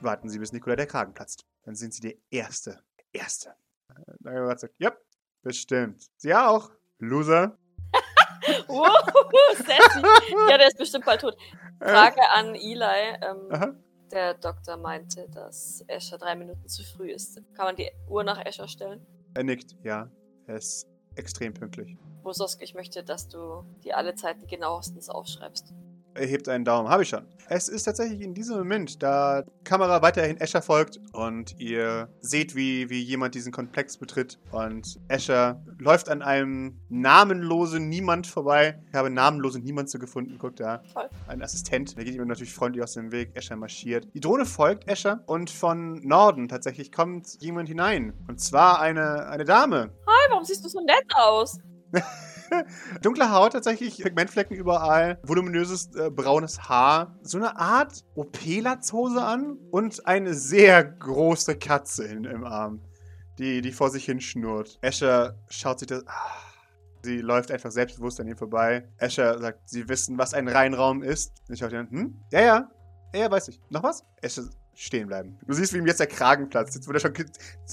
Warten 0.00 0.28
Sie, 0.28 0.38
bis 0.38 0.52
Nikola 0.52 0.76
der 0.76 0.86
Kragen 0.86 1.12
platzt. 1.14 1.44
Dann 1.64 1.74
sind 1.74 1.92
Sie 1.94 2.00
der 2.02 2.14
Erste. 2.30 2.82
Der 2.98 3.22
Erste. 3.22 3.54
Äh, 3.90 4.12
Nagorath 4.20 4.60
sagt, 4.60 4.74
ja, 4.78 4.92
bestimmt. 5.42 6.06
Sie 6.16 6.32
auch, 6.34 6.70
Loser. 6.98 7.58
Wow, 8.68 8.92
sassy. 9.56 10.02
Ja, 10.50 10.58
der 10.58 10.68
ist 10.68 10.76
bestimmt 10.76 11.06
bald 11.06 11.22
tot. 11.22 11.34
Frage 11.84 12.20
an 12.30 12.54
Eli. 12.54 13.18
Ähm, 13.22 13.78
der 14.10 14.34
Doktor 14.34 14.76
meinte, 14.76 15.28
dass 15.30 15.84
Escher 15.88 16.18
drei 16.18 16.34
Minuten 16.36 16.68
zu 16.68 16.84
früh 16.84 17.10
ist. 17.10 17.42
Kann 17.54 17.66
man 17.66 17.76
die 17.76 17.90
Uhr 18.08 18.22
nach 18.22 18.44
Escher 18.44 18.68
stellen? 18.68 19.04
Er 19.34 19.44
nickt, 19.44 19.76
ja. 19.82 20.08
Er 20.46 20.56
ist 20.56 20.86
extrem 21.16 21.52
pünktlich. 21.54 21.96
Bososk, 22.22 22.62
ich 22.62 22.74
möchte, 22.74 23.02
dass 23.02 23.28
du 23.28 23.64
dir 23.82 23.96
alle 23.96 24.14
Zeiten 24.14 24.46
genauestens 24.46 25.08
aufschreibst. 25.08 25.74
Er 26.14 26.26
hebt 26.26 26.48
einen 26.48 26.64
Daumen. 26.64 26.88
Habe 26.88 27.02
ich 27.02 27.08
schon. 27.08 27.26
Es 27.48 27.68
ist 27.68 27.82
tatsächlich 27.82 28.20
in 28.20 28.34
diesem 28.34 28.56
Moment, 28.56 29.02
da 29.02 29.42
die 29.42 29.64
Kamera 29.64 30.00
weiterhin 30.00 30.40
Escher 30.40 30.62
folgt 30.62 31.00
und 31.12 31.58
ihr 31.58 32.08
seht, 32.20 32.54
wie, 32.54 32.88
wie 32.88 33.02
jemand 33.02 33.34
diesen 33.34 33.52
Komplex 33.52 33.98
betritt. 33.98 34.38
Und 34.50 34.98
Escher 35.08 35.62
läuft 35.78 36.08
an 36.08 36.22
einem 36.22 36.80
namenlosen 36.88 37.88
Niemand 37.88 38.26
vorbei. 38.26 38.80
Ich 38.88 38.94
habe 38.94 39.10
namenlose 39.10 39.58
Niemand 39.58 39.90
so 39.90 39.98
gefunden. 39.98 40.38
Guckt 40.38 40.60
da. 40.60 40.82
Toll. 40.92 41.10
Ein 41.26 41.42
Assistent. 41.42 41.96
Der 41.96 42.04
geht 42.04 42.14
ihm 42.14 42.26
natürlich 42.26 42.54
freundlich 42.54 42.82
aus 42.82 42.94
dem 42.94 43.12
Weg. 43.12 43.32
Escher 43.34 43.56
marschiert. 43.56 44.08
Die 44.14 44.20
Drohne 44.20 44.46
folgt 44.46 44.88
Escher. 44.88 45.22
Und 45.26 45.50
von 45.50 46.00
Norden 46.06 46.48
tatsächlich 46.48 46.92
kommt 46.92 47.42
jemand 47.42 47.68
hinein. 47.68 48.14
Und 48.28 48.40
zwar 48.40 48.80
eine, 48.80 49.26
eine 49.28 49.44
Dame. 49.44 49.90
Hey, 50.06 50.30
warum 50.30 50.44
siehst 50.44 50.64
du 50.64 50.68
so 50.68 50.80
nett 50.80 51.04
aus? 51.14 51.58
Dunkle 53.02 53.30
Haut 53.30 53.52
tatsächlich, 53.52 53.98
Pigmentflecken 53.98 54.56
überall, 54.56 55.18
voluminöses 55.22 55.94
äh, 55.94 56.10
braunes 56.10 56.68
Haar, 56.68 57.18
so 57.22 57.38
eine 57.38 57.58
Art 57.58 58.04
OP-Latzhose 58.14 59.22
an 59.22 59.58
und 59.70 60.06
eine 60.06 60.34
sehr 60.34 60.84
große 60.84 61.56
Katze 61.56 62.04
in, 62.04 62.24
im 62.24 62.44
Arm, 62.44 62.80
die, 63.38 63.60
die 63.60 63.72
vor 63.72 63.90
sich 63.90 64.04
hin 64.04 64.20
schnurrt. 64.20 64.78
Escher 64.80 65.38
schaut 65.48 65.80
sich 65.80 65.88
das. 65.88 66.04
Ah, 66.06 66.44
Sie 67.02 67.18
läuft 67.18 67.50
einfach 67.50 67.70
selbstbewusst 67.70 68.18
an 68.20 68.28
ihm 68.28 68.36
vorbei. 68.36 68.88
Escher 68.96 69.38
sagt, 69.38 69.68
Sie 69.68 69.88
wissen, 69.90 70.16
was 70.16 70.32
ein 70.32 70.48
Reinraum 70.48 71.02
ist. 71.02 71.34
Ich 71.50 71.58
schaue 71.58 71.70
ihn 71.70 71.90
hm? 71.90 72.20
Ja, 72.32 72.40
ja. 72.40 72.70
Ja, 73.12 73.20
ja, 73.20 73.30
weiß 73.30 73.48
ich. 73.48 73.60
Noch 73.68 73.82
was? 73.82 74.04
Escher 74.22 74.44
stehen 74.74 75.06
bleiben. 75.06 75.38
Du 75.46 75.52
siehst, 75.54 75.72
wie 75.72 75.78
ihm 75.78 75.86
jetzt 75.86 76.00
der 76.00 76.06
Kragen 76.06 76.48
platzt. 76.48 76.74
Jetzt 76.74 76.86
wurde 76.86 76.98
er 76.98 77.00
schon 77.00 77.12
ge 77.14 77.26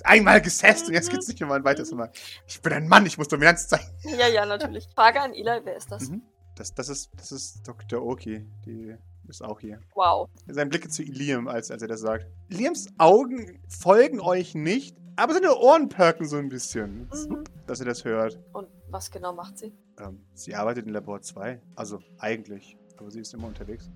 einmal 0.03 0.41
gesesst 0.41 0.87
und 0.87 0.93
jetzt 0.93 1.09
geht's 1.09 1.27
nicht 1.27 1.39
mehr 1.39 1.51
ein 1.51 1.63
weiteres 1.63 1.91
Mal. 1.91 2.11
Ich 2.47 2.61
bin 2.61 2.73
ein 2.73 2.87
Mann, 2.87 3.05
ich 3.05 3.17
muss 3.17 3.27
Dominanz 3.27 3.67
zeigen. 3.67 3.85
Ja, 4.03 4.27
ja, 4.27 4.45
natürlich. 4.45 4.87
Frage 4.95 5.21
an 5.21 5.33
Eli, 5.33 5.61
wer 5.63 5.75
ist 5.77 5.91
das? 5.91 6.09
Mhm. 6.09 6.21
Das, 6.55 6.73
das, 6.73 6.89
ist, 6.89 7.09
das 7.15 7.31
ist 7.31 7.67
Dr. 7.67 8.01
Oki. 8.01 8.45
Die 8.65 8.95
ist 9.27 9.41
auch 9.43 9.59
hier. 9.59 9.79
Wow. 9.95 10.29
Sein 10.47 10.69
Blick 10.69 10.91
zu 10.91 11.03
Liam, 11.03 11.47
als, 11.47 11.71
als 11.71 11.81
er 11.81 11.87
das 11.87 12.01
sagt. 12.01 12.25
Liams 12.49 12.87
Augen 12.97 13.59
folgen 13.67 14.19
euch 14.19 14.53
nicht, 14.55 14.97
aber 15.15 15.33
seine 15.33 15.55
Ohren 15.55 15.89
perken 15.89 16.25
so 16.27 16.37
ein 16.37 16.49
bisschen, 16.49 17.09
Mhm. 17.27 17.43
dass 17.67 17.79
ihr 17.79 17.85
das 17.85 18.03
hört. 18.03 18.39
Und 18.53 18.67
was 18.89 19.09
genau 19.09 19.33
macht 19.33 19.57
sie? 19.57 19.73
Ähm, 19.99 20.25
sie 20.33 20.53
arbeitet 20.55 20.85
in 20.85 20.93
Labor 20.93 21.21
2. 21.21 21.61
Also 21.75 21.99
eigentlich. 22.19 22.77
Aber 22.97 23.09
sie 23.09 23.21
ist 23.21 23.33
immer 23.33 23.47
unterwegs. 23.47 23.89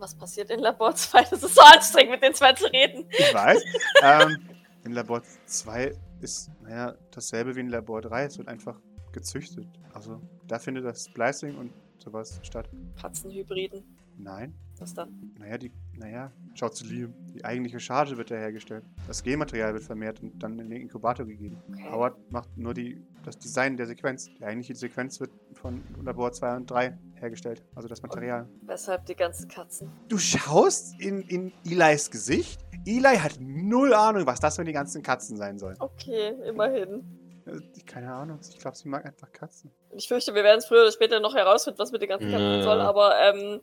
Was 0.00 0.14
passiert 0.14 0.50
in 0.50 0.60
Labor 0.60 0.94
2? 0.94 1.24
Das 1.24 1.42
ist 1.42 1.54
so 1.54 1.60
anstrengend, 1.60 2.12
mit 2.12 2.22
den 2.22 2.34
zwei 2.34 2.54
zu 2.54 2.64
reden. 2.72 3.04
Ich 3.10 3.34
weiß. 3.34 3.62
ähm, 4.02 4.48
in 4.84 4.92
Labor 4.92 5.22
2 5.44 5.94
ist, 6.22 6.50
naja, 6.62 6.94
dasselbe 7.10 7.54
wie 7.54 7.60
in 7.60 7.68
Labor 7.68 8.00
3. 8.00 8.24
Es 8.24 8.38
wird 8.38 8.48
einfach 8.48 8.80
gezüchtet. 9.12 9.68
Also 9.92 10.22
da 10.46 10.58
findet 10.58 10.86
das 10.86 11.04
Splicing 11.04 11.56
und 11.56 11.72
sowas 11.98 12.40
statt. 12.42 12.68
Katzenhybriden. 12.98 13.84
Nein. 14.16 14.54
Was 14.78 14.94
dann? 14.94 15.34
Naja, 15.38 15.58
die, 15.58 15.70
naja, 16.00 16.32
schaut 16.54 16.74
zu 16.74 16.84
Liam. 16.86 17.14
Die 17.34 17.44
eigentliche 17.44 17.78
Charge 17.78 18.16
wird 18.16 18.30
da 18.30 18.34
hergestellt. 18.34 18.82
Das 19.06 19.22
Genmaterial 19.22 19.72
wird 19.74 19.84
vermehrt 19.84 20.20
und 20.20 20.38
dann 20.42 20.58
in 20.58 20.68
den 20.70 20.80
Inkubator 20.82 21.24
gegeben. 21.26 21.62
Okay. 21.68 21.88
Howard 21.90 22.16
macht 22.32 22.48
nur 22.56 22.74
die, 22.74 23.00
das 23.24 23.38
Design 23.38 23.76
der 23.76 23.86
Sequenz. 23.86 24.28
Die 24.38 24.44
eigentliche 24.44 24.74
Sequenz 24.74 25.20
wird 25.20 25.30
von 25.54 25.82
Labor 26.02 26.32
2 26.32 26.56
und 26.56 26.70
3 26.70 26.98
hergestellt. 27.14 27.62
Also 27.74 27.88
das 27.88 28.02
Material. 28.02 28.48
Weshalb 28.62 29.06
die 29.06 29.14
ganzen 29.14 29.48
Katzen? 29.48 29.92
Du 30.08 30.18
schaust 30.18 31.00
in, 31.00 31.22
in 31.22 31.52
Elis 31.64 32.10
Gesicht. 32.10 32.60
Eli 32.86 33.16
hat 33.16 33.36
null 33.40 33.92
Ahnung, 33.94 34.26
was 34.26 34.40
das 34.40 34.56
für 34.56 34.64
die 34.64 34.72
ganzen 34.72 35.02
Katzen 35.02 35.36
sein 35.36 35.58
sollen. 35.58 35.76
Okay, 35.78 36.34
immerhin. 36.48 37.04
Äh, 37.46 37.60
Keine 37.86 38.12
Ahnung. 38.12 38.38
Ich 38.48 38.58
glaube, 38.58 38.76
sie 38.76 38.88
mag 38.88 39.04
einfach 39.04 39.30
Katzen. 39.32 39.70
Ich 39.92 40.08
fürchte, 40.08 40.34
wir 40.34 40.44
werden 40.44 40.58
es 40.58 40.66
früher 40.66 40.82
oder 40.82 40.92
später 40.92 41.20
noch 41.20 41.34
herausfinden, 41.34 41.78
was 41.78 41.92
mit 41.92 42.00
den 42.02 42.08
ganzen 42.08 42.30
Katzen 42.30 42.58
Ja. 42.58 42.62
soll, 42.62 42.80
aber 42.80 43.14
ähm, 43.20 43.60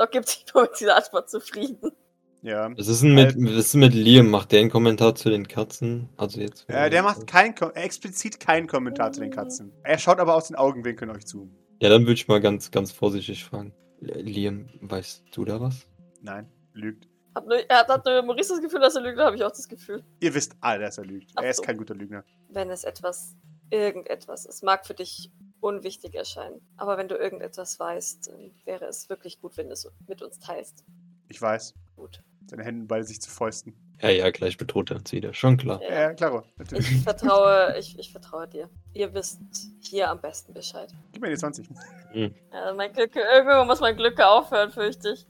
Doc 0.00 0.12
gibt 0.12 0.28
sich 0.28 0.46
dieser 0.78 0.96
Antwort 0.96 1.28
zufrieden. 1.28 1.92
Ja. 2.40 2.70
Was 2.74 2.88
ist 2.88 3.02
denn 3.02 3.14
mit, 3.14 3.36
was 3.36 3.52
ist 3.52 3.74
denn 3.74 3.80
mit 3.80 3.92
Liam? 3.92 4.30
Macht 4.30 4.50
der 4.50 4.60
einen 4.60 4.70
Kommentar 4.70 5.14
zu 5.14 5.28
den 5.28 5.46
Katzen? 5.46 6.08
Also 6.16 6.40
jetzt. 6.40 6.64
Äh, 6.70 6.88
der 6.88 7.02
macht 7.02 7.26
kein, 7.26 7.54
explizit 7.74 8.40
keinen 8.40 8.66
Kommentar 8.66 9.12
zu 9.12 9.20
den 9.20 9.30
Katzen. 9.30 9.74
Er 9.82 9.98
schaut 9.98 10.18
aber 10.18 10.34
aus 10.34 10.48
den 10.48 10.56
Augenwinkeln 10.56 11.10
euch 11.10 11.26
zu. 11.26 11.50
Ja, 11.82 11.90
dann 11.90 12.04
würde 12.04 12.14
ich 12.14 12.28
mal 12.28 12.40
ganz, 12.40 12.70
ganz 12.70 12.92
vorsichtig 12.92 13.44
fragen. 13.44 13.74
Liam, 14.00 14.70
weißt 14.80 15.24
du 15.32 15.44
da 15.44 15.60
was? 15.60 15.86
Nein, 16.22 16.50
lügt. 16.72 17.06
Hab 17.34 17.46
nur, 17.46 17.58
er 17.58 17.80
hat, 17.80 17.88
hat 17.88 18.06
nur 18.06 18.22
Maurice 18.22 18.54
das 18.54 18.62
Gefühl, 18.62 18.80
dass 18.80 18.96
er 18.96 19.02
lügt, 19.02 19.18
habe 19.18 19.36
ich 19.36 19.44
auch 19.44 19.50
das 19.50 19.68
Gefühl. 19.68 20.02
Ihr 20.20 20.32
wisst 20.32 20.56
alle, 20.62 20.80
dass 20.80 20.96
er 20.96 21.04
lügt. 21.04 21.30
Ach 21.34 21.42
er 21.42 21.50
ist 21.50 21.58
so. 21.58 21.62
kein 21.62 21.76
guter 21.76 21.94
Lügner. 21.94 22.24
Wenn 22.48 22.70
es 22.70 22.84
etwas, 22.84 23.36
irgendetwas, 23.68 24.46
es 24.46 24.62
mag 24.62 24.86
für 24.86 24.94
dich 24.94 25.30
unwichtig 25.60 26.14
erscheinen, 26.14 26.60
aber 26.76 26.96
wenn 26.96 27.08
du 27.08 27.16
irgendetwas 27.16 27.78
weißt, 27.78 28.28
dann 28.28 28.50
wäre 28.64 28.86
es 28.86 29.08
wirklich 29.08 29.40
gut, 29.40 29.56
wenn 29.56 29.66
du 29.68 29.72
es 29.74 29.90
mit 30.06 30.22
uns 30.22 30.38
teilst. 30.38 30.84
Ich 31.28 31.40
weiß. 31.40 31.74
Gut. 31.96 32.22
Seine 32.46 32.64
Hände 32.64 32.86
beide 32.86 33.04
sich 33.04 33.20
zu 33.20 33.30
Fäusten. 33.30 33.76
Ja, 34.00 34.08
ja, 34.08 34.30
gleich 34.30 34.56
bedroht 34.56 34.90
er 34.90 34.96
uns 34.96 35.12
wieder. 35.12 35.34
Schon 35.34 35.56
klar. 35.58 35.80
Ja. 35.82 36.00
Ja, 36.00 36.14
klaro. 36.14 36.42
Natürlich. 36.56 36.90
Ich 36.90 37.02
vertraue, 37.02 37.76
ich, 37.78 37.98
ich 37.98 38.10
vertraue 38.10 38.48
dir. 38.48 38.68
Ihr 38.94 39.12
wisst 39.14 39.40
hier 39.82 40.10
am 40.10 40.20
besten 40.20 40.54
Bescheid. 40.54 40.90
Gib 41.12 41.20
mir 41.22 41.28
die 41.28 41.36
20. 41.36 41.68
Ja, 42.14 42.30
mein 42.74 42.92
Glück, 42.92 43.14
irgendwann 43.14 43.66
muss 43.66 43.80
mein 43.80 43.96
Glück 43.96 44.18
aufhören, 44.20 44.70
fürchte 44.72 45.10
ich. 45.12 45.26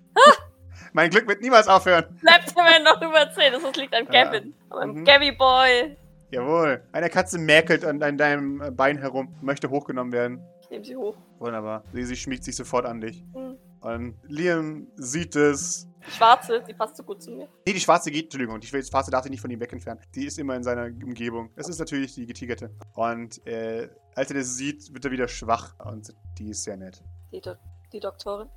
Mein 0.93 1.11
Glück 1.11 1.28
wird 1.28 1.43
niemals 1.43 1.68
aufhören. 1.68 2.16
Bleibt 2.22 2.53
immerhin 2.53 2.85
noch 2.85 3.03
über 3.03 3.31
10, 3.31 3.53
das 3.53 3.76
liegt 3.76 3.93
an 3.95 4.07
Ja. 4.11 4.24
Gavin. 4.24 4.55
An 4.70 4.78
meinem 4.78 4.95
Mhm. 5.01 5.05
Gabby 5.05 5.33
Boy. 5.33 5.97
Jawohl. 6.31 6.83
Eine 6.93 7.11
Katze 7.11 7.39
mäkelt 7.39 7.85
an, 7.85 8.03
an 8.03 8.16
deinem 8.16 8.76
Bein 8.76 8.99
herum, 8.99 9.35
möchte 9.41 9.70
hochgenommen 9.70 10.12
werden. 10.12 10.41
Ich 10.62 10.70
nehme 10.70 10.85
sie 10.85 10.97
hoch. 10.97 11.16
Wunderbar. 11.39 11.85
Sie, 11.93 12.05
sie 12.05 12.16
schmiegt 12.16 12.45
sich 12.45 12.55
sofort 12.55 12.87
an 12.87 13.01
dich. 13.01 13.24
Hm. 13.35 13.57
Und 13.81 14.14
Liam 14.28 14.87
sieht 14.97 15.35
es. 15.37 15.89
Die 16.07 16.11
schwarze, 16.11 16.62
die 16.66 16.74
passt 16.74 16.97
so 16.97 17.03
gut 17.03 17.22
zu 17.22 17.31
mir. 17.31 17.49
Nee, 17.66 17.72
die 17.72 17.81
schwarze 17.81 18.11
geht, 18.11 18.24
Entschuldigung, 18.24 18.61
die 18.61 18.66
schwarze 18.66 19.11
darf 19.11 19.22
sich 19.22 19.31
nicht 19.31 19.41
von 19.41 19.51
ihm 19.51 19.61
weg 19.61 19.72
entfernen. 19.72 20.01
Die 20.14 20.26
ist 20.26 20.39
immer 20.39 20.55
in 20.55 20.62
seiner 20.62 20.85
Umgebung. 20.87 21.51
Es 21.57 21.68
ist 21.68 21.78
natürlich 21.78 22.14
die 22.14 22.26
getigerte. 22.26 22.70
Und 22.95 23.45
äh, 23.47 23.89
als 24.14 24.31
er 24.31 24.39
das 24.39 24.57
sieht, 24.57 24.93
wird 24.95 25.05
er 25.05 25.11
wieder 25.11 25.28
schwach. 25.28 25.74
Und 25.85 26.14
die 26.39 26.51
ist 26.51 26.64
sehr 26.64 26.76
nett. 26.76 27.03
Die, 27.33 27.41
Do 27.41 27.55
die 27.93 28.01
Doktorin. 28.01 28.49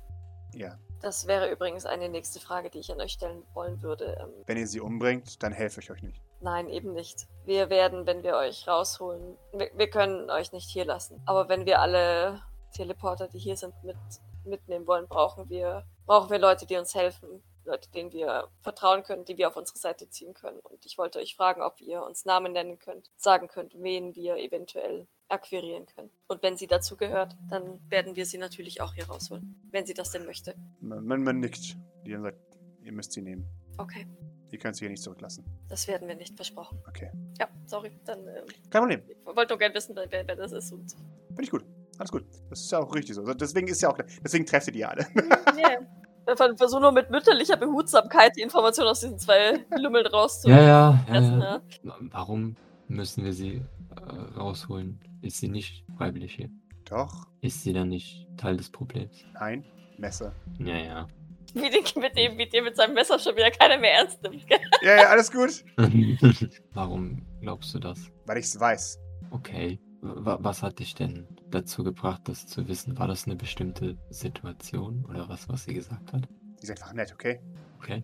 Ja. 0.54 0.78
Das 1.02 1.26
wäre 1.26 1.50
übrigens 1.50 1.84
eine 1.84 2.08
nächste 2.08 2.40
Frage, 2.40 2.70
die 2.70 2.78
ich 2.78 2.90
an 2.90 3.00
euch 3.00 3.12
stellen 3.12 3.42
wollen 3.52 3.82
würde. 3.82 4.16
Ähm, 4.20 4.30
Wenn 4.46 4.56
ihr 4.56 4.66
sie 4.66 4.80
umbringt, 4.80 5.42
dann 5.42 5.52
helfe 5.52 5.80
ich 5.80 5.90
euch 5.90 6.02
nicht. 6.02 6.22
Nein, 6.44 6.68
eben 6.68 6.92
nicht. 6.92 7.26
Wir 7.44 7.70
werden, 7.70 8.06
wenn 8.06 8.22
wir 8.22 8.36
euch 8.36 8.68
rausholen, 8.68 9.36
wir, 9.52 9.70
wir 9.74 9.90
können 9.90 10.30
euch 10.30 10.52
nicht 10.52 10.70
hier 10.70 10.84
lassen. 10.84 11.20
Aber 11.26 11.48
wenn 11.48 11.66
wir 11.66 11.80
alle 11.80 12.42
Teleporter, 12.72 13.26
die 13.28 13.38
hier 13.38 13.56
sind, 13.56 13.74
mit, 13.82 13.96
mitnehmen 14.44 14.86
wollen, 14.86 15.08
brauchen 15.08 15.48
wir, 15.48 15.84
brauchen 16.06 16.30
wir 16.30 16.38
Leute, 16.38 16.66
die 16.66 16.76
uns 16.76 16.94
helfen. 16.94 17.42
Leute, 17.66 17.90
denen 17.92 18.12
wir 18.12 18.48
vertrauen 18.60 19.02
können, 19.04 19.24
die 19.24 19.38
wir 19.38 19.48
auf 19.48 19.56
unsere 19.56 19.78
Seite 19.78 20.08
ziehen 20.10 20.34
können. 20.34 20.60
Und 20.60 20.84
ich 20.84 20.98
wollte 20.98 21.18
euch 21.18 21.34
fragen, 21.34 21.62
ob 21.62 21.80
ihr 21.80 22.02
uns 22.02 22.26
Namen 22.26 22.52
nennen 22.52 22.78
könnt, 22.78 23.10
sagen 23.16 23.48
könnt, 23.48 23.72
wen 23.74 24.14
wir 24.14 24.36
eventuell 24.36 25.06
akquirieren 25.28 25.86
können. 25.86 26.10
Und 26.28 26.42
wenn 26.42 26.58
sie 26.58 26.66
dazu 26.66 26.98
gehört, 26.98 27.34
dann 27.48 27.80
werden 27.90 28.16
wir 28.16 28.26
sie 28.26 28.36
natürlich 28.36 28.82
auch 28.82 28.92
hier 28.92 29.08
rausholen, 29.08 29.56
wenn 29.70 29.86
sie 29.86 29.94
das 29.94 30.10
denn 30.10 30.26
möchte. 30.26 30.54
Man, 30.80 31.22
man, 31.22 31.40
nickt. 31.40 31.76
Liam 32.04 32.22
sagt, 32.22 32.38
ihr 32.82 32.92
müsst 32.92 33.12
sie 33.12 33.22
nehmen. 33.22 33.48
Okay, 33.78 34.06
Ihr 34.54 34.60
könnt 34.60 34.76
sie 34.76 34.84
hier 34.84 34.90
nicht 34.90 35.02
zurücklassen. 35.02 35.44
das 35.68 35.88
werden 35.88 36.06
wir 36.06 36.14
nicht 36.14 36.36
versprochen. 36.36 36.78
Okay. 36.88 37.10
Ja, 37.40 37.48
sorry, 37.66 37.90
dann 38.04 38.20
ähm, 38.20 38.44
Kein 38.70 38.82
Problem. 38.82 39.02
ich 39.08 39.16
wollte 39.36 39.52
nur 39.52 39.58
gerne 39.58 39.74
wissen, 39.74 39.96
wer, 39.96 40.08
wer 40.28 40.36
das 40.36 40.52
ist. 40.52 40.72
Und 40.72 40.92
Finde 41.28 41.42
ich 41.42 41.50
gut. 41.50 41.64
Alles 41.98 42.12
gut. 42.12 42.24
Das 42.50 42.60
ist 42.60 42.70
ja 42.70 42.78
auch 42.78 42.94
richtig 42.94 43.16
so. 43.16 43.22
Also 43.22 43.34
Deswegen 43.34 43.66
ist 43.66 43.80
ja 43.82 43.90
auch. 43.90 43.98
Deswegen 44.24 44.46
trefft 44.46 44.68
ihr 44.68 44.72
die 44.72 44.84
alle. 44.84 45.04
yeah. 45.56 45.80
Wir 46.26 46.36
versuchen 46.56 46.82
nur 46.82 46.92
mit 46.92 47.10
mütterlicher 47.10 47.56
Behutsamkeit 47.56 48.32
die 48.36 48.42
Information 48.42 48.86
aus 48.86 49.00
diesen 49.00 49.18
zwei 49.18 49.64
Lümmeln 49.76 50.04
Ja, 50.06 50.10
rauszupressen. 50.12 50.66
ja, 50.66 51.04
ja, 51.08 51.20
Ja. 51.20 51.38
ja. 51.38 51.62
Wa- 51.82 51.98
Warum 52.12 52.56
müssen 52.88 53.24
wir 53.24 53.32
sie 53.32 53.56
äh, 53.96 54.38
rausholen? 54.38 55.00
Ist 55.20 55.38
sie 55.38 55.48
nicht 55.48 55.84
freiwillig 55.98 56.34
hier? 56.36 56.48
Doch. 56.84 57.26
Ist 57.40 57.62
sie 57.64 57.72
dann 57.72 57.88
nicht 57.88 58.26
Teil 58.36 58.56
des 58.56 58.70
Problems? 58.70 59.24
Nein. 59.34 59.64
Messer. 59.98 60.32
Ja, 60.58 60.76
ja. 60.76 61.08
Wie, 61.62 61.70
den, 61.70 61.84
mit 62.02 62.16
dem, 62.18 62.36
wie 62.38 62.48
dem 62.48 62.64
mit 62.64 62.76
seinem 62.76 62.94
Messer 62.94 63.18
schon 63.18 63.36
wieder 63.36 63.50
keiner 63.50 63.78
mehr 63.78 63.92
ernst 63.94 64.20
nimmt. 64.22 64.46
gell? 64.48 64.58
Ja, 64.82 64.96
ja, 65.02 65.08
alles 65.08 65.30
gut. 65.30 65.64
Warum 66.72 67.24
glaubst 67.40 67.72
du 67.74 67.78
das? 67.78 68.10
Weil 68.26 68.38
ich 68.38 68.46
es 68.46 68.58
weiß. 68.58 68.98
Okay. 69.30 69.78
Wa- 70.00 70.38
Was 70.40 70.62
hat 70.62 70.80
dich 70.80 70.94
denn 70.94 71.26
dazu 71.50 71.84
gebracht, 71.84 72.22
das 72.24 72.46
zu 72.46 72.66
wissen? 72.68 72.98
War 72.98 73.06
das 73.08 73.26
eine 73.26 73.36
bestimmte 73.36 73.96
Situation 74.10 75.04
oder 75.08 75.28
was, 75.28 75.48
was 75.48 75.64
sie 75.64 75.74
gesagt 75.74 76.12
hat? 76.12 76.28
Die 76.60 76.64
ist 76.64 76.70
einfach 76.70 76.92
nett, 76.92 77.12
okay? 77.12 77.40
Okay. 77.78 78.02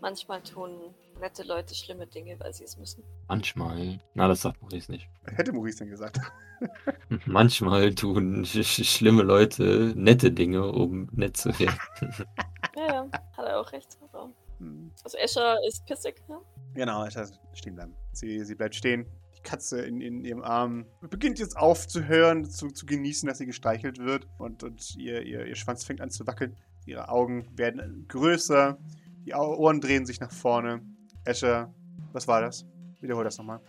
Manchmal 0.00 0.42
tun 0.42 0.94
nette 1.20 1.44
Leute 1.44 1.74
schlimme 1.74 2.06
Dinge, 2.06 2.38
weil 2.40 2.52
sie 2.52 2.64
es 2.64 2.76
müssen. 2.76 3.02
Manchmal. 3.28 3.98
Na, 4.12 4.28
das 4.28 4.42
sagt 4.42 4.60
Maurice 4.60 4.90
nicht. 4.90 5.08
Hätte 5.24 5.52
Maurice 5.52 5.78
denn 5.78 5.88
gesagt. 5.88 6.18
Manchmal 7.26 7.94
tun 7.94 8.44
sch 8.44 8.84
schlimme 8.84 9.22
Leute 9.22 9.92
nette 9.96 10.30
Dinge, 10.32 10.66
um 10.70 11.08
nett 11.12 11.36
zu 11.38 11.58
werden. 11.58 11.78
Ja, 13.74 13.80
ja, 13.80 14.04
hat 14.04 14.14
er 14.14 14.20
auch 14.20 14.22
recht. 14.22 14.34
Aber 14.34 14.34
Hm. 14.58 14.90
also 15.02 15.18
Escher 15.18 15.56
ist 15.66 15.84
pissig, 15.86 16.22
ne? 16.28 16.40
Genau, 16.74 17.04
lasse 17.04 17.38
stehen 17.54 17.74
bleiben. 17.74 17.94
Sie, 18.12 18.44
sie 18.44 18.54
bleibt 18.54 18.74
stehen. 18.74 19.06
Die 19.36 19.42
Katze 19.42 19.82
in, 19.82 20.00
in 20.00 20.24
ihrem 20.24 20.42
Arm 20.42 20.86
beginnt 21.10 21.38
jetzt 21.38 21.56
aufzuhören, 21.56 22.44
zu, 22.44 22.68
zu 22.68 22.86
genießen, 22.86 23.28
dass 23.28 23.38
sie 23.38 23.46
gestreichelt 23.46 23.98
wird. 23.98 24.28
Und, 24.38 24.62
und 24.62 24.96
ihr, 24.96 25.22
ihr, 25.22 25.46
ihr 25.46 25.54
Schwanz 25.56 25.84
fängt 25.84 26.00
an 26.00 26.10
zu 26.10 26.26
wackeln. 26.26 26.56
Ihre 26.86 27.08
Augen 27.08 27.46
werden 27.56 28.06
größer. 28.08 28.78
Die 29.26 29.34
Ohren 29.34 29.80
drehen 29.80 30.06
sich 30.06 30.20
nach 30.20 30.32
vorne. 30.32 30.82
Escher, 31.24 31.72
was 32.12 32.28
war 32.28 32.40
das? 32.40 32.66
Wiederhol 33.00 33.24
das 33.24 33.38
nochmal. 33.38 33.60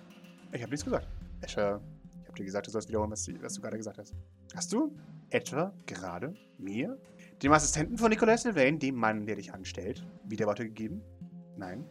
Ich 0.52 0.62
habe 0.62 0.70
nichts 0.70 0.86
gesagt. 0.86 1.08
Escher, 1.42 1.82
ich 2.22 2.28
habe 2.28 2.38
dir 2.38 2.46
gesagt, 2.46 2.68
du 2.68 2.72
sollst 2.72 2.90
wiederholen, 2.90 3.12
was, 3.12 3.28
was 3.42 3.54
du 3.54 3.62
gerade 3.62 3.78
gesagt 3.78 3.98
hast. 3.98 4.14
Hast 4.56 4.72
du 4.72 4.96
etwa 5.30 5.74
gerade 5.86 6.36
mir, 6.58 6.98
dem 7.44 7.52
Assistenten 7.52 7.98
von 7.98 8.10
Nicolas 8.10 8.44
Sylvain, 8.44 8.80
dem 8.80 8.96
Mann, 8.96 9.26
der 9.26 9.36
dich 9.36 9.54
anstellt, 9.54 10.06
wieder 10.24 10.46
Worte 10.48 10.66
gegeben? 10.66 11.02
Nein. 11.58 11.86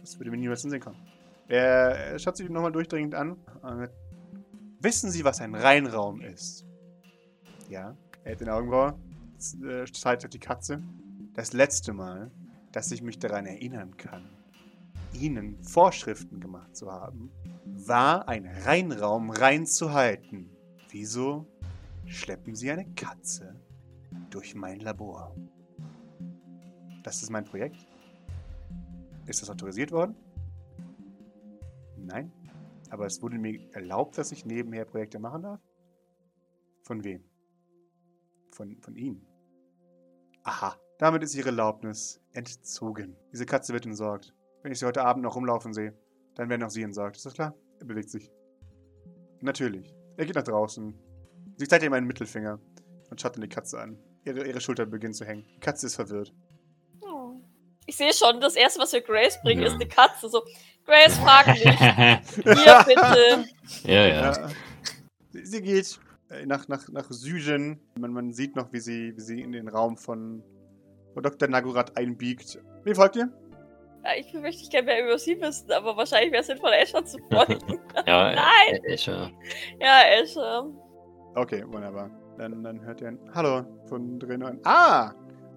Das 0.00 0.18
würde 0.18 0.30
mir 0.30 0.36
niemals 0.36 0.64
in 0.64 0.68
den 0.70 0.72
Sinn 0.72 0.80
kommen. 0.80 0.98
Er, 1.48 2.18
schaut 2.18 2.36
sich 2.36 2.48
nochmal 2.48 2.72
durchdringend 2.72 3.14
an. 3.14 3.36
Äh, 3.62 3.88
wissen 4.80 5.10
Sie, 5.10 5.24
was 5.24 5.40
ein 5.40 5.54
Reinraum 5.54 6.20
ist? 6.20 6.66
Ja. 7.68 7.96
Er 8.24 8.32
hat 8.32 8.40
den 8.40 8.48
Augenbrauen. 8.48 8.94
Äh, 9.62 9.84
zeigt 9.92 10.24
auf 10.24 10.30
die 10.30 10.38
Katze. 10.38 10.82
Das 11.34 11.52
letzte 11.52 11.92
Mal, 11.92 12.30
dass 12.72 12.90
ich 12.90 13.02
mich 13.02 13.18
daran 13.18 13.46
erinnern 13.46 13.96
kann, 13.96 14.28
Ihnen 15.12 15.62
Vorschriften 15.62 16.40
gemacht 16.40 16.76
zu 16.76 16.90
haben, 16.90 17.30
war 17.64 18.28
ein 18.28 18.46
Reinraum 18.46 19.30
reinzuhalten. 19.30 20.50
Wieso 20.90 21.46
schleppen 22.06 22.54
Sie 22.54 22.70
eine 22.70 22.86
Katze 22.94 23.63
durch 24.34 24.54
mein 24.54 24.80
Labor? 24.80 25.34
Das 27.04 27.22
ist 27.22 27.30
mein 27.30 27.44
Projekt. 27.44 27.86
Ist 29.26 29.42
das 29.42 29.50
autorisiert 29.50 29.92
worden? 29.92 30.16
Nein. 31.96 32.32
Aber 32.90 33.06
es 33.06 33.22
wurde 33.22 33.38
mir 33.38 33.72
erlaubt, 33.74 34.18
dass 34.18 34.32
ich 34.32 34.44
nebenher 34.44 34.84
Projekte 34.84 35.18
machen 35.18 35.42
darf? 35.42 35.60
Von 36.82 37.04
wem? 37.04 37.24
Von, 38.50 38.80
von 38.80 38.96
Ihnen. 38.96 39.26
Aha. 40.42 40.76
Damit 40.98 41.22
ist 41.22 41.34
Ihre 41.34 41.48
Erlaubnis 41.48 42.20
entzogen. 42.32 43.16
Diese 43.32 43.46
Katze 43.46 43.72
wird 43.72 43.86
entsorgt. 43.86 44.34
Wenn 44.62 44.72
ich 44.72 44.78
sie 44.78 44.86
heute 44.86 45.04
Abend 45.04 45.22
noch 45.22 45.36
rumlaufen 45.36 45.72
sehe, 45.72 45.96
dann 46.34 46.48
werden 46.48 46.62
auch 46.62 46.70
Sie 46.70 46.82
entsorgt. 46.82 47.16
Ist 47.16 47.26
das 47.26 47.34
klar? 47.34 47.54
Er 47.80 47.86
bewegt 47.86 48.10
sich. 48.10 48.30
Natürlich. 49.40 49.94
Er 50.16 50.26
geht 50.26 50.36
nach 50.36 50.42
draußen. 50.42 50.94
Sie 51.56 51.68
zeigt 51.68 51.84
ihm 51.84 51.92
einen 51.92 52.06
Mittelfinger 52.06 52.60
und 53.10 53.20
schaut 53.20 53.34
dann 53.34 53.42
die 53.42 53.48
Katze 53.48 53.80
an. 53.80 53.98
Ihre, 54.24 54.46
ihre 54.46 54.60
Schulter 54.60 54.86
beginnt 54.86 55.16
zu 55.16 55.24
hängen. 55.24 55.44
Die 55.56 55.60
Katze 55.60 55.86
ist 55.86 55.96
verwirrt. 55.96 56.32
Oh. 57.02 57.32
Ich 57.86 57.96
sehe 57.96 58.12
schon, 58.12 58.40
das 58.40 58.56
erste, 58.56 58.80
was 58.80 58.92
wir 58.92 59.02
Grace 59.02 59.38
bringen, 59.42 59.60
Ja. 59.62 59.68
ist 59.68 59.74
eine 59.74 59.86
Katze. 59.86 60.28
So, 60.28 60.42
Grace, 60.86 61.16
frag 61.18 61.46
nicht. 61.48 61.62
Hier, 62.44 62.84
bitte. 62.86 63.44
ja, 63.84 64.06
ja. 64.06 64.32
Ja. 64.32 64.48
Sie 65.30 65.44
sie 65.44 65.62
geht 65.62 65.98
äh, 66.30 66.46
nach, 66.46 66.68
nach, 66.68 66.88
nach 66.88 67.10
Süden. 67.10 67.80
Man, 67.98 68.12
man 68.12 68.32
sieht 68.32 68.56
noch, 68.56 68.72
wie 68.72 68.80
sie, 68.80 69.14
wie 69.16 69.20
sie 69.20 69.40
in 69.42 69.52
den 69.52 69.68
Raum 69.68 69.96
von, 69.98 70.42
von 71.12 71.22
Dr. 71.22 71.48
Nagurat 71.48 71.96
einbiegt. 71.96 72.58
Wie 72.84 72.94
folgt 72.94 73.16
ihr? 73.16 73.28
Ja, 74.04 74.10
ich 74.18 74.32
möchte 74.34 74.68
gerne 74.70 74.86
mehr 74.86 75.04
über 75.04 75.18
sie 75.18 75.40
wissen, 75.40 75.70
aber 75.72 75.96
wahrscheinlich 75.96 76.30
wäre 76.32 76.42
es 76.42 76.46
sinnvoll, 76.46 76.72
Escher 76.72 77.04
zu 77.04 77.18
folgen. 77.30 77.58
ja, 78.06 78.34
Nein! 78.34 78.84
Escher. 78.84 79.30
ja, 79.80 80.02
Escher. 80.22 80.66
Okay, 81.34 81.64
wunderbar. 81.66 82.10
Dann, 82.38 82.62
dann 82.62 82.84
hört 82.84 83.00
ihr 83.00 83.08
ein 83.08 83.18
Hallo 83.34 83.64
von 83.84 84.20
an. 84.42 84.60
Ah! 84.64 85.12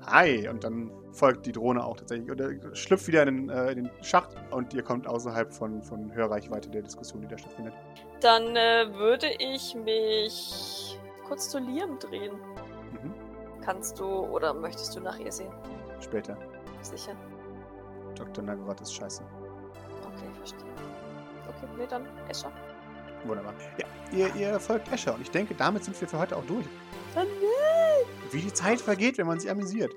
Hi! 0.06 0.48
Und 0.48 0.64
dann 0.64 0.92
folgt 1.12 1.46
die 1.46 1.52
Drohne 1.52 1.84
auch 1.84 1.98
tatsächlich. 1.98 2.32
Oder 2.32 2.52
schlüpft 2.76 3.08
wieder 3.08 3.24
in 3.24 3.48
den, 3.48 3.50
äh, 3.50 3.72
in 3.72 3.86
den 3.86 3.92
Schacht 4.04 4.36
und 4.52 4.74
ihr 4.74 4.84
kommt 4.84 5.08
außerhalb 5.08 5.52
von, 5.52 5.82
von 5.82 6.14
Hörreichweite 6.14 6.70
der 6.70 6.84
Diskussion, 6.84 7.22
die 7.22 7.28
da 7.28 7.38
stattfindet. 7.38 7.74
Dann 8.22 8.56
äh, 8.56 8.94
würde 8.94 9.28
ich 9.40 9.76
mich 9.76 10.98
kurz 11.28 11.50
zu 11.50 11.60
Liam 11.60 11.98
drehen. 12.00 12.36
Mhm. 12.92 13.14
Kannst 13.62 14.00
du 14.00 14.06
oder 14.06 14.54
möchtest 14.54 14.96
du 14.96 15.02
nach 15.02 15.18
ihr 15.20 15.32
sehen? 15.32 15.52
Später. 16.00 16.38
Sicher. 16.82 17.14
Dr. 18.16 18.44
Nagarat 18.44 18.82
ist 18.82 18.94
scheiße. 18.94 19.24
Okay, 20.06 20.30
verstehe. 20.38 20.68
Okay, 21.48 21.68
nee, 21.78 21.88
dann 21.90 22.06
Escher. 22.30 22.52
Wunderbar. 23.26 23.54
Ja, 23.78 24.28
ihr, 24.28 24.36
ihr 24.36 24.60
folgt 24.60 24.92
Escher 24.92 25.16
und 25.16 25.22
ich 25.22 25.32
denke, 25.32 25.56
damit 25.56 25.84
sind 25.84 26.00
wir 26.00 26.08
für 26.08 26.18
heute 26.18 26.36
auch 26.38 26.46
durch. 26.46 26.66
Dann 27.16 27.28
Wie 28.32 28.42
die 28.42 28.54
Zeit 28.54 28.80
vergeht, 28.80 29.18
wenn 29.18 29.28
man 29.28 29.40
sich 29.40 29.50
amüsiert. 29.50 29.94